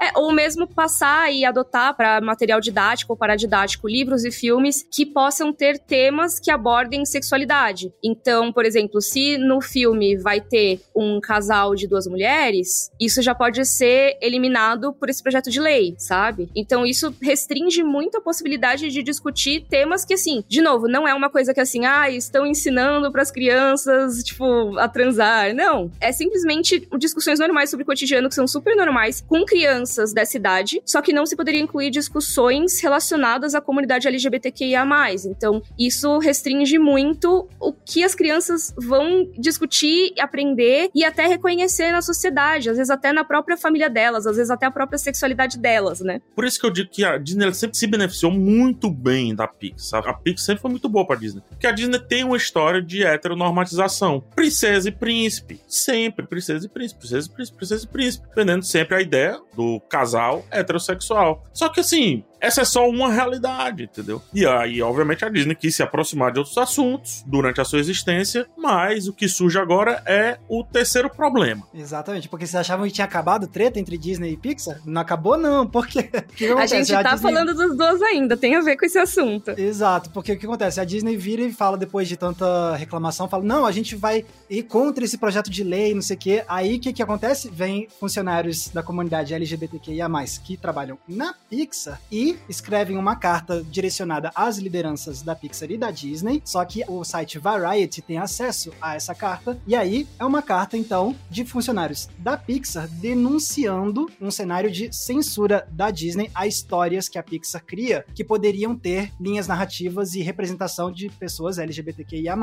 É, 0.00 0.12
ou 0.14 0.32
mesmo 0.32 0.66
passar 0.66 1.32
e 1.32 1.44
adotar 1.44 1.94
para 1.96 2.20
material 2.20 2.60
didático 2.60 3.12
ou 3.12 3.16
paradidático 3.16 3.88
livros 3.88 4.24
e 4.24 4.30
filmes 4.30 4.86
que 4.90 5.04
possam 5.04 5.52
ter 5.52 5.78
temas 5.78 6.38
que 6.38 6.50
abordem 6.50 7.04
sexualidade. 7.04 7.92
Então, 8.02 8.52
por 8.52 8.64
exemplo, 8.64 9.00
se 9.00 9.36
no 9.38 9.60
filme 9.60 10.16
vai 10.16 10.40
ter 10.40 10.80
um 10.94 11.20
casal 11.20 11.74
de 11.74 11.88
duas 11.88 12.06
mulheres, 12.06 12.90
isso 13.00 13.20
já 13.20 13.34
pode 13.34 13.64
ser 13.64 14.16
eliminado 14.22 14.45
por 14.92 15.08
esse 15.08 15.22
projeto 15.22 15.50
de 15.50 15.60
lei, 15.60 15.94
sabe? 15.98 16.48
Então, 16.54 16.86
isso 16.86 17.14
restringe 17.20 17.82
muito 17.82 18.16
a 18.16 18.20
possibilidade 18.20 18.88
de 18.90 19.02
discutir 19.02 19.66
temas 19.68 20.04
que, 20.04 20.14
assim, 20.14 20.44
de 20.48 20.60
novo, 20.60 20.88
não 20.88 21.06
é 21.06 21.14
uma 21.14 21.28
coisa 21.30 21.52
que, 21.52 21.60
assim, 21.60 21.84
ah, 21.84 22.10
estão 22.10 22.46
ensinando 22.46 23.10
para 23.12 23.22
as 23.22 23.30
crianças, 23.30 24.22
tipo, 24.22 24.78
a 24.78 24.88
transar. 24.88 25.54
Não. 25.54 25.90
É 26.00 26.12
simplesmente 26.12 26.88
discussões 26.98 27.38
normais 27.38 27.70
sobre 27.70 27.82
o 27.82 27.86
cotidiano 27.86 28.28
que 28.28 28.34
são 28.34 28.46
super 28.46 28.74
normais 28.76 29.20
com 29.20 29.44
crianças 29.44 30.12
dessa 30.12 30.36
idade, 30.36 30.80
só 30.84 31.02
que 31.02 31.12
não 31.12 31.26
se 31.26 31.36
poderia 31.36 31.60
incluir 31.60 31.90
discussões 31.90 32.80
relacionadas 32.80 33.54
à 33.54 33.60
comunidade 33.60 34.08
LGBTQIA. 34.08 34.86
Então, 35.26 35.62
isso 35.78 36.18
restringe 36.18 36.78
muito 36.78 37.48
o 37.60 37.72
que 37.72 38.04
as 38.04 38.14
crianças 38.14 38.74
vão 38.76 39.28
discutir, 39.38 40.12
aprender 40.18 40.90
e 40.94 41.04
até 41.04 41.26
reconhecer 41.26 41.92
na 41.92 42.02
sociedade, 42.02 42.70
às 42.70 42.76
vezes 42.76 42.90
até 42.90 43.12
na 43.12 43.24
própria 43.24 43.56
família 43.56 43.90
delas, 43.90 44.26
às 44.26 44.35
vezes 44.36 44.50
até 44.50 44.66
a 44.66 44.70
própria 44.70 44.98
sexualidade 44.98 45.58
delas, 45.58 46.00
né? 46.00 46.20
Por 46.34 46.44
isso 46.44 46.60
que 46.60 46.66
eu 46.66 46.70
digo 46.70 46.90
que 46.90 47.04
a 47.04 47.18
Disney 47.18 47.52
sempre 47.54 47.76
se 47.76 47.86
beneficiou 47.86 48.32
muito 48.32 48.90
bem 48.90 49.34
da 49.34 49.46
Pixar. 49.46 50.06
A 50.06 50.12
Pixar 50.14 50.46
sempre 50.46 50.62
foi 50.62 50.70
muito 50.70 50.88
boa 50.88 51.06
pra 51.06 51.16
Disney. 51.16 51.42
Porque 51.48 51.66
a 51.66 51.72
Disney 51.72 51.98
tem 51.98 52.24
uma 52.24 52.36
história 52.36 52.82
de 52.82 53.04
heteronormatização. 53.04 54.22
Princesa 54.34 54.88
e 54.88 54.92
príncipe. 54.92 55.60
Sempre 55.66 56.26
princesa 56.26 56.66
e 56.66 56.68
príncipe, 56.68 57.00
princesa 57.00 57.28
e 57.28 57.30
príncipe, 57.32 57.56
princesa 57.56 57.84
e 57.84 57.88
príncipe. 57.88 58.28
Vendendo 58.34 58.64
sempre 58.64 58.96
a 58.96 59.00
ideia 59.00 59.40
do 59.54 59.80
casal 59.88 60.44
heterossexual. 60.50 61.44
Só 61.52 61.68
que 61.68 61.80
assim, 61.80 62.24
essa 62.40 62.62
é 62.62 62.64
só 62.64 62.88
uma 62.88 63.10
realidade, 63.10 63.84
entendeu? 63.84 64.22
E 64.32 64.46
aí, 64.46 64.82
obviamente, 64.82 65.24
a 65.24 65.28
Disney 65.28 65.54
quis 65.54 65.74
se 65.74 65.82
aproximar 65.82 66.32
de 66.32 66.38
outros 66.38 66.56
assuntos 66.58 67.24
durante 67.26 67.60
a 67.60 67.64
sua 67.64 67.78
existência, 67.78 68.46
mas 68.56 69.08
o 69.08 69.12
que 69.12 69.28
surge 69.28 69.58
agora 69.58 70.02
é 70.06 70.38
o 70.48 70.62
terceiro 70.62 71.08
problema. 71.08 71.66
Exatamente, 71.74 72.28
porque 72.28 72.46
vocês 72.46 72.60
achavam 72.60 72.86
que 72.86 72.92
tinha 72.92 73.04
acabado 73.04 73.46
treta 73.46 73.78
entre 73.78 73.96
Disney 73.96 74.32
e 74.32 74.36
Pixar? 74.36 74.80
Não 74.84 75.00
acabou, 75.00 75.36
não, 75.36 75.66
porque. 75.66 76.10
a 76.58 76.66
gente 76.66 76.92
tá 76.92 77.00
a 77.00 77.02
Disney... 77.02 77.18
falando 77.18 77.54
dos 77.54 77.76
dois 77.76 78.02
ainda, 78.02 78.36
tem 78.36 78.54
a 78.54 78.60
ver 78.60 78.76
com 78.76 78.84
esse 78.84 78.98
assunto. 78.98 79.50
Exato, 79.56 80.10
porque 80.10 80.32
o 80.32 80.38
que 80.38 80.46
acontece? 80.46 80.80
A 80.80 80.84
Disney 80.84 81.16
vira 81.16 81.42
e 81.42 81.52
fala, 81.52 81.76
depois 81.76 82.06
de 82.08 82.16
tanta 82.16 82.76
reclamação, 82.76 83.28
fala: 83.28 83.44
não, 83.44 83.66
a 83.66 83.72
gente 83.72 83.96
vai 83.96 84.24
ir 84.48 84.62
contra 84.64 85.04
esse 85.04 85.18
projeto 85.18 85.50
de 85.50 85.64
lei, 85.64 85.94
não 85.94 86.02
sei 86.02 86.16
o 86.16 86.18
quê. 86.18 86.44
Aí 86.48 86.76
o 86.76 86.80
que, 86.80 86.92
que 86.92 87.02
acontece? 87.02 87.50
Vem 87.50 87.88
funcionários 87.98 88.68
da 88.68 88.82
comunidade 88.82 89.34
LGBTQIA, 89.34 90.06
que 90.44 90.56
trabalham 90.56 90.98
na 91.08 91.34
Pixar 91.48 92.00
e 92.10 92.25
escrevem 92.48 92.96
uma 92.96 93.16
carta 93.16 93.62
direcionada 93.62 94.30
às 94.34 94.58
lideranças 94.58 95.22
da 95.22 95.34
Pixar 95.34 95.70
e 95.70 95.78
da 95.78 95.90
Disney, 95.90 96.42
só 96.44 96.64
que 96.64 96.82
o 96.88 97.04
site 97.04 97.38
Variety 97.38 98.02
tem 98.02 98.18
acesso 98.18 98.72
a 98.80 98.94
essa 98.96 99.14
carta, 99.14 99.58
e 99.66 99.74
aí 99.74 100.06
é 100.18 100.24
uma 100.24 100.42
carta, 100.42 100.76
então, 100.76 101.14
de 101.30 101.44
funcionários 101.44 102.08
da 102.18 102.36
Pixar 102.36 102.88
denunciando 102.88 104.10
um 104.20 104.30
cenário 104.30 104.70
de 104.70 104.92
censura 104.94 105.66
da 105.70 105.90
Disney 105.90 106.30
a 106.34 106.46
histórias 106.46 107.08
que 107.08 107.18
a 107.18 107.22
Pixar 107.22 107.64
cria, 107.64 108.04
que 108.14 108.24
poderiam 108.24 108.74
ter 108.74 109.12
linhas 109.20 109.46
narrativas 109.46 110.14
e 110.14 110.22
representação 110.22 110.90
de 110.90 111.08
pessoas 111.10 111.58
LGBTQIA+. 111.58 112.36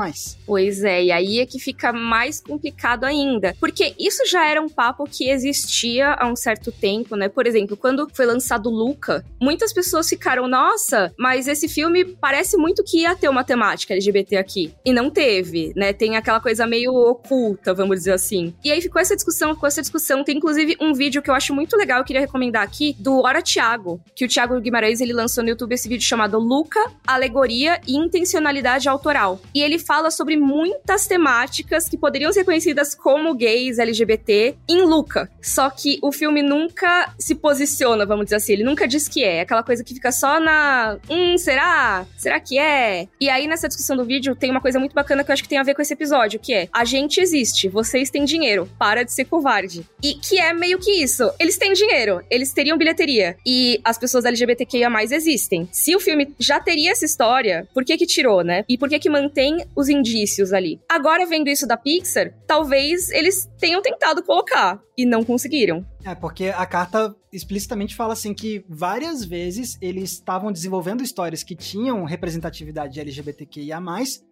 Pois 0.46 0.82
é, 0.82 1.04
e 1.04 1.12
aí 1.12 1.38
é 1.40 1.46
que 1.46 1.58
fica 1.58 1.92
mais 1.92 2.40
complicado 2.40 3.04
ainda, 3.04 3.54
porque 3.60 3.94
isso 3.98 4.24
já 4.26 4.48
era 4.48 4.60
um 4.60 4.68
papo 4.68 5.04
que 5.04 5.28
existia 5.28 6.14
há 6.14 6.26
um 6.26 6.36
certo 6.36 6.72
tempo, 6.72 7.16
né? 7.16 7.28
Por 7.28 7.46
exemplo, 7.46 7.76
quando 7.76 8.08
foi 8.12 8.26
lançado 8.26 8.70
Luca, 8.70 9.24
muitas 9.40 9.72
pessoas 9.74 10.08
ficaram, 10.08 10.48
nossa, 10.48 11.12
mas 11.18 11.48
esse 11.48 11.68
filme 11.68 12.04
parece 12.04 12.56
muito 12.56 12.84
que 12.84 13.02
ia 13.02 13.14
ter 13.14 13.28
uma 13.28 13.44
temática 13.44 13.92
LGBT 13.92 14.36
aqui. 14.36 14.72
E 14.84 14.92
não 14.92 15.10
teve, 15.10 15.72
né? 15.76 15.92
Tem 15.92 16.16
aquela 16.16 16.40
coisa 16.40 16.66
meio 16.66 16.94
oculta, 16.94 17.74
vamos 17.74 17.98
dizer 17.98 18.12
assim. 18.12 18.54
E 18.64 18.70
aí 18.70 18.80
ficou 18.80 19.02
essa 19.02 19.14
discussão, 19.14 19.54
ficou 19.54 19.66
essa 19.66 19.82
discussão. 19.82 20.24
Tem 20.24 20.36
inclusive 20.36 20.76
um 20.80 20.94
vídeo 20.94 21.20
que 21.20 21.28
eu 21.28 21.34
acho 21.34 21.52
muito 21.52 21.76
legal, 21.76 21.98
eu 21.98 22.04
queria 22.04 22.20
recomendar 22.20 22.62
aqui, 22.62 22.96
do 22.98 23.20
Ora 23.22 23.42
Thiago, 23.42 24.00
que 24.14 24.24
o 24.24 24.28
Thiago 24.28 24.60
Guimarães 24.60 25.00
ele 25.00 25.12
lançou 25.12 25.42
no 25.42 25.50
YouTube 25.50 25.74
esse 25.74 25.88
vídeo 25.88 26.04
chamado 26.04 26.38
Luca, 26.38 26.80
Alegoria 27.06 27.80
e 27.86 27.96
Intencionalidade 27.96 28.88
Autoral. 28.88 29.40
E 29.54 29.60
ele 29.60 29.78
fala 29.78 30.10
sobre 30.10 30.36
muitas 30.36 31.06
temáticas 31.06 31.88
que 31.88 31.98
poderiam 31.98 32.32
ser 32.32 32.44
conhecidas 32.44 32.94
como 32.94 33.34
gays, 33.34 33.78
LGBT, 33.78 34.54
em 34.68 34.82
Luca. 34.82 35.28
Só 35.42 35.68
que 35.70 35.98
o 36.02 36.12
filme 36.12 36.42
nunca 36.42 37.12
se 37.18 37.34
posiciona, 37.34 38.06
vamos 38.06 38.26
dizer 38.26 38.36
assim, 38.36 38.52
ele 38.52 38.64
nunca 38.64 38.86
diz 38.86 39.08
que 39.08 39.24
é. 39.24 39.40
Aquela 39.40 39.63
coisa 39.64 39.82
que 39.82 39.94
fica 39.94 40.12
só 40.12 40.38
na. 40.38 40.98
Hum, 41.10 41.36
será? 41.38 42.06
Será 42.16 42.38
que 42.38 42.58
é? 42.58 43.08
E 43.20 43.28
aí, 43.28 43.46
nessa 43.46 43.68
discussão 43.68 43.96
do 43.96 44.04
vídeo, 44.04 44.36
tem 44.36 44.50
uma 44.50 44.60
coisa 44.60 44.78
muito 44.78 44.94
bacana 44.94 45.24
que 45.24 45.30
eu 45.30 45.32
acho 45.32 45.42
que 45.42 45.48
tem 45.48 45.58
a 45.58 45.62
ver 45.62 45.74
com 45.74 45.82
esse 45.82 45.94
episódio, 45.94 46.38
que 46.38 46.52
é: 46.52 46.68
a 46.72 46.84
gente 46.84 47.20
existe, 47.20 47.68
vocês 47.68 48.10
têm 48.10 48.24
dinheiro, 48.24 48.68
para 48.78 49.02
de 49.02 49.12
ser 49.12 49.24
covarde. 49.24 49.86
E 50.02 50.14
que 50.14 50.38
é 50.38 50.52
meio 50.52 50.78
que 50.78 51.02
isso. 51.02 51.30
Eles 51.38 51.56
têm 51.56 51.72
dinheiro, 51.72 52.22
eles 52.30 52.52
teriam 52.52 52.78
bilheteria. 52.78 53.36
E 53.44 53.80
as 53.84 53.98
pessoas 53.98 54.24
LGBTQIA 54.24 54.88
existem. 55.10 55.68
Se 55.72 55.94
o 55.94 56.00
filme 56.00 56.34
já 56.38 56.60
teria 56.60 56.92
essa 56.92 57.04
história, 57.04 57.66
por 57.72 57.84
que 57.84 57.96
que 57.96 58.06
tirou, 58.06 58.42
né? 58.42 58.64
E 58.68 58.78
por 58.78 58.88
que 58.88 58.98
que 58.98 59.10
mantém 59.10 59.64
os 59.74 59.88
indícios 59.88 60.52
ali? 60.52 60.80
Agora, 60.88 61.26
vendo 61.26 61.48
isso 61.48 61.66
da 61.66 61.76
Pixar, 61.76 62.32
talvez 62.46 63.10
eles 63.10 63.48
tenham 63.58 63.82
tentado 63.82 64.22
colocar 64.22 64.80
e 64.96 65.04
não 65.04 65.24
conseguiram. 65.24 65.84
É, 66.04 66.14
porque 66.14 66.48
a 66.48 66.66
carta 66.66 67.14
explicitamente 67.32 67.96
fala 67.96 68.12
assim 68.12 68.32
que 68.32 68.64
várias 68.68 69.24
vezes 69.24 69.76
eles 69.80 70.12
estavam 70.12 70.52
desenvolvendo 70.52 71.02
histórias 71.02 71.42
que 71.42 71.56
tinham 71.56 72.04
representatividade 72.04 73.00
LGBTQIA+, 73.00 73.80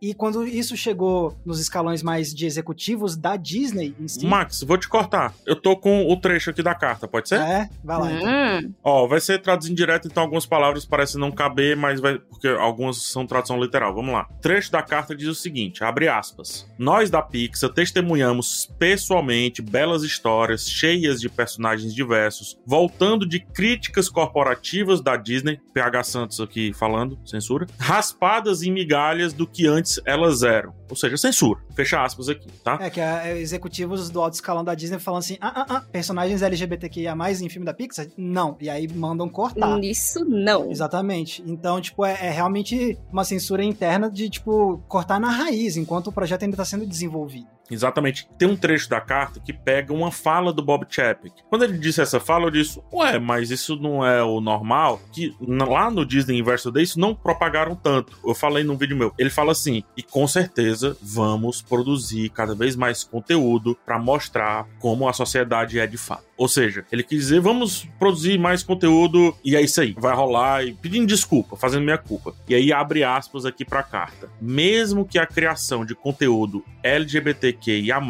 e 0.01 0.15
quando 0.15 0.47
isso 0.47 0.77
chegou 0.77 1.37
nos 1.45 1.59
escalões 1.59 2.03
mais 2.03 2.33
de 2.33 2.47
executivos 2.47 3.17
da 3.17 3.37
Disney 3.37 3.95
em 3.99 4.07
si... 4.07 4.25
Max, 4.25 4.63
vou 4.63 4.79
te 4.79 4.89
cortar. 4.89 5.35
Eu 5.45 5.57
tô 5.57 5.77
com 5.77 6.07
o 6.09 6.17
trecho 6.17 6.51
aqui 6.51 6.63
da 6.63 6.75
carta, 6.75 7.09
pode 7.09 7.29
ser? 7.29 7.41
É, 7.41 7.69
vai 7.83 7.99
lá. 7.99 8.13
Então. 8.13 8.69
Hum. 8.69 8.75
Ó, 8.85 9.09
vai 9.09 9.21
ser 9.21 9.41
traduzido 9.41 9.75
direto, 9.75 10.07
então 10.07 10.23
algumas 10.23 10.47
palavras 10.47 10.85
parecem 10.85 11.21
não 11.21 11.33
caber, 11.33 11.77
mas 11.77 12.01
vai... 12.01 12.19
porque 12.19 12.47
algumas 12.47 12.99
são 12.99 13.27
tradução 13.27 13.61
literal. 13.61 13.95
Vamos 13.95 14.13
lá. 14.13 14.29
O 14.31 14.41
trecho 14.41 14.71
da 14.71 14.83
carta 14.83 15.17
diz 15.17 15.29
o 15.29 15.35
seguinte, 15.35 15.83
abre 15.83 16.09
aspas. 16.09 16.69
Nós 16.79 17.11
da 17.11 17.23
Pixar 17.23 17.71
testemunhamos 17.71 18.71
pessoalmente 18.79 19.61
belas 19.61 20.03
histórias 20.03 20.69
cheias 20.69 21.21
de 21.21 21.29
personagens 21.29 21.62
diversos, 21.95 22.59
voltando 22.67 23.27
de 23.27 23.41
críticas 23.41 24.09
corporativas 24.09 25.01
da 25.01 25.17
Disney, 25.17 25.61
PH 25.73 26.05
Santos 26.05 26.41
aqui 26.41 26.73
falando, 26.73 27.19
censura, 27.25 27.67
raspadas 27.79 28.63
em 28.63 28.73
migalhas 28.73 29.33
do 29.33 29.47
que 29.47 29.67
antes 29.67 30.01
elas 30.05 30.43
eram. 30.43 30.75
Ou 30.93 30.97
seja, 30.97 31.17
censura. 31.17 31.59
Fecha 31.75 32.05
aspas 32.05 32.29
aqui, 32.29 32.47
tá? 32.63 32.77
É 32.79 32.91
que 32.91 33.01
é, 33.01 33.39
executivos 33.39 34.11
do 34.11 34.21
alto 34.21 34.35
escalão 34.35 34.63
da 34.63 34.75
Disney 34.75 34.99
falam 34.99 35.21
assim: 35.21 35.39
ah, 35.41 35.53
ah, 35.57 35.67
ah, 35.77 35.81
personagens 35.91 36.43
LGBTQIA 36.43 37.15
em 37.41 37.49
filme 37.49 37.65
da 37.65 37.73
Pixar? 37.73 38.07
Não. 38.15 38.59
E 38.61 38.69
aí 38.69 38.87
mandam 38.87 39.27
cortar. 39.27 39.83
Isso 39.83 40.23
não. 40.27 40.71
Exatamente. 40.71 41.43
Então, 41.47 41.81
tipo, 41.81 42.05
é, 42.05 42.13
é 42.27 42.31
realmente 42.31 42.99
uma 43.11 43.25
censura 43.25 43.65
interna 43.65 44.11
de, 44.11 44.29
tipo, 44.29 44.85
cortar 44.87 45.19
na 45.19 45.31
raiz, 45.31 45.79
enquanto 45.79 46.09
o 46.09 46.13
projeto 46.13 46.43
ainda 46.43 46.57
está 46.57 46.65
sendo 46.67 46.87
desenvolvido. 46.87 47.49
Exatamente. 47.71 48.29
Tem 48.39 48.47
um 48.47 48.57
trecho 48.57 48.89
da 48.89 49.01
carta 49.01 49.41
que 49.41 49.53
pega 49.53 49.93
uma 49.93 50.11
fala 50.11 50.53
do 50.53 50.63
Bob 50.63 50.87
Chapek. 50.89 51.33
Quando 51.49 51.65
ele 51.65 51.79
disse 51.79 52.03
essa 52.03 52.21
fala, 52.21 52.47
eu 52.47 52.51
disse: 52.51 52.81
Ué, 52.93 53.19
mas 53.19 53.51
isso 53.51 53.77
não 53.77 54.05
é 54.05 54.23
o 54.23 54.41
normal? 54.41 55.01
Que 55.13 55.35
lá 55.41 55.91
no 55.91 56.05
Disney 56.05 56.35
Universo 56.35 56.71
Day 56.71 56.83
isso 56.83 57.01
não 57.01 57.15
propagaram 57.15 57.75
tanto. 57.75 58.19
Eu 58.25 58.35
falei 58.35 58.63
num 58.63 58.77
vídeo 58.77 58.97
meu. 58.97 59.13
Ele 59.19 59.31
fala 59.31 59.53
assim: 59.53 59.83
E 59.97 60.03
com 60.03 60.27
certeza 60.27 60.82
vamos 61.01 61.63
produzir 61.63 62.29
cada 62.31 62.55
vez 62.55 62.77
mais 62.77 63.05
conteúdo 63.05 63.77
para 63.85 63.99
mostrar 63.99 64.67
como 64.79 65.09
a 65.09 65.13
sociedade 65.13 65.79
é 65.79 65.87
de 65.87 65.97
fato. 65.97 66.25
Ou 66.37 66.49
seja, 66.49 66.85
ele 66.91 67.03
quis 67.03 67.21
dizer: 67.21 67.41
vamos 67.41 67.87
produzir 67.99 68.39
mais 68.39 68.63
conteúdo 68.63 69.35
e 69.45 69.55
é 69.55 69.61
isso 69.61 69.81
aí. 69.81 69.95
Vai 69.99 70.15
rolar 70.15 70.65
e 70.65 70.73
pedindo 70.73 71.07
desculpa, 71.07 71.57
fazendo 71.57 71.85
minha 71.85 71.99
culpa. 71.99 72.35
E 72.49 72.55
aí 72.55 72.73
abre 72.73 73.05
aspas 73.05 73.45
aqui 73.45 73.65
para 73.65 73.81
a 73.81 73.85
carta. 73.85 74.29
Mesmo 74.41 75.05
que 75.05 75.19
a 75.19 75.27
criação 75.27 75.85
de 75.85 75.95
conteúdo 75.95 76.65
LGBTQIA 76.83 78.01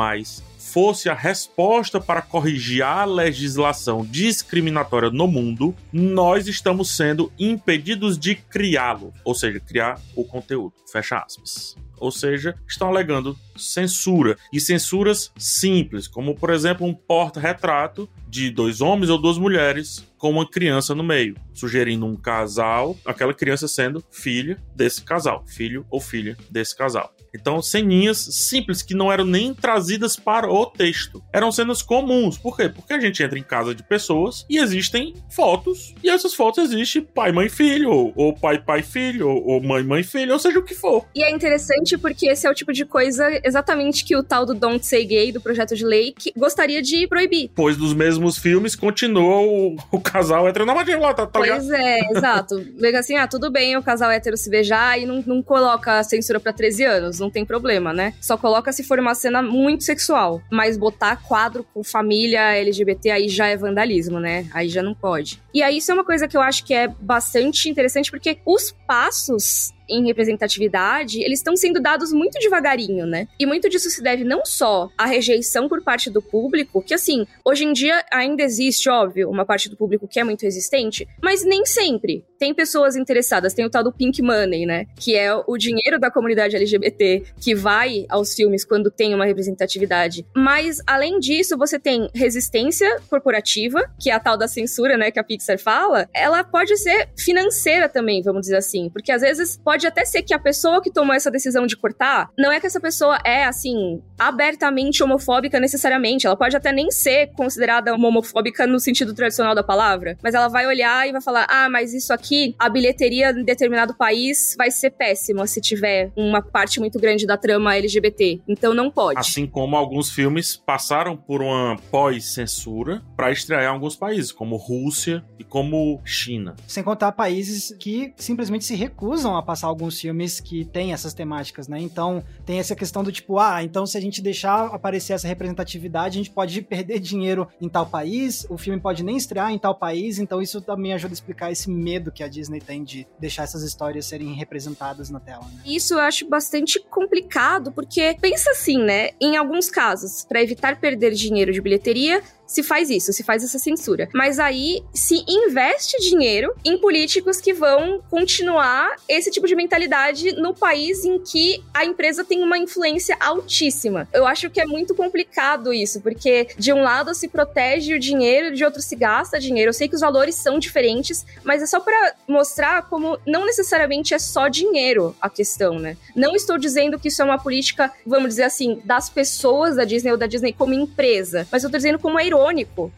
fosse 0.73 1.11
a 1.11 1.15
resposta 1.15 2.01
para 2.01 2.23
corrigir 2.23 2.83
a 2.83 3.05
legislação 3.05 4.07
discriminatória 4.07 5.11
no 5.11 5.29
mundo, 5.29 5.75
nós 5.93 6.49
estamos 6.49 6.97
sendo 6.97 7.31
impedidos 7.39 8.19
de 8.19 8.35
criá-lo, 8.35 9.13
ou 9.23 9.35
seja, 9.35 9.61
criar 9.61 10.01
o 10.17 10.25
conteúdo. 10.25 10.73
Fecha 10.91 11.19
aspas. 11.19 11.77
Ou 12.03 12.11
seja, 12.11 12.57
estão 12.69 12.89
alegando 12.89 13.39
censura. 13.57 14.37
E 14.53 14.61
censuras 14.61 15.31
simples, 15.39 16.09
como 16.09 16.35
por 16.35 16.51
exemplo 16.51 16.85
um 16.85 16.93
porta-retrato 16.93 18.11
de 18.29 18.51
dois 18.51 18.81
homens 18.81 19.09
ou 19.09 19.19
duas 19.19 19.39
mulheres 19.39 20.05
com 20.19 20.31
uma 20.31 20.49
criança 20.49 20.95
no 20.95 21.03
meio, 21.05 21.37
sugerindo 21.53 22.07
um 22.07 22.17
casal, 22.17 22.97
aquela 23.05 23.35
criança 23.35 23.69
sendo 23.69 24.05
filha 24.11 24.57
desse 24.75 25.03
casal, 25.03 25.45
filho 25.47 25.87
ou 25.91 26.01
filha 26.01 26.37
desse 26.51 26.77
casal. 26.77 27.15
Então, 27.35 27.63
ceninhas 27.63 28.19
simples 28.19 28.83
que 28.83 28.95
não 28.95 29.11
eram 29.11 29.25
nem 29.25 29.55
trazidas 29.55 30.17
para 30.17 30.51
o 30.51 30.67
texto. 30.67 31.23
Eram 31.33 31.51
cenas 31.51 31.83
comuns. 31.83 32.37
Por 32.37 32.57
quê? 32.57 32.69
Porque 32.69 32.93
a 32.93 33.01
gente 33.01 33.23
entra 33.23 33.39
em 33.39 33.43
casa 33.43 33.75
de 33.75 33.83
pessoas 33.83 34.45
e 34.51 34.59
existem 34.59 35.15
fotos. 35.31 35.95
E 36.03 36.11
essas 36.11 36.35
fotos 36.35 36.71
existem 36.71 37.03
pai, 37.03 37.33
mãe, 37.33 37.49
filho, 37.49 38.13
ou, 38.15 38.35
pai, 38.35 38.63
pai, 38.63 38.83
filho, 38.83 39.29
ou 39.29 39.63
mãe, 39.63 39.83
mãe, 39.83 40.03
filho, 40.03 40.35
ou 40.35 40.39
seja 40.39 40.59
o 40.59 40.65
que 40.65 40.75
for. 40.75 41.07
E 41.15 41.23
é 41.23 41.31
interessante 41.31 41.92
porque 41.99 42.29
esse 42.29 42.47
é 42.47 42.51
o 42.51 42.55
tipo 42.55 42.73
de 42.73 42.85
coisa 42.85 43.29
exatamente 43.45 44.05
que 44.05 44.17
o 44.17 44.23
tal 44.23 44.45
do 44.47 44.55
Don't 44.55 44.85
Say 44.85 45.05
Gay, 45.05 45.33
do 45.33 45.41
projeto 45.41 45.75
de 45.75 45.85
lei, 45.85 46.15
que 46.17 46.33
gostaria 46.37 46.83
de 46.83 47.07
proibir. 47.07 47.51
Pois 47.55 47.77
dos 47.77 47.95
mesmos 47.95 48.39
filmes 48.39 48.75
continua 48.75 49.41
o, 49.41 49.77
o 49.91 50.01
casal 50.01 50.49
heteronormativo 50.49 51.01
lá, 51.01 51.15
tá, 51.15 51.27
tá 51.27 51.39
Pois 51.39 51.65
ligado? 51.65 51.75
é, 51.75 52.01
exato. 52.11 52.65
Vega 52.79 52.99
assim, 53.01 53.17
ah, 53.17 53.27
tudo 53.27 53.51
bem 53.51 53.77
o 53.77 53.83
casal 53.83 54.11
hétero 54.11 54.37
se 54.37 54.51
beijar 54.51 54.99
e 54.99 55.07
não, 55.07 55.23
não 55.27 55.43
coloca 55.43 55.99
a 55.99 56.05
censura 56.05 56.39
pra 56.41 56.53
13 56.53 56.85
anos, 56.85 57.21
não 57.21 57.31
tem 57.31 57.45
problema, 57.45 57.93
né? 57.93 58.15
Só 58.21 58.37
coloca 58.37 58.73
se 58.73 58.83
for 58.83 58.99
uma 58.99 59.15
cena 59.15 59.43
muito 59.43 59.85
sexual. 59.85 60.43
Mas 60.51 60.77
botar 60.77 61.17
quadro 61.17 61.65
com 61.73 61.83
família 61.83 62.55
LGBT 62.57 63.11
aí 63.11 63.29
já 63.29 63.47
é 63.47 63.57
vandalismo, 63.57 64.19
né? 64.21 64.47
Aí 64.53 64.69
já 64.69 64.83
não 64.83 64.95
pode. 64.95 65.41
E 65.55 65.63
aí 65.63 65.79
isso 65.79 65.91
é 65.91 65.95
uma 65.95 66.05
coisa 66.05 66.27
que 66.29 66.37
eu 66.37 66.41
acho 66.41 66.65
que 66.65 66.75
é 66.75 66.89
bastante 66.89 67.69
interessante, 67.69 68.11
porque 68.11 68.39
os 68.47 68.75
passos 68.87 69.73
em 69.93 70.07
representatividade, 70.07 71.23
eles 71.23 71.39
estão 71.39 71.57
sendo 71.57 71.81
dados 71.81 72.13
muito 72.13 72.39
devagarinho, 72.39 73.07
né? 73.07 73.29
E 73.39 73.47
muito 73.47 73.69
disso 73.69 73.91
se 73.91 74.03
deve 74.03 74.25
não 74.25 74.45
só 74.45 74.89
à 74.97 75.07
rejeição 75.07 75.69
por 75.69 75.83
parte 75.83 76.11
do 76.11 76.23
público, 76.23 76.83
que 76.83 76.95
assim, 76.95 77.27
hoje 77.45 77.65
em 77.65 77.73
dia 77.73 78.05
ainda 78.13 78.43
existe, 78.43 78.89
óbvio, 78.89 79.31
uma 79.31 79.45
parte 79.45 79.69
do 79.69 79.77
público 79.77 80.09
que 80.09 80.21
é 80.21 80.25
muito 80.25 80.43
resistente, 80.43 81.07
mas 81.23 81.45
nem 81.45 81.65
sempre. 81.65 82.25
Tem 82.43 82.53
pessoas 82.53 82.97
interessadas, 82.97 83.55
tem 83.55 83.65
o 83.65 83.71
tal 83.71 83.85
do 83.85 83.93
pink 83.93 84.21
money, 84.21 84.67
né? 84.67 84.87
Que 84.97 85.15
é 85.15 85.33
o 85.33 85.57
dinheiro 85.57 85.97
da 85.97 86.11
comunidade 86.11 86.57
LGBT 86.57 87.23
que 87.41 87.55
vai 87.55 88.05
aos 88.09 88.35
filmes 88.35 88.65
quando 88.65 88.91
tem 88.91 89.15
uma 89.15 89.25
representatividade. 89.25 90.27
Mas, 90.35 90.83
além 90.85 91.21
disso, 91.21 91.57
você 91.57 91.79
tem 91.79 92.11
resistência 92.13 93.01
corporativa, 93.09 93.89
que 93.97 94.11
é 94.11 94.13
a 94.13 94.19
tal 94.19 94.37
da 94.37 94.49
censura, 94.49 94.97
né, 94.97 95.13
que 95.13 95.21
a 95.21 95.23
Pixar 95.23 95.57
fala. 95.57 96.09
Ela 96.13 96.43
pode 96.43 96.77
ser 96.79 97.11
financeira 97.17 97.89
também, 97.89 98.21
vamos 98.23 98.41
dizer 98.41 98.57
assim. 98.57 98.91
Porque 98.91 99.13
às 99.13 99.23
vezes 99.23 99.57
pode 99.57 99.87
até 99.87 100.05
ser 100.05 100.25
que 100.25 100.35
a 100.35 100.39
pessoa 100.41 100.83
que 100.83 100.91
tomou 100.91 101.15
essa 101.15 101.31
decisão 101.31 101.65
de 101.65 101.77
cortar, 101.77 102.29
não 102.37 102.51
é 102.51 102.59
que 102.59 102.67
essa 102.67 102.81
pessoa 102.81 103.21
é, 103.25 103.45
assim, 103.45 104.03
abertamente 104.19 105.03
homofóbica 105.03 105.61
necessariamente. 105.61 106.27
Ela 106.27 106.37
pode 106.37 106.57
até 106.57 106.73
nem 106.73 106.91
ser 106.91 107.29
considerada 107.37 107.95
homofóbica 107.95 108.67
no 108.67 108.81
sentido 108.81 109.15
tradicional 109.15 109.55
da 109.55 109.63
palavra. 109.63 110.19
Mas 110.23 110.35
ela 110.35 110.49
vai 110.49 110.67
olhar 110.67 111.09
e 111.09 111.13
vai 111.13 111.21
falar: 111.21 111.47
ah, 111.49 111.69
mas 111.69 111.93
isso 111.93 112.13
aqui, 112.13 112.32
a 112.59 112.69
bilheteria 112.69 113.31
em 113.31 113.45
determinado 113.45 113.95
país 113.95 114.55
vai 114.57 114.71
ser 114.71 114.91
péssima 114.91 115.47
se 115.47 115.61
tiver 115.61 116.13
uma 116.17 116.43
parte 116.43 116.81
muito 116.81 116.99
grande 116.99 117.27
da 117.27 117.37
trama 117.37 117.77
LGBT. 117.77 118.41
Então 118.49 118.75
não 118.75 118.91
pode. 118.91 119.19
Assim 119.19 119.47
como 119.47 119.77
alguns 119.77 120.11
filmes 120.11 120.57
passaram 120.57 121.17
por 121.17 121.43
uma 121.43 121.77
pós-censura 121.91 123.03
para 123.17 123.31
estrear 123.31 123.65
em 123.65 123.67
alguns 123.67 123.97
países, 123.97 124.33
como 124.33 124.57
Rússia 124.57 125.25
e 125.39 125.45
como 125.45 126.01
China. 126.05 126.55
Sem 126.67 126.83
contar 126.83 127.13
países 127.13 127.75
que 127.79 128.13
simplesmente 128.17 128.65
se 128.65 128.75
recusam 128.75 129.37
a 129.37 129.43
passar 129.43 129.67
alguns 129.67 130.01
filmes 130.01 130.41
que 130.41 130.65
têm 130.65 130.93
essas 130.93 131.15
temáticas, 131.15 131.69
né? 131.69 131.81
Então 131.81 132.23
tem 132.45 132.59
essa 132.59 132.75
questão 132.75 133.05
do 133.05 133.13
tipo, 133.13 133.39
ah, 133.39 133.63
então 133.63 133.87
se 133.87 133.97
a 133.99 134.01
gente 134.01 134.23
deixar 134.23 134.67
aparecer 134.67 135.13
essa 135.13 135.29
representatividade, 135.29 136.19
a 136.19 136.23
gente 136.23 136.31
pode 136.31 136.61
perder 136.63 136.99
dinheiro 136.99 137.47
em 137.61 137.69
tal 137.69 137.87
país, 137.87 138.47
o 138.49 138.57
filme 138.57 138.81
pode 138.81 139.03
nem 139.03 139.17
estrear 139.17 139.53
em 139.53 139.59
tal 139.59 139.75
país, 139.75 140.19
então 140.19 140.41
isso 140.41 140.61
também 140.61 140.93
ajuda 140.93 141.13
a 141.13 141.15
explicar 141.15 141.53
esse 141.53 141.71
medo 141.71 142.11
que 142.11 142.22
a 142.23 142.29
Disney 142.29 142.61
tem 142.61 142.85
de 142.85 143.07
deixar 143.19 143.45
essas 143.45 143.63
histórias 143.63 144.07
serem 144.07 144.33
representadas 144.35 145.11
na 145.11 145.21
tela, 145.21 145.45
né? 145.45 145.63
Isso 145.65 145.95
eu 145.95 146.01
acho 146.01 146.29
bastante 146.29 146.81
complicado, 146.81 147.73
porque 147.73 148.17
pensa 148.21 148.51
assim, 148.51 148.79
né? 148.79 149.11
Em 149.21 149.37
alguns 149.37 149.69
casos, 149.69 150.25
para 150.25 150.43
evitar 150.43 150.81
perder 150.81 151.13
dinheiro 151.13 151.53
de 151.53 151.61
bilheteria, 151.61 152.23
se 152.53 152.63
faz 152.63 152.91
isso, 152.91 153.13
se 153.15 153.23
faz 153.23 153.43
essa 153.43 153.59
censura. 153.59 154.11
Mas 154.13 154.39
aí 154.39 154.83
se 154.93 155.25
investe 155.27 155.97
dinheiro 156.01 156.55
em 156.63 156.77
políticos 156.77 157.41
que 157.41 157.55
vão 157.55 158.03
continuar 158.11 158.97
esse 159.09 159.31
tipo 159.31 159.47
de 159.47 159.57
mentalidade 159.57 160.33
no 160.33 160.55
país 160.55 161.03
em 161.03 161.19
que 161.19 161.65
a 161.73 161.85
empresa 161.85 162.25
tem 162.25 162.43
uma 162.43 162.59
influência 162.59 163.17
altíssima. 163.19 164.07
Eu 164.13 164.27
acho 164.27 164.51
que 164.51 164.61
é 164.61 164.67
muito 164.67 164.95
complicado 164.95 165.73
isso, 165.73 166.03
porque 166.03 166.49
de 166.59 166.75
um 166.75 166.83
lado 166.83 167.15
se 167.15 167.27
protege 167.27 167.95
o 167.95 167.99
dinheiro, 167.99 168.55
de 168.55 168.65
outro 168.65 168.83
se 168.83 168.95
gasta 168.97 169.41
dinheiro. 169.41 169.71
Eu 169.71 169.75
sei 169.75 169.89
que 169.89 169.95
os 169.95 170.03
valores 170.03 170.35
são 170.35 170.59
diferentes, 170.59 171.25
mas 171.43 171.63
é 171.63 171.67
só 171.67 171.81
para 171.81 172.15
mostrar 172.29 172.83
como 172.83 173.19
não 173.27 173.47
necessariamente 173.47 174.13
é 174.13 174.19
só 174.19 174.49
dinheiro 174.49 175.17
a 175.23 175.31
questão, 175.31 175.79
né? 175.79 175.97
Não 176.15 176.37
estou 176.37 176.59
dizendo 176.59 176.99
que 176.99 177.09
isso 177.09 177.23
é 177.23 177.25
uma 177.25 177.39
política, 177.39 177.91
vamos 178.07 178.29
dizer 178.29 178.45
assim, 178.45 178.83
das 178.85 179.09
pessoas 179.09 179.77
da 179.77 179.85
Disney 179.85 180.13
ou 180.13 180.19
da 180.19 180.27
Disney 180.27 180.53
como 180.53 180.75
empresa, 180.75 181.49
mas 181.51 181.65
eu 181.65 181.71
tô 181.71 181.79
dizendo 181.79 181.99
como 181.99 182.19
é 182.19 182.27
irônico 182.27 182.42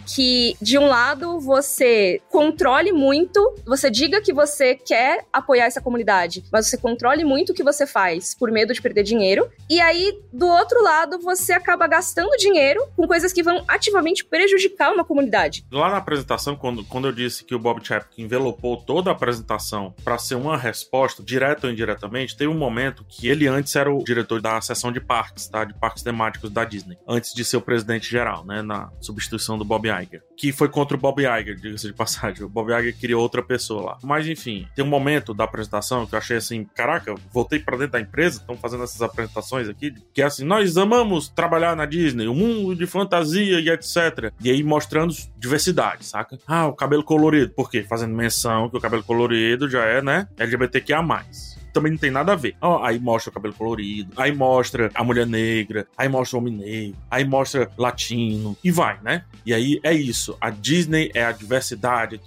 que, 0.06 0.56
de 0.60 0.78
um 0.78 0.86
lado, 0.86 1.40
você 1.40 2.20
controle 2.30 2.92
muito, 2.92 3.54
você 3.66 3.90
diga 3.90 4.20
que 4.20 4.32
você 4.32 4.74
quer 4.74 5.24
apoiar 5.32 5.66
essa 5.66 5.80
comunidade, 5.80 6.44
mas 6.52 6.68
você 6.68 6.76
controle 6.76 7.24
muito 7.24 7.50
o 7.50 7.54
que 7.54 7.62
você 7.62 7.86
faz 7.86 8.34
por 8.34 8.50
medo 8.50 8.72
de 8.72 8.80
perder 8.80 9.02
dinheiro, 9.02 9.50
e 9.68 9.80
aí, 9.80 10.18
do 10.32 10.46
outro 10.46 10.82
lado, 10.82 11.18
você 11.18 11.52
acaba 11.52 11.86
gastando 11.86 12.36
dinheiro 12.36 12.80
com 12.96 13.06
coisas 13.06 13.32
que 13.32 13.42
vão 13.42 13.64
ativamente 13.68 14.24
prejudicar 14.24 14.92
uma 14.92 15.04
comunidade. 15.04 15.64
Lá 15.70 15.90
na 15.90 15.96
apresentação, 15.98 16.56
quando, 16.56 16.84
quando 16.84 17.08
eu 17.08 17.12
disse 17.12 17.44
que 17.44 17.54
o 17.54 17.58
Bob 17.58 17.84
Chapek 17.84 18.22
envelopou 18.22 18.76
toda 18.76 19.10
a 19.10 19.12
apresentação 19.12 19.94
para 20.04 20.18
ser 20.18 20.34
uma 20.34 20.56
resposta, 20.56 21.22
direta 21.22 21.66
ou 21.66 21.72
indiretamente, 21.72 22.36
teve 22.36 22.50
um 22.50 22.58
momento 22.58 23.04
que 23.08 23.28
ele 23.28 23.46
antes 23.46 23.74
era 23.76 23.92
o 23.92 24.02
diretor 24.02 24.40
da 24.40 24.60
seção 24.60 24.92
de 24.92 25.00
parques, 25.00 25.48
tá? 25.48 25.64
De 25.64 25.74
parques 25.74 26.02
temáticos 26.02 26.50
da 26.50 26.64
Disney, 26.64 26.98
antes 27.06 27.32
de 27.32 27.44
ser 27.44 27.56
o 27.56 27.60
presidente 27.60 28.10
geral, 28.10 28.44
né? 28.44 28.62
Na 28.62 28.90
substituição 29.24 29.58
do 29.58 29.64
Bob 29.64 29.88
Iger, 29.88 30.22
que 30.36 30.52
foi 30.52 30.68
contra 30.68 30.96
o 30.96 31.00
Bob 31.00 31.20
Iger, 31.20 31.56
diga-se 31.56 31.86
de 31.86 31.92
passagem. 31.92 32.44
O 32.44 32.48
Bob 32.48 32.72
Iger 32.72 32.96
queria 32.96 33.18
outra 33.18 33.42
pessoa 33.42 33.82
lá. 33.82 33.98
Mas 34.02 34.26
enfim, 34.26 34.68
tem 34.74 34.84
um 34.84 34.88
momento 34.88 35.32
da 35.34 35.44
apresentação 35.44 36.06
que 36.06 36.14
eu 36.14 36.18
achei 36.18 36.36
assim, 36.36 36.64
caraca, 36.74 37.14
voltei 37.32 37.58
para 37.58 37.76
dentro 37.76 37.92
da 37.92 38.00
empresa, 38.00 38.38
estão 38.38 38.56
fazendo 38.56 38.84
essas 38.84 39.02
apresentações 39.02 39.68
aqui, 39.68 39.94
que 40.12 40.22
é 40.22 40.24
assim, 40.24 40.44
nós 40.44 40.76
amamos 40.76 41.28
trabalhar 41.28 41.74
na 41.76 41.86
Disney, 41.86 42.28
um 42.28 42.34
mundo 42.34 42.76
de 42.76 42.86
fantasia 42.86 43.60
e 43.60 43.68
etc. 43.68 44.32
E 44.40 44.50
aí 44.50 44.62
mostrando 44.62 45.14
diversidade, 45.38 46.04
saca? 46.04 46.38
Ah, 46.46 46.66
o 46.66 46.72
cabelo 46.74 47.02
colorido, 47.02 47.52
por 47.52 47.70
quê? 47.70 47.82
Fazendo 47.82 48.14
menção 48.14 48.68
que 48.68 48.76
o 48.76 48.80
cabelo 48.80 49.02
colorido 49.02 49.68
já 49.68 49.84
é, 49.84 50.02
né, 50.02 50.28
LGBTQIA+ 50.38 51.02
também 51.74 51.92
não 51.92 51.98
tem 51.98 52.10
nada 52.10 52.32
a 52.32 52.36
ver. 52.36 52.56
Ó, 52.60 52.82
aí 52.82 52.98
mostra 52.98 53.30
o 53.30 53.34
cabelo 53.34 53.52
colorido, 53.52 54.12
aí 54.16 54.32
mostra 54.32 54.90
a 54.94 55.04
mulher 55.04 55.26
negra, 55.26 55.86
aí 55.98 56.08
mostra 56.08 56.38
o 56.38 56.40
homem 56.40 56.54
negro, 56.54 56.96
aí 57.10 57.24
mostra 57.24 57.70
latino, 57.76 58.56
e 58.62 58.70
vai, 58.70 58.98
né? 59.02 59.24
E 59.44 59.52
aí 59.52 59.80
é 59.82 59.92
isso. 59.92 60.36
A 60.40 60.48
Disney 60.50 61.10
é 61.12 61.24
a 61.24 61.32
diversidade. 61.32 62.20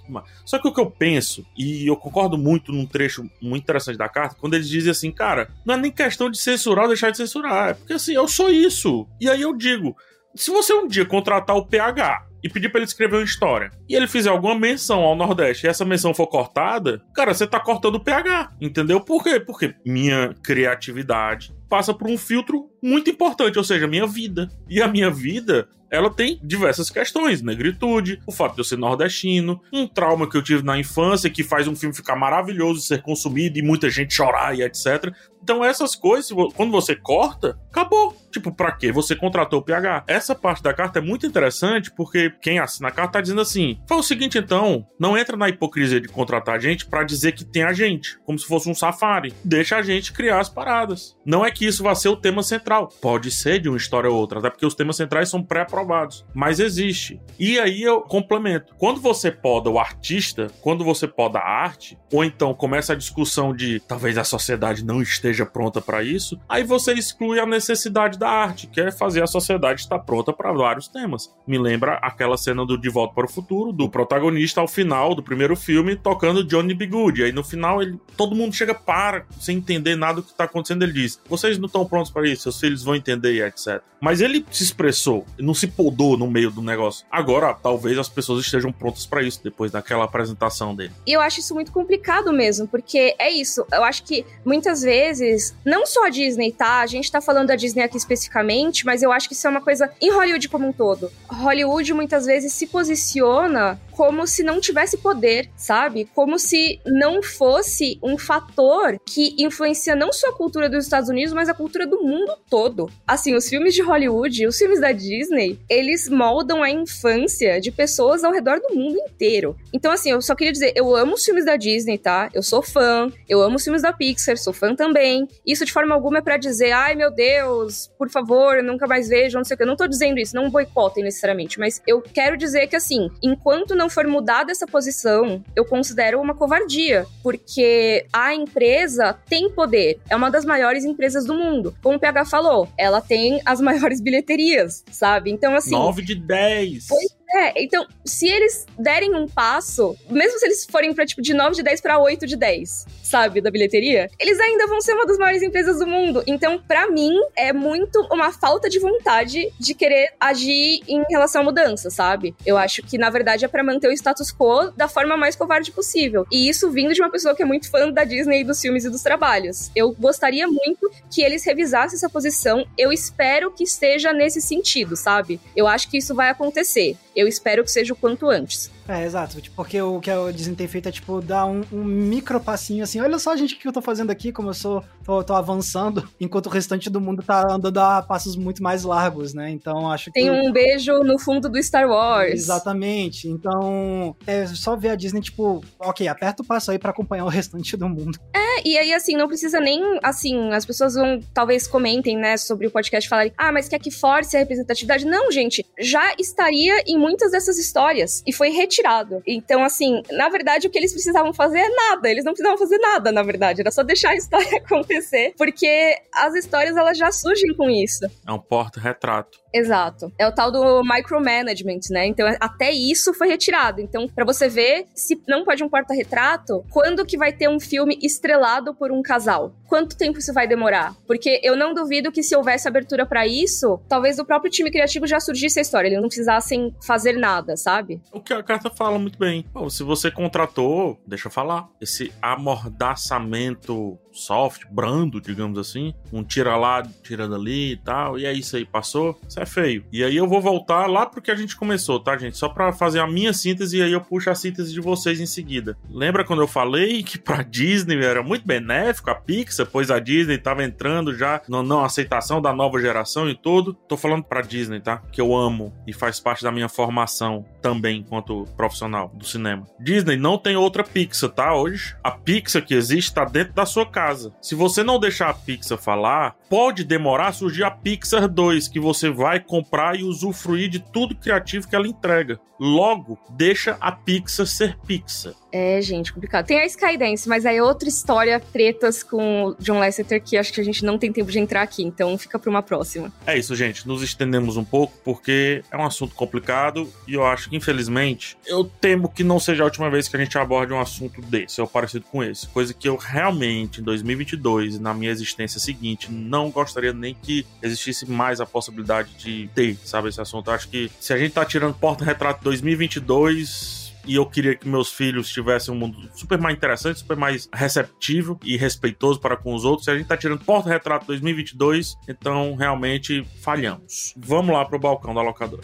Só 0.44 0.58
que 0.58 0.68
o 0.68 0.72
que 0.72 0.80
eu 0.80 0.90
penso, 0.90 1.44
e 1.56 1.86
eu 1.88 1.96
concordo 1.96 2.36
muito 2.36 2.70
num 2.70 2.86
trecho 2.86 3.28
muito 3.40 3.62
interessante 3.62 3.96
da 3.96 4.08
carta, 4.08 4.36
quando 4.38 4.54
eles 4.54 4.68
dizem 4.68 4.90
assim, 4.90 5.10
cara, 5.10 5.48
não 5.64 5.74
é 5.74 5.78
nem 5.78 5.90
questão 5.90 6.30
de 6.30 6.38
censurar 6.38 6.84
ou 6.84 6.88
deixar 6.88 7.10
de 7.10 7.16
censurar, 7.16 7.70
é 7.70 7.74
porque 7.74 7.94
assim, 7.94 8.12
eu 8.12 8.28
sou 8.28 8.50
isso. 8.50 9.08
E 9.20 9.28
aí 9.28 9.40
eu 9.40 9.56
digo, 9.56 9.96
se 10.34 10.50
você 10.50 10.74
um 10.74 10.86
dia 10.86 11.06
contratar 11.06 11.56
o 11.56 11.64
PH 11.64 12.27
e 12.42 12.48
pedir 12.48 12.68
pra 12.68 12.78
ele 12.78 12.86
escrever 12.86 13.16
uma 13.16 13.24
história 13.24 13.70
e 13.88 13.94
ele 13.94 14.06
fizer 14.06 14.30
alguma 14.30 14.54
menção 14.54 15.02
ao 15.02 15.16
Nordeste 15.16 15.66
e 15.66 15.68
essa 15.68 15.84
menção 15.84 16.14
for 16.14 16.26
cortada, 16.26 17.02
cara, 17.14 17.34
você 17.34 17.46
tá 17.46 17.58
cortando 17.58 17.96
o 17.96 18.00
PH, 18.00 18.52
entendeu? 18.60 19.00
Por 19.00 19.22
quê? 19.22 19.40
Porque 19.40 19.74
minha 19.84 20.34
criatividade 20.42 21.52
passa 21.68 21.92
por 21.92 22.08
um 22.08 22.18
filtro 22.18 22.70
muito 22.82 23.10
importante, 23.10 23.58
ou 23.58 23.64
seja, 23.64 23.86
minha 23.86 24.06
vida. 24.06 24.48
E 24.68 24.80
a 24.80 24.88
minha 24.88 25.10
vida, 25.10 25.68
ela 25.90 26.10
tem 26.10 26.40
diversas 26.42 26.90
questões: 26.90 27.42
negritude, 27.42 28.20
o 28.26 28.32
fato 28.32 28.54
de 28.54 28.60
eu 28.60 28.64
ser 28.64 28.78
nordestino, 28.78 29.60
um 29.72 29.86
trauma 29.86 30.28
que 30.28 30.36
eu 30.36 30.42
tive 30.42 30.62
na 30.62 30.78
infância 30.78 31.30
que 31.30 31.42
faz 31.42 31.66
um 31.66 31.76
filme 31.76 31.94
ficar 31.94 32.16
maravilhoso, 32.16 32.80
ser 32.80 33.02
consumido 33.02 33.58
e 33.58 33.62
muita 33.62 33.90
gente 33.90 34.14
chorar 34.14 34.56
e 34.56 34.62
etc. 34.62 35.12
Então, 35.42 35.64
essas 35.64 35.94
coisas, 35.94 36.30
quando 36.54 36.70
você 36.70 36.94
corta, 36.94 37.58
acabou. 37.70 38.14
Tipo, 38.30 38.52
pra 38.52 38.72
que 38.72 38.92
você 38.92 39.16
contratou 39.16 39.60
o 39.60 39.62
PH? 39.62 40.04
Essa 40.06 40.34
parte 40.34 40.62
da 40.62 40.74
carta 40.74 40.98
é 40.98 41.02
muito 41.02 41.26
interessante 41.26 41.90
porque 41.96 42.30
quem 42.42 42.58
assina 42.58 42.88
a 42.88 42.92
carta 42.92 43.14
tá 43.14 43.20
dizendo 43.20 43.40
assim: 43.40 43.80
faz 43.88 44.00
o 44.00 44.06
seguinte, 44.06 44.36
então, 44.36 44.86
não 45.00 45.16
entra 45.16 45.36
na 45.36 45.48
hipocrisia 45.48 46.00
de 46.00 46.08
contratar 46.08 46.56
a 46.56 46.58
gente 46.58 46.86
para 46.86 47.04
dizer 47.04 47.32
que 47.32 47.44
tem 47.44 47.62
a 47.62 47.72
gente, 47.72 48.18
como 48.26 48.38
se 48.38 48.46
fosse 48.46 48.68
um 48.68 48.74
safari. 48.74 49.32
Deixa 49.42 49.76
a 49.76 49.82
gente 49.82 50.12
criar 50.12 50.40
as 50.40 50.48
paradas. 50.48 51.16
Não 51.24 51.44
é 51.44 51.50
que 51.58 51.66
isso 51.66 51.82
vai 51.82 51.96
ser 51.96 52.08
o 52.08 52.16
tema 52.16 52.42
central. 52.42 52.88
Pode 53.02 53.32
ser 53.32 53.58
de 53.58 53.68
uma 53.68 53.76
história 53.76 54.08
ou 54.08 54.16
outra, 54.16 54.38
até 54.38 54.48
porque 54.48 54.64
os 54.64 54.74
temas 54.74 54.96
centrais 54.96 55.28
são 55.28 55.42
pré-aprovados. 55.42 56.24
Mas 56.32 56.60
existe. 56.60 57.20
E 57.38 57.58
aí 57.58 57.82
eu 57.82 58.00
complemento. 58.00 58.74
Quando 58.78 59.00
você 59.00 59.30
poda 59.30 59.68
o 59.68 59.78
artista, 59.78 60.46
quando 60.60 60.84
você 60.84 61.08
poda 61.08 61.40
a 61.40 61.48
arte, 61.48 61.98
ou 62.12 62.24
então 62.24 62.54
começa 62.54 62.92
a 62.92 62.96
discussão 62.96 63.52
de 63.52 63.80
talvez 63.80 64.16
a 64.16 64.24
sociedade 64.24 64.84
não 64.84 65.02
esteja 65.02 65.44
pronta 65.44 65.80
para 65.80 66.02
isso, 66.02 66.38
aí 66.48 66.62
você 66.62 66.92
exclui 66.92 67.40
a 67.40 67.46
necessidade 67.46 68.18
da 68.18 68.28
arte, 68.28 68.68
que 68.68 68.80
é 68.80 68.92
fazer 68.92 69.22
a 69.22 69.26
sociedade 69.26 69.80
estar 69.80 69.98
pronta 69.98 70.32
para 70.32 70.52
vários 70.52 70.86
temas. 70.86 71.34
Me 71.46 71.58
lembra 71.58 71.94
aquela 71.94 72.36
cena 72.36 72.64
do 72.64 72.78
De 72.78 72.88
Volta 72.88 73.14
para 73.14 73.26
o 73.26 73.30
Futuro, 73.30 73.72
do 73.72 73.88
protagonista 73.88 74.60
ao 74.60 74.68
final 74.68 75.14
do 75.14 75.22
primeiro 75.22 75.56
filme 75.56 75.96
tocando 75.96 76.44
Johnny 76.44 76.74
B. 76.74 76.86
Good. 76.86 77.24
Aí 77.24 77.32
no 77.32 77.42
final 77.42 77.82
ele, 77.82 77.98
todo 78.16 78.36
mundo 78.36 78.54
chega 78.54 78.74
para, 78.74 79.26
sem 79.40 79.56
entender 79.56 79.96
nada 79.96 80.16
do 80.16 80.22
que 80.22 80.30
está 80.30 80.44
acontecendo. 80.44 80.82
Ele 80.82 80.92
diz: 80.92 81.20
Vocês 81.48 81.58
não 81.58 81.64
estão 81.64 81.86
prontos 81.86 82.10
para 82.10 82.28
isso, 82.28 82.42
seus 82.42 82.60
filhos 82.60 82.82
vão 82.82 82.94
entender 82.94 83.32
e 83.32 83.42
etc. 83.42 83.80
Mas 84.00 84.20
ele 84.20 84.44
se 84.50 84.62
expressou, 84.62 85.24
não 85.38 85.54
se 85.54 85.66
podou 85.66 86.16
no 86.16 86.30
meio 86.30 86.50
do 86.50 86.60
negócio. 86.60 87.06
Agora, 87.10 87.54
talvez 87.54 87.96
as 87.96 88.08
pessoas 88.08 88.44
estejam 88.44 88.70
prontas 88.70 89.06
para 89.06 89.22
isso 89.22 89.40
depois 89.42 89.72
daquela 89.72 90.04
apresentação 90.04 90.74
dele. 90.74 90.92
E 91.06 91.12
eu 91.12 91.20
acho 91.22 91.40
isso 91.40 91.54
muito 91.54 91.72
complicado 91.72 92.32
mesmo, 92.32 92.68
porque 92.68 93.16
é 93.18 93.30
isso. 93.30 93.66
Eu 93.72 93.82
acho 93.82 94.02
que 94.04 94.26
muitas 94.44 94.82
vezes, 94.82 95.56
não 95.64 95.86
só 95.86 96.06
a 96.06 96.10
Disney, 96.10 96.52
tá? 96.52 96.80
A 96.80 96.86
gente 96.86 97.10
tá 97.10 97.20
falando 97.20 97.48
da 97.48 97.56
Disney 97.56 97.82
aqui 97.82 97.96
especificamente, 97.96 98.84
mas 98.84 99.02
eu 99.02 99.10
acho 99.10 99.26
que 99.26 99.34
isso 99.34 99.46
é 99.46 99.50
uma 99.50 99.62
coisa 99.62 99.90
em 100.00 100.12
Hollywood 100.12 100.48
como 100.50 100.68
um 100.68 100.72
todo. 100.72 101.10
Hollywood 101.26 101.94
muitas 101.94 102.26
vezes 102.26 102.52
se 102.52 102.66
posiciona 102.66 103.80
como 103.98 104.28
se 104.28 104.44
não 104.44 104.60
tivesse 104.60 104.96
poder, 104.98 105.50
sabe? 105.56 106.08
Como 106.14 106.38
se 106.38 106.80
não 106.86 107.20
fosse 107.20 107.98
um 108.00 108.16
fator 108.16 108.96
que 109.04 109.34
influencia 109.36 109.96
não 109.96 110.12
só 110.12 110.28
a 110.28 110.32
cultura 110.32 110.68
dos 110.70 110.84
Estados 110.84 111.08
Unidos, 111.08 111.34
mas 111.34 111.48
a 111.48 111.54
cultura 111.54 111.84
do 111.84 112.00
mundo 112.00 112.32
todo. 112.48 112.88
Assim, 113.04 113.34
os 113.34 113.48
filmes 113.48 113.74
de 113.74 113.82
Hollywood, 113.82 114.46
os 114.46 114.56
filmes 114.56 114.80
da 114.80 114.92
Disney, 114.92 115.58
eles 115.68 116.08
moldam 116.08 116.62
a 116.62 116.70
infância 116.70 117.60
de 117.60 117.72
pessoas 117.72 118.22
ao 118.22 118.32
redor 118.32 118.60
do 118.60 118.72
mundo 118.72 118.96
inteiro. 118.98 119.56
Então, 119.74 119.90
assim, 119.90 120.12
eu 120.12 120.22
só 120.22 120.36
queria 120.36 120.52
dizer, 120.52 120.74
eu 120.76 120.94
amo 120.94 121.14
os 121.14 121.24
filmes 121.24 121.44
da 121.44 121.56
Disney, 121.56 121.98
tá? 121.98 122.30
Eu 122.32 122.42
sou 122.44 122.62
fã, 122.62 123.10
eu 123.28 123.42
amo 123.42 123.56
os 123.56 123.64
filmes 123.64 123.82
da 123.82 123.92
Pixar, 123.92 124.38
sou 124.38 124.52
fã 124.52 124.76
também. 124.76 125.26
Isso 125.44 125.64
de 125.64 125.72
forma 125.72 125.92
alguma 125.92 126.18
é 126.18 126.22
para 126.22 126.36
dizer, 126.36 126.70
ai 126.70 126.94
meu 126.94 127.10
Deus, 127.10 127.90
por 127.98 128.08
favor, 128.08 128.62
nunca 128.62 128.86
mais 128.86 129.08
vejo, 129.08 129.38
não 129.38 129.44
sei 129.44 129.56
o 129.56 129.58
que. 129.58 129.64
Eu 129.64 129.68
não 129.68 129.76
tô 129.76 129.88
dizendo 129.88 130.20
isso, 130.20 130.36
não 130.36 130.48
boicotem 130.48 131.02
necessariamente, 131.02 131.58
mas 131.58 131.82
eu 131.84 132.00
quero 132.00 132.36
dizer 132.36 132.68
que, 132.68 132.76
assim, 132.76 133.10
enquanto 133.20 133.74
não 133.74 133.87
não 133.88 133.90
for 133.90 134.06
mudada 134.06 134.52
essa 134.52 134.66
posição, 134.66 135.42
eu 135.56 135.64
considero 135.64 136.20
uma 136.20 136.34
covardia, 136.34 137.06
porque 137.22 138.06
a 138.12 138.34
empresa 138.34 139.18
tem 139.26 139.50
poder, 139.50 139.98
é 140.10 140.14
uma 140.14 140.30
das 140.30 140.44
maiores 140.44 140.84
empresas 140.84 141.24
do 141.24 141.32
mundo. 141.32 141.74
Como 141.82 141.96
o 141.96 142.00
PH 142.00 142.26
falou, 142.26 142.68
ela 142.76 143.00
tem 143.00 143.40
as 143.46 143.60
maiores 143.62 144.00
bilheterias, 144.02 144.84
sabe? 144.90 145.30
Então, 145.30 145.54
assim. 145.54 145.70
9 145.70 146.02
de 146.02 146.14
10. 146.14 146.86
Pois 146.86 147.17
é, 147.38 147.52
então, 147.62 147.86
se 148.04 148.26
eles 148.26 148.66
derem 148.78 149.14
um 149.14 149.28
passo, 149.28 149.96
mesmo 150.10 150.38
se 150.38 150.46
eles 150.46 150.66
forem 150.70 150.92
pra, 150.92 151.06
tipo, 151.06 151.22
de 151.22 151.32
9 151.34 151.54
de 151.56 151.62
10 151.62 151.80
para 151.80 151.98
8 151.98 152.26
de 152.26 152.36
10, 152.36 152.86
sabe, 153.02 153.40
da 153.40 153.50
bilheteria, 153.50 154.10
eles 154.18 154.38
ainda 154.40 154.66
vão 154.66 154.80
ser 154.80 154.92
uma 154.94 155.06
das 155.06 155.18
maiores 155.18 155.42
empresas 155.42 155.78
do 155.78 155.86
mundo. 155.86 156.22
Então, 156.26 156.60
para 156.66 156.90
mim, 156.90 157.12
é 157.36 157.52
muito 157.52 158.00
uma 158.10 158.32
falta 158.32 158.68
de 158.68 158.78
vontade 158.78 159.50
de 159.58 159.74
querer 159.74 160.10
agir 160.20 160.80
em 160.88 161.02
relação 161.08 161.42
à 161.42 161.44
mudança, 161.44 161.90
sabe? 161.90 162.34
Eu 162.44 162.58
acho 162.58 162.82
que, 162.82 162.98
na 162.98 163.08
verdade, 163.08 163.44
é 163.44 163.48
para 163.48 163.62
manter 163.62 163.88
o 163.88 163.92
status 163.92 164.32
quo 164.32 164.70
da 164.76 164.88
forma 164.88 165.16
mais 165.16 165.36
covarde 165.36 165.70
possível. 165.70 166.26
E 166.30 166.48
isso 166.48 166.70
vindo 166.70 166.92
de 166.92 167.00
uma 167.00 167.10
pessoa 167.10 167.34
que 167.34 167.42
é 167.42 167.46
muito 167.46 167.70
fã 167.70 167.90
da 167.90 168.04
Disney, 168.04 168.44
dos 168.44 168.60
filmes 168.60 168.84
e 168.84 168.90
dos 168.90 169.02
trabalhos. 169.02 169.70
Eu 169.76 169.92
gostaria 169.92 170.46
muito 170.46 170.90
que 171.10 171.22
eles 171.22 171.44
revisassem 171.44 171.96
essa 171.96 172.10
posição. 172.10 172.66
Eu 172.76 172.92
espero 172.92 173.50
que 173.50 173.64
esteja 173.64 174.12
nesse 174.12 174.40
sentido, 174.40 174.96
sabe? 174.96 175.40
Eu 175.54 175.66
acho 175.66 175.88
que 175.88 175.98
isso 175.98 176.14
vai 176.14 176.30
acontecer. 176.30 176.96
Eu 177.14 177.27
espero 177.28 177.64
que 177.64 177.70
seja 177.70 177.92
o 177.92 177.96
quanto 177.96 178.28
antes. 178.28 178.70
É, 178.88 179.04
exato. 179.04 179.40
Tipo, 179.40 179.54
porque 179.56 179.80
o 179.82 180.00
que 180.00 180.10
a 180.10 180.32
Disney 180.32 180.56
tem 180.56 180.66
feito 180.66 180.88
é, 180.88 180.92
tipo, 180.92 181.20
dar 181.20 181.44
um, 181.44 181.60
um 181.70 181.84
micro 181.84 182.40
passinho 182.40 182.82
assim. 182.82 183.00
Olha 183.00 183.18
só, 183.18 183.36
gente, 183.36 183.54
o 183.54 183.58
que 183.58 183.68
eu 183.68 183.72
tô 183.72 183.82
fazendo 183.82 184.10
aqui, 184.10 184.32
como 184.32 184.48
eu 184.48 184.54
sou, 184.54 184.82
tô, 185.04 185.22
tô, 185.22 185.34
avançando, 185.34 186.08
enquanto 186.18 186.46
o 186.46 186.50
restante 186.50 186.88
do 186.88 187.00
mundo 187.00 187.22
tá 187.22 187.44
andando 187.50 187.78
a 187.78 188.00
passos 188.00 188.34
muito 188.34 188.62
mais 188.62 188.84
largos, 188.84 189.34
né? 189.34 189.50
Então, 189.50 189.90
acho 189.90 190.10
tem 190.10 190.24
que. 190.24 190.30
Tem 190.30 190.48
um 190.48 190.50
beijo 190.50 190.92
no 191.00 191.18
fundo 191.18 191.50
do 191.50 191.62
Star 191.62 191.86
Wars. 191.86 192.32
Exatamente. 192.32 193.28
Então, 193.28 194.16
é 194.26 194.46
só 194.46 194.74
ver 194.74 194.90
a 194.90 194.96
Disney, 194.96 195.20
tipo, 195.20 195.62
ok, 195.78 196.08
aperta 196.08 196.42
o 196.42 196.46
passo 196.46 196.70
aí 196.70 196.78
para 196.78 196.90
acompanhar 196.90 197.26
o 197.26 197.28
restante 197.28 197.76
do 197.76 197.88
mundo. 197.88 198.18
É, 198.34 198.66
e 198.66 198.78
aí, 198.78 198.94
assim, 198.94 199.14
não 199.16 199.28
precisa 199.28 199.60
nem, 199.60 199.82
assim, 200.02 200.50
as 200.52 200.64
pessoas 200.64 200.94
vão, 200.94 201.20
talvez 201.34 201.66
comentem, 201.66 202.16
né, 202.16 202.38
sobre 202.38 202.66
o 202.66 202.70
podcast 202.70 203.06
falarem, 203.06 203.32
ah, 203.36 203.52
mas 203.52 203.68
quer 203.68 203.78
que 203.78 203.90
force 203.90 204.34
a 204.34 204.40
representatividade? 204.40 205.04
Não, 205.04 205.30
gente, 205.30 205.64
já 205.78 206.14
estaria 206.18 206.82
em 206.86 206.98
muitas 206.98 207.32
dessas 207.32 207.58
histórias 207.58 208.22
e 208.26 208.32
foi 208.32 208.48
retirado. 208.48 208.77
Então, 209.26 209.64
assim, 209.64 210.02
na 210.10 210.28
verdade, 210.28 210.66
o 210.66 210.70
que 210.70 210.78
eles 210.78 210.92
precisavam 210.92 211.32
fazer 211.32 211.58
é 211.58 211.68
nada. 211.68 212.10
Eles 212.10 212.24
não 212.24 212.32
precisavam 212.32 212.58
fazer 212.58 212.78
nada, 212.78 213.12
na 213.12 213.22
verdade. 213.22 213.60
Era 213.60 213.70
só 213.70 213.82
deixar 213.82 214.10
a 214.10 214.16
história 214.16 214.58
acontecer, 214.58 215.34
porque 215.36 215.96
as 216.12 216.34
histórias 216.34 216.76
elas 216.76 216.96
já 216.96 217.10
surgem 217.10 217.54
com 217.54 217.68
isso. 217.70 218.06
É 218.26 218.32
um 218.32 218.38
porta-retrato. 218.38 219.38
Exato. 219.52 220.12
É 220.18 220.26
o 220.26 220.32
tal 220.32 220.50
do 220.50 220.82
micromanagement, 220.82 221.80
né? 221.90 222.06
Então, 222.06 222.26
até 222.40 222.70
isso 222.70 223.14
foi 223.14 223.28
retirado. 223.28 223.80
Então, 223.80 224.08
para 224.08 224.24
você 224.24 224.48
ver, 224.48 224.86
se 224.94 225.20
não 225.26 225.44
pode 225.44 225.64
um 225.64 225.68
porta-retrato, 225.68 226.64
quando 226.70 227.06
que 227.06 227.16
vai 227.16 227.32
ter 227.32 227.48
um 227.48 227.58
filme 227.58 227.98
estrelado 228.02 228.74
por 228.74 228.92
um 228.92 229.02
casal? 229.02 229.52
Quanto 229.66 229.96
tempo 229.96 230.18
isso 230.18 230.32
vai 230.32 230.46
demorar? 230.46 230.94
Porque 231.06 231.40
eu 231.42 231.56
não 231.56 231.74
duvido 231.74 232.12
que 232.12 232.22
se 232.22 232.34
houvesse 232.36 232.68
abertura 232.68 233.06
para 233.06 233.26
isso, 233.26 233.80
talvez 233.88 234.16
do 234.16 234.24
próprio 234.24 234.50
time 234.50 234.70
criativo 234.70 235.06
já 235.06 235.20
surgisse 235.20 235.58
a 235.58 235.62
história. 235.62 235.88
Eles 235.88 236.00
não 236.00 236.08
precisassem 236.08 236.74
fazer 236.82 237.12
nada, 237.12 237.56
sabe? 237.56 238.00
O 238.12 238.20
que 238.20 238.32
a 238.32 238.42
carta 238.42 238.70
fala 238.70 238.98
muito 238.98 239.18
bem. 239.18 239.44
Bom, 239.52 239.68
se 239.68 239.82
você 239.82 240.10
contratou, 240.10 240.98
deixa 241.06 241.28
eu 241.28 241.32
falar, 241.32 241.68
esse 241.80 242.12
amordaçamento 242.20 243.98
soft, 244.12 244.62
brando, 244.70 245.20
digamos 245.20 245.58
assim, 245.58 245.94
um 246.12 246.22
tira 246.22 246.56
lá, 246.56 246.82
tira 247.02 247.28
dali 247.28 247.72
e 247.72 247.76
tal, 247.76 248.18
e 248.18 248.26
é 248.26 248.32
isso 248.32 248.56
aí, 248.56 248.64
passou, 248.64 249.18
isso 249.28 249.40
é 249.40 249.46
feio. 249.46 249.84
E 249.92 250.02
aí 250.02 250.16
eu 250.16 250.26
vou 250.26 250.40
voltar 250.40 250.86
lá 250.86 251.06
pro 251.06 251.22
que 251.22 251.30
a 251.30 251.34
gente 251.34 251.56
começou, 251.56 252.00
tá, 252.00 252.16
gente? 252.16 252.36
Só 252.36 252.48
para 252.48 252.72
fazer 252.72 253.00
a 253.00 253.06
minha 253.06 253.32
síntese 253.32 253.78
e 253.78 253.82
aí 253.82 253.92
eu 253.92 254.00
puxo 254.00 254.30
a 254.30 254.34
síntese 254.34 254.72
de 254.72 254.80
vocês 254.80 255.20
em 255.20 255.26
seguida. 255.26 255.76
Lembra 255.90 256.24
quando 256.24 256.42
eu 256.42 256.48
falei 256.48 257.02
que 257.04 257.18
pra 257.18 257.42
Disney 257.42 258.04
era 258.04 258.22
muito 258.22 258.46
benéfico 258.46 259.10
a 259.10 259.14
Pixar, 259.14 259.66
pois 259.70 259.90
a 259.90 259.98
Disney 259.98 260.38
tava 260.38 260.64
entrando 260.64 261.14
já 261.14 261.40
na 261.48 261.62
não 261.62 261.84
aceitação 261.84 262.40
da 262.40 262.52
nova 262.52 262.80
geração 262.80 263.28
e 263.28 263.34
tudo? 263.34 263.74
Tô 263.74 263.96
falando 263.96 264.24
pra 264.24 264.40
Disney, 264.40 264.80
tá? 264.80 265.02
Que 265.12 265.20
eu 265.20 265.34
amo 265.34 265.72
e 265.86 265.92
faz 265.92 266.20
parte 266.20 266.42
da 266.42 266.52
minha 266.52 266.68
formação 266.68 267.44
também 267.60 268.00
enquanto 268.00 268.46
profissional 268.56 269.10
do 269.14 269.26
cinema. 269.26 269.66
Disney 269.80 270.16
não 270.16 270.38
tem 270.38 270.56
outra 270.56 270.82
Pixar, 270.82 271.30
tá? 271.30 271.54
Hoje, 271.54 271.96
a 272.02 272.10
Pixar 272.10 272.64
que 272.64 272.74
existe 272.74 273.12
tá 273.12 273.24
dentro 273.24 273.54
da 273.54 273.66
sua 273.66 273.86
casa. 273.86 274.07
Se 274.40 274.54
você 274.54 274.82
não 274.82 274.98
deixar 274.98 275.30
a 275.30 275.34
Pixar 275.34 275.78
falar, 275.78 276.36
pode 276.48 276.84
demorar 276.84 277.28
a 277.28 277.32
surgir 277.32 277.64
a 277.64 277.70
Pixar 277.70 278.28
2, 278.28 278.68
que 278.68 278.80
você 278.80 279.10
vai 279.10 279.40
comprar 279.40 279.98
e 279.98 280.02
usufruir 280.02 280.68
de 280.68 280.78
tudo 280.78 281.14
criativo 281.14 281.68
que 281.68 281.76
ela 281.76 281.88
entrega. 281.88 282.40
Logo, 282.60 283.16
deixa 283.30 283.76
a 283.80 283.92
Pixar 283.92 284.46
ser 284.46 284.76
Pixar. 284.86 285.32
É, 285.52 285.80
gente, 285.80 286.12
complicado. 286.12 286.46
Tem 286.46 286.60
a 286.60 286.66
Skydance, 286.66 287.28
mas 287.28 287.46
aí 287.46 287.56
é 287.56 287.62
outra 287.62 287.88
história, 287.88 288.40
tretas 288.40 289.02
com 289.02 289.46
o 289.46 289.54
John 289.58 289.78
Lasseter, 289.78 290.22
que 290.22 290.36
acho 290.36 290.52
que 290.52 290.60
a 290.60 290.64
gente 290.64 290.84
não 290.84 290.98
tem 290.98 291.12
tempo 291.12 291.30
de 291.30 291.38
entrar 291.38 291.62
aqui, 291.62 291.82
então 291.82 292.18
fica 292.18 292.38
para 292.38 292.50
uma 292.50 292.62
próxima. 292.62 293.12
É 293.26 293.38
isso, 293.38 293.54
gente. 293.54 293.86
Nos 293.86 294.02
estendemos 294.02 294.56
um 294.56 294.64
pouco, 294.64 294.92
porque 295.04 295.62
é 295.70 295.76
um 295.76 295.86
assunto 295.86 296.14
complicado 296.14 296.92
e 297.06 297.14
eu 297.14 297.24
acho 297.24 297.48
que, 297.48 297.56
infelizmente, 297.56 298.36
eu 298.46 298.64
temo 298.64 299.08
que 299.08 299.24
não 299.24 299.38
seja 299.40 299.62
a 299.62 299.66
última 299.66 299.88
vez 299.88 300.08
que 300.08 300.16
a 300.16 300.20
gente 300.20 300.36
aborde 300.36 300.72
um 300.72 300.80
assunto 300.80 301.20
desse, 301.22 301.60
ou 301.60 301.66
parecido 301.66 302.04
com 302.10 302.22
esse. 302.22 302.48
Coisa 302.48 302.74
que 302.74 302.88
eu 302.88 302.96
realmente, 302.96 303.80
2022, 303.88 304.78
na 304.78 304.92
minha 304.92 305.10
existência 305.10 305.58
seguinte, 305.58 306.12
não 306.12 306.50
gostaria 306.50 306.92
nem 306.92 307.14
que 307.14 307.46
existisse 307.62 308.08
mais 308.10 308.40
a 308.40 308.46
possibilidade 308.46 309.10
de 309.16 309.48
ter, 309.54 309.76
sabe, 309.84 310.08
esse 310.08 310.20
assunto. 310.20 310.50
Acho 310.50 310.68
que 310.68 310.90
se 311.00 311.12
a 311.12 311.18
gente 311.18 311.32
tá 311.32 311.44
tirando 311.44 311.74
porta-retrato 311.74 312.44
2022 312.44 313.88
e 314.06 314.14
eu 314.14 314.26
queria 314.26 314.54
que 314.54 314.68
meus 314.68 314.90
filhos 314.90 315.30
tivessem 315.30 315.72
um 315.72 315.76
mundo 315.76 316.08
super 316.14 316.38
mais 316.38 316.56
interessante, 316.56 317.00
super 317.00 317.16
mais 317.16 317.48
receptivo 317.52 318.38
e 318.42 318.56
respeitoso 318.56 319.20
para 319.20 319.36
com 319.36 319.54
os 319.54 319.64
outros. 319.64 319.86
E 319.86 319.90
a 319.90 319.96
gente 319.96 320.06
tá 320.06 320.16
tirando 320.16 320.44
porta-retrato 320.44 321.06
2022, 321.06 321.96
então 322.08 322.54
realmente 322.56 323.24
falhamos. 323.42 324.14
Vamos 324.16 324.54
lá 324.54 324.64
pro 324.64 324.78
balcão 324.78 325.14
da 325.14 325.22
locadora. 325.22 325.62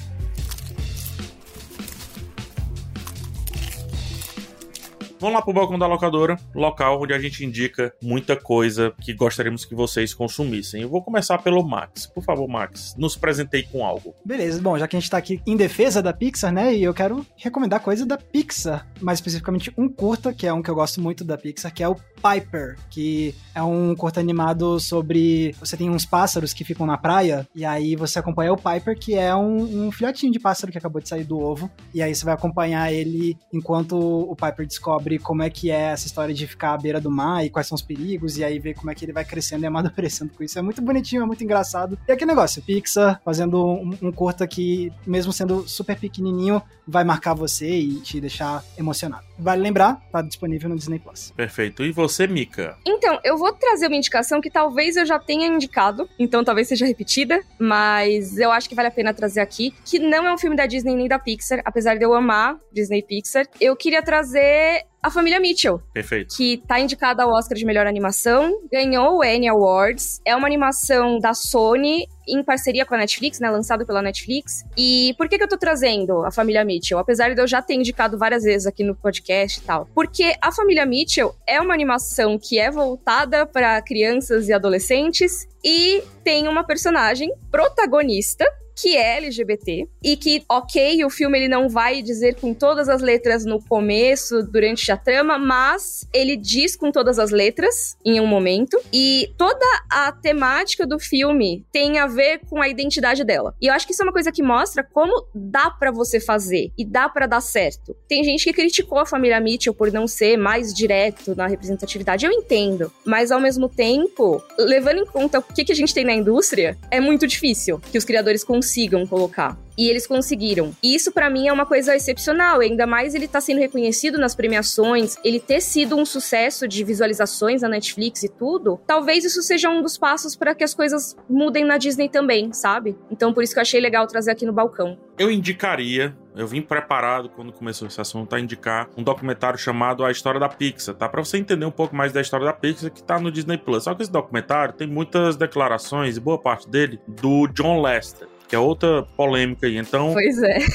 Vão 5.25 5.33
lá 5.33 5.41
pro 5.41 5.55
balcão 5.55 5.79
da 5.79 5.87
locadora, 5.87 6.39
local 6.55 7.01
onde 7.01 7.14
a 7.14 7.18
gente 7.18 7.47
indica 7.47 7.95
muita 8.03 8.37
coisa 8.37 8.93
que 9.01 9.14
gostaríamos 9.14 9.64
que 9.64 9.75
vocês 9.75 10.12
consumissem. 10.12 10.83
Eu 10.83 10.91
vou 10.91 11.03
começar 11.03 11.39
pelo 11.39 11.66
Max. 11.66 12.05
Por 12.05 12.22
favor, 12.22 12.47
Max, 12.47 12.95
nos 12.99 13.16
presentei 13.16 13.62
com 13.62 13.87
algo. 13.87 14.14
Beleza, 14.22 14.61
bom, 14.61 14.77
já 14.77 14.87
que 14.87 14.95
a 14.95 15.01
gente 15.01 15.09
tá 15.09 15.16
aqui 15.16 15.41
em 15.47 15.57
defesa 15.57 16.03
da 16.03 16.12
Pixar, 16.12 16.53
né, 16.53 16.75
e 16.75 16.85
eu 16.85 16.93
quero 16.93 17.25
recomendar 17.37 17.81
coisa 17.81 18.05
da 18.05 18.18
Pixar, 18.18 18.87
mais 19.01 19.16
especificamente 19.16 19.72
um 19.79 19.89
curta, 19.89 20.31
que 20.31 20.47
é 20.47 20.53
um 20.53 20.61
que 20.61 20.68
eu 20.68 20.75
gosto 20.75 21.01
muito 21.01 21.25
da 21.25 21.39
Pixar, 21.39 21.72
que 21.72 21.83
é 21.83 21.89
o 21.89 21.97
Piper, 22.25 22.77
que 22.91 23.35
é 23.55 23.62
um 23.62 23.95
curta 23.95 24.20
animado 24.20 24.79
sobre. 24.81 25.55
Você 25.61 25.77
tem 25.77 25.91
uns 25.91 26.07
pássaros 26.07 26.53
que 26.53 26.64
ficam 26.64 26.87
na 26.87 26.99
praia, 26.99 27.47
e 27.55 27.64
aí 27.64 27.97
você 27.97 28.18
acompanha 28.18 28.53
o 28.53 28.57
Piper, 28.57 28.99
que 28.99 29.14
é 29.14 29.35
um, 29.35 29.87
um 29.87 29.93
filhotinho 29.93 30.33
de 30.33 30.39
pássaro 30.39 30.72
que 30.72 30.79
acabou 30.79 31.01
de 31.01 31.09
sair 31.09 31.25
do 31.25 31.39
ovo, 31.39 31.70
e 31.95 32.03
aí 32.03 32.14
você 32.14 32.25
vai 32.25 32.35
acompanhar 32.35 32.93
ele 32.93 33.37
enquanto 33.53 33.97
o 33.97 34.35
Piper 34.37 34.66
descobre 34.66 35.14
como 35.19 35.43
é 35.43 35.51
que 35.51 35.71
é 35.71 35.93
essa 35.93 36.07
história 36.07 36.35
de 36.35 36.47
ficar 36.47 36.75
à 36.75 36.79
beira 36.79 37.01
do 37.01 37.11
mar 37.11 37.45
e 37.45 37.51
quais 37.51 37.67
são 37.67 37.77
os 37.77 37.83
perigos, 37.83 38.39
e 38.39 38.45
aí 38.45 38.59
ver 38.59 38.75
como 38.75 38.91
é 38.91 38.95
que 38.95 39.05
ele 39.05 39.12
vai 39.12 39.25
crescendo 39.25 39.65
e 39.65 39.67
amadurecendo 39.69 40.33
com 40.33 40.43
isso. 40.43 40.59
É 40.59 40.62
muito 40.62 40.81
bonitinho, 40.83 41.23
é 41.23 41.27
muito 41.27 41.43
engraçado. 41.45 41.99
E 42.09 42.12
aquele 42.12 42.31
negócio, 42.31 42.62
Pixar 42.62 43.21
fazendo 43.25 43.65
um, 43.65 43.97
um 44.03 44.12
curta 44.12 44.47
que, 44.47 44.93
mesmo 45.07 45.33
sendo 45.33 45.67
super 45.69 45.99
pequenininho, 45.99 46.62
vai 46.87 47.05
marcar 47.05 47.35
você 47.35 47.69
e 47.69 48.01
te 48.01 48.21
deixar 48.21 48.62
emocionado. 48.77 49.25
Vale 49.39 49.62
lembrar, 49.62 50.01
tá 50.12 50.22
disponível 50.22 50.68
no 50.68 50.76
Disney 50.76 50.99
Plus. 50.99 51.32
Perfeito. 51.37 51.85
E 51.85 51.93
você, 51.93 52.26
Mika? 52.26 52.76
Então, 52.87 53.18
eu 53.24 53.37
vou 53.37 53.53
trazer 53.53 53.87
uma 53.87 53.97
indicação 53.97 54.41
que 54.41 54.51
talvez 54.51 54.97
eu 54.97 55.05
já 55.05 55.18
tenha 55.18 55.47
indicado, 55.47 56.09
então 56.18 56.45
talvez 56.45 56.68
seja 56.68 56.87
repetida, 56.87 57.41
mas 57.59 58.39
eu 58.39 58.51
acho 58.51 58.68
que 58.68 58.74
vale 58.74 58.89
a 58.89 58.93
pena 58.93 59.12
trazer 59.12 59.41
aqui, 59.41 59.74
que 59.85 59.99
não 59.99 60.26
é 60.26 60.32
um 60.32 60.39
filme 60.39 60.57
da 60.57 60.66
Disney 60.66 60.95
nem 60.95 61.09
da 61.09 61.18
Pixar, 61.18 61.61
apesar 61.64 61.97
de 61.97 62.05
eu 62.05 62.14
amar 62.14 62.57
Disney 62.72 63.03
Pixar. 63.03 63.47
Eu 63.61 63.76
queria 63.76 64.03
trazer 64.03 64.85
a 65.05 65.11
família 65.11 65.39
Mitchell. 65.39 65.82
Perfeito. 65.93 66.35
Que 66.35 66.62
tá 66.66 66.80
indicada 66.80 67.22
ao 67.22 67.30
Oscar 67.30 67.59
de 67.59 67.66
melhor 67.66 67.87
animação, 67.87 68.51
ganhou 68.72 69.18
o 69.18 69.22
Annie 69.22 69.49
Awards. 69.49 70.20
É 70.24 70.35
uma 70.35 70.47
animação 70.47 71.18
da 71.18 71.35
Sony 71.35 72.07
em 72.29 72.43
parceria 72.43 72.85
com 72.85 72.95
a 72.95 72.99
Netflix, 72.99 73.41
né? 73.41 73.51
Lançado 73.51 73.87
pela 73.87 74.03
Netflix. 74.03 74.64
E 74.77 75.14
por 75.16 75.29
que, 75.29 75.39
que 75.39 75.45
eu 75.45 75.49
tô 75.49 75.57
trazendo 75.57 76.25
a 76.25 76.31
família 76.31 76.64
Mitchell? 76.64 76.99
Apesar 76.99 77.35
de 77.35 77.41
eu 77.41 77.47
já 77.47 77.62
ter 77.62 77.75
indicado 77.75 78.18
várias 78.18 78.43
vezes 78.43 78.66
aqui 78.66 78.83
no 78.83 78.95
podcast 78.95 79.61
e 79.61 79.62
tal. 79.62 79.89
Porque 79.95 80.35
a 80.41 80.53
família 80.53 80.87
Mitchell 80.87 81.35
é 81.47 81.61
uma 81.61 81.75
animação 81.75 82.39
que 82.39 82.59
é 82.59 82.70
voltada 82.70 83.47
para 83.47 83.81
crianças 83.83 84.49
e 84.49 84.53
adolescentes 84.53 85.47
e 85.62 86.03
tem 86.22 86.49
uma 86.49 86.64
personagem 86.64 87.33
protagonista 87.51 88.45
que 88.75 88.97
é 88.97 89.16
LGBT 89.18 89.89
e 90.03 90.16
que, 90.16 90.45
ok, 90.49 91.05
o 91.05 91.11
filme 91.11 91.39
ele 91.39 91.49
não 91.49 91.68
vai 91.68 92.03
dizer 92.03 92.35
com 92.37 92.53
todas 92.53 92.89
as 92.89 93.01
letras 93.01 93.45
no 93.45 93.62
começo, 93.62 94.43
durante 94.43 94.91
a 94.91 94.97
trama, 94.97 95.39
mas 95.39 96.07
ele 96.12 96.37
diz 96.37 96.77
com 96.77 96.91
todas 96.91 97.18
as 97.18 97.31
letras 97.31 97.97
em 98.05 98.20
um 98.20 98.27
momento 98.27 98.79
e 98.93 99.33
toda 99.39 99.64
a 99.91 100.11
temática 100.12 100.87
do 100.87 100.99
filme 100.99 101.64
tem 101.72 101.99
a 101.99 102.07
ver 102.07 102.41
com 102.49 102.61
a 102.61 102.68
identidade 102.68 103.25
dela. 103.25 103.55
E 103.61 103.66
eu 103.66 103.75
acho 103.75 103.87
que 103.87 103.93
isso 103.93 104.03
é 104.03 104.07
uma 104.07 104.12
coisa 104.12 104.33
que 104.33 104.43
mostra 104.43 104.83
como 104.83 105.27
dá 105.35 105.70
para 105.70 105.91
você 105.91 106.18
fazer 106.18 106.72
e 106.77 106.85
dá 106.85 107.09
para 107.09 107.27
dar 107.27 107.41
certo. 107.41 107.95
Tem 108.09 108.25
gente 108.25 108.45
que 108.45 108.53
criticou 108.53 108.99
a 108.99 109.07
família 109.07 109.41
Mitchell 109.41 109.75
por 109.75 109.93
não 109.93 110.07
ser 110.07 110.37
mais 110.37 110.72
direto 110.75 111.35
na 111.37 111.47
representatividade, 111.47 112.27
eu 112.27 112.33
entendo, 112.33 112.93
mas 113.05 113.31
ao 113.31 113.41
mesmo 113.41 113.68
tempo, 113.68 114.43
levando 114.59 114.99
em 114.99 115.07
conta 115.07 115.39
o 115.39 115.43
que, 115.43 115.64
que 115.64 115.72
a 115.72 115.77
gente 115.77 115.95
tem 115.95 116.05
na 116.05 116.12
indústria, 116.12 116.77
é 116.91 117.01
muito 117.01 117.27
difícil 117.27 117.81
que 117.81 117.99
os 117.99 118.05
criadores 118.05 118.43
consigam 118.43 118.64
colocar. 119.09 119.59
E 119.77 119.89
eles 119.89 120.07
conseguiram. 120.07 120.73
E 120.83 120.95
isso 120.95 121.11
para 121.11 121.29
mim 121.29 121.49
é 121.49 121.53
uma 121.53 121.67
coisa 121.67 121.97
excepcional, 121.97 122.61
ainda 122.61 122.87
mais 122.87 123.15
ele 123.15 123.27
tá 123.27 123.41
sendo 123.41 123.59
reconhecido 123.59 124.19
nas 124.19 124.35
premiações, 124.35 125.17
ele 125.25 125.41
ter 125.41 125.61
sido 125.61 125.97
um 125.97 126.05
sucesso 126.05 126.69
de 126.69 126.85
visualizações 126.85 127.62
na 127.62 127.69
Netflix 127.69 128.23
e 128.23 128.29
tudo. 128.29 128.81
Talvez 128.87 129.25
isso 129.25 129.43
seja 129.43 129.69
um 129.69 129.83
dos 129.83 129.99
passos 129.99 130.37
para 130.37 130.55
que 130.55 130.62
as 130.62 130.75
coisas 130.75 131.17
mudem 131.29 131.65
na 131.65 131.77
Disney 131.77 132.09
também, 132.09 132.53
sabe? 132.53 132.97
Então 133.11 133.33
por 133.33 133.43
isso 133.43 133.53
que 133.53 133.59
eu 133.59 133.62
achei 133.62 133.81
legal 133.81 134.07
trazer 134.07 134.31
aqui 134.31 134.47
no 134.47 134.53
balcão. 134.53 134.97
Eu 135.19 135.31
indicaria 135.31 136.15
eu 136.37 136.49
vim 136.49 136.61
preparado 136.61 137.29
quando 137.29 137.53
começou 137.53 137.87
esse 137.87 138.01
assunto 138.01 138.35
a 138.35 138.41
indicar 138.41 138.89
um 138.97 139.05
documentário 139.05 139.57
chamado 139.57 140.05
A 140.05 140.11
História 140.11 140.41
da 140.41 140.49
Pixar, 140.49 140.95
tá? 140.95 141.09
Para 141.09 141.25
você 141.25 141.39
entender 141.39 141.65
um 141.65 141.71
pouco 141.71 141.95
mais 141.95 142.12
da 142.12 142.21
história 142.21 142.45
da 142.45 142.53
Pixar 142.53 142.91
que 142.91 143.03
tá 143.03 143.21
no 143.21 143.31
Disney 143.31 143.57
Plus. 143.57 143.85
Só 143.85 143.95
que 143.95 144.03
esse 144.03 144.11
documentário 144.11 144.75
tem 144.75 144.89
muitas 144.89 145.37
declarações, 145.37 146.17
e 146.17 146.21
boa 146.21 146.39
parte 146.39 146.69
dele, 146.69 146.99
do 147.07 147.47
John 147.49 147.81
Lester 147.81 148.34
que 148.49 148.55
é 148.55 148.59
outra 148.59 149.03
polêmica 149.17 149.67
aí. 149.67 149.77
Então. 149.77 150.13
Pois 150.13 150.43
é. 150.43 150.59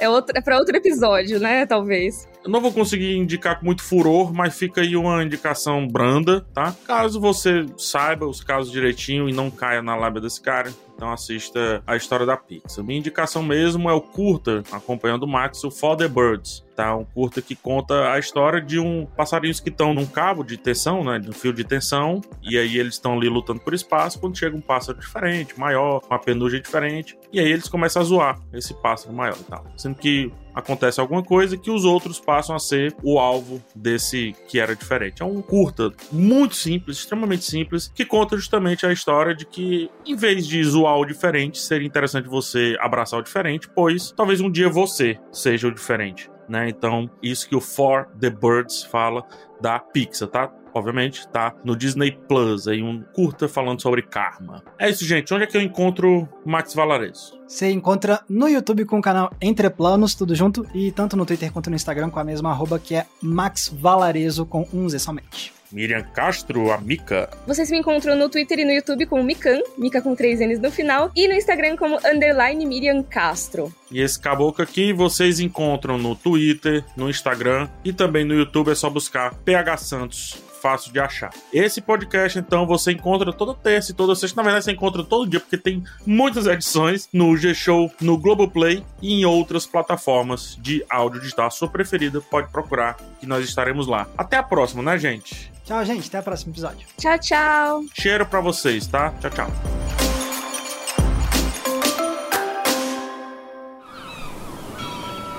É, 0.00 0.04
é 0.04 0.40
para 0.40 0.58
outro 0.58 0.76
episódio, 0.76 1.38
né? 1.38 1.64
Talvez. 1.64 2.28
Eu 2.46 2.52
não 2.52 2.60
vou 2.60 2.72
conseguir 2.72 3.16
indicar 3.16 3.58
com 3.58 3.66
muito 3.66 3.82
furor, 3.82 4.32
mas 4.32 4.56
fica 4.56 4.80
aí 4.80 4.96
uma 4.96 5.20
indicação 5.20 5.84
branda, 5.84 6.42
tá? 6.54 6.72
Caso 6.86 7.20
você 7.20 7.66
saiba 7.76 8.24
os 8.24 8.40
casos 8.40 8.70
direitinho 8.70 9.28
e 9.28 9.32
não 9.32 9.50
caia 9.50 9.82
na 9.82 9.96
lábia 9.96 10.20
desse 10.20 10.40
cara, 10.40 10.72
então 10.94 11.10
assista 11.12 11.82
a 11.84 11.96
história 11.96 12.24
da 12.24 12.36
Pixar. 12.36 12.84
Minha 12.84 13.00
indicação 13.00 13.42
mesmo 13.42 13.90
é 13.90 13.92
o 13.92 14.00
curta, 14.00 14.62
acompanhando 14.70 15.24
o 15.24 15.28
Max, 15.28 15.64
o 15.64 15.72
For 15.72 15.96
the 15.96 16.06
Birds. 16.06 16.64
Tá? 16.76 16.94
Um 16.94 17.04
curta 17.04 17.42
que 17.42 17.56
conta 17.56 18.12
a 18.12 18.18
história 18.18 18.60
de 18.60 18.78
um 18.78 19.06
passarinhos 19.06 19.58
que 19.58 19.68
estão 19.68 19.92
num 19.92 20.06
cabo 20.06 20.44
de 20.44 20.56
tensão, 20.56 21.02
né? 21.02 21.18
De 21.18 21.30
um 21.30 21.32
fio 21.32 21.52
de 21.52 21.64
tensão. 21.64 22.20
E 22.42 22.56
aí 22.56 22.78
eles 22.78 22.94
estão 22.94 23.14
ali 23.14 23.28
lutando 23.28 23.60
por 23.60 23.74
espaço. 23.74 24.20
Quando 24.20 24.38
chega 24.38 24.56
um 24.56 24.60
pássaro 24.60 24.98
diferente, 24.98 25.58
maior, 25.58 26.00
com 26.00 26.14
uma 26.14 26.18
penugem 26.18 26.60
diferente. 26.60 27.16
E 27.32 27.40
aí 27.40 27.50
eles 27.50 27.68
começam 27.68 28.02
a 28.02 28.04
zoar 28.04 28.38
esse 28.52 28.74
pássaro 28.74 29.14
maior 29.14 29.36
e 29.40 29.44
tal. 29.44 29.66
Sendo 29.76 29.96
que 29.96 30.30
acontece 30.56 30.98
alguma 30.98 31.22
coisa 31.22 31.58
que 31.58 31.70
os 31.70 31.84
outros 31.84 32.18
passam 32.18 32.56
a 32.56 32.58
ser 32.58 32.96
o 33.02 33.18
alvo 33.18 33.62
desse 33.74 34.34
que 34.48 34.58
era 34.58 34.74
diferente. 34.74 35.22
É 35.22 35.24
um 35.24 35.42
curta 35.42 35.92
muito 36.10 36.56
simples, 36.56 36.96
extremamente 36.96 37.44
simples, 37.44 37.92
que 37.94 38.06
conta 38.06 38.36
justamente 38.36 38.86
a 38.86 38.92
história 38.92 39.34
de 39.34 39.44
que, 39.44 39.90
em 40.06 40.16
vez 40.16 40.46
de 40.46 40.64
zoar 40.64 40.98
o 40.98 41.04
diferente, 41.04 41.58
seria 41.58 41.86
interessante 41.86 42.26
você 42.26 42.74
abraçar 42.80 43.20
o 43.20 43.22
diferente, 43.22 43.68
pois 43.68 44.10
talvez 44.12 44.40
um 44.40 44.50
dia 44.50 44.70
você 44.70 45.18
seja 45.30 45.68
o 45.68 45.74
diferente. 45.74 46.30
Né? 46.48 46.68
Então, 46.70 47.10
isso 47.22 47.48
que 47.48 47.56
o 47.56 47.60
For 47.60 48.06
the 48.18 48.30
Birds 48.30 48.84
fala 48.84 49.24
da 49.60 49.78
Pixar, 49.78 50.28
tá? 50.28 50.52
Obviamente, 50.76 51.26
tá 51.28 51.54
no 51.64 51.76
Disney 51.76 52.12
Plus, 52.28 52.68
aí 52.68 52.82
um 52.82 53.02
curta 53.14 53.48
falando 53.48 53.80
sobre 53.80 54.02
karma. 54.02 54.62
É 54.78 54.90
isso, 54.90 55.04
gente. 55.04 55.32
Onde 55.32 55.44
é 55.44 55.46
que 55.46 55.56
eu 55.56 55.62
encontro 55.62 56.28
Max 56.44 56.74
Valarezo? 56.74 57.40
Você 57.48 57.70
encontra 57.70 58.20
no 58.28 58.48
YouTube 58.48 58.84
com 58.84 58.98
o 58.98 59.02
canal 59.02 59.32
Entre 59.40 59.68
Planos, 59.70 60.14
tudo 60.14 60.34
junto, 60.34 60.66
e 60.74 60.92
tanto 60.92 61.16
no 61.16 61.24
Twitter 61.24 61.52
quanto 61.52 61.70
no 61.70 61.76
Instagram 61.76 62.10
com 62.10 62.20
a 62.20 62.24
mesma 62.24 62.50
arroba 62.50 62.78
que 62.78 62.94
é 62.94 63.06
Max 63.22 63.68
Valarezo 63.68 64.44
com 64.44 64.66
um 64.72 64.88
Z 64.88 64.98
somente. 64.98 65.56
Miriam 65.72 66.02
Castro, 66.02 66.70
a 66.70 66.78
Mika. 66.78 67.28
Vocês 67.46 67.70
me 67.70 67.78
encontram 67.78 68.16
no 68.16 68.28
Twitter 68.28 68.60
e 68.60 68.64
no 68.64 68.72
YouTube 68.72 69.06
como 69.06 69.22
Mikan, 69.22 69.60
Mika 69.76 70.00
com 70.00 70.14
três 70.14 70.40
N's 70.40 70.60
no 70.60 70.70
final, 70.70 71.10
e 71.14 71.26
no 71.26 71.34
Instagram 71.34 71.76
como 71.76 71.98
underline 72.04 72.64
Miriam 72.64 73.02
Castro. 73.02 73.72
E 73.90 74.00
esse 74.00 74.18
caboclo 74.18 74.62
aqui 74.62 74.92
vocês 74.92 75.40
encontram 75.40 75.98
no 75.98 76.14
Twitter, 76.14 76.84
no 76.96 77.10
Instagram 77.10 77.68
e 77.84 77.92
também 77.92 78.24
no 78.24 78.34
YouTube, 78.34 78.70
é 78.70 78.74
só 78.74 78.88
buscar 78.88 79.34
PH 79.34 79.76
Santos 79.78 80.45
fácil 80.66 80.92
de 80.92 80.98
achar. 80.98 81.30
Esse 81.52 81.80
podcast, 81.80 82.36
então, 82.36 82.66
você 82.66 82.90
encontra 82.90 83.32
toda 83.32 83.54
terça 83.54 83.92
e 83.92 83.94
toda 83.94 84.16
sexta. 84.16 84.36
Na 84.36 84.42
verdade, 84.42 84.64
você 84.64 84.72
encontra 84.72 85.04
todo 85.04 85.30
dia, 85.30 85.38
porque 85.38 85.56
tem 85.56 85.84
muitas 86.04 86.48
edições 86.48 87.08
no 87.12 87.36
G-Show, 87.36 87.92
no 88.00 88.18
Globoplay 88.18 88.84
e 89.00 89.20
em 89.20 89.24
outras 89.24 89.64
plataformas 89.64 90.58
de 90.60 90.84
áudio 90.90 91.20
digital. 91.20 91.46
A 91.46 91.50
sua 91.50 91.68
preferida, 91.68 92.20
pode 92.20 92.50
procurar, 92.50 92.96
que 93.20 93.26
nós 93.26 93.44
estaremos 93.44 93.86
lá. 93.86 94.08
Até 94.18 94.38
a 94.38 94.42
próxima, 94.42 94.82
né, 94.82 94.98
gente? 94.98 95.52
Tchau, 95.64 95.84
gente. 95.84 96.08
Até 96.08 96.18
o 96.18 96.22
próximo 96.24 96.52
episódio. 96.52 96.88
Tchau, 96.98 97.18
tchau. 97.20 97.84
Cheiro 97.94 98.26
para 98.26 98.40
vocês, 98.40 98.88
tá? 98.88 99.14
Tchau, 99.20 99.30
tchau. 99.30 99.50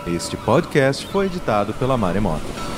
Este 0.08 0.38
podcast 0.38 1.06
foi 1.08 1.26
editado 1.26 1.74
pela 1.74 1.98
Maremoto. 1.98 2.77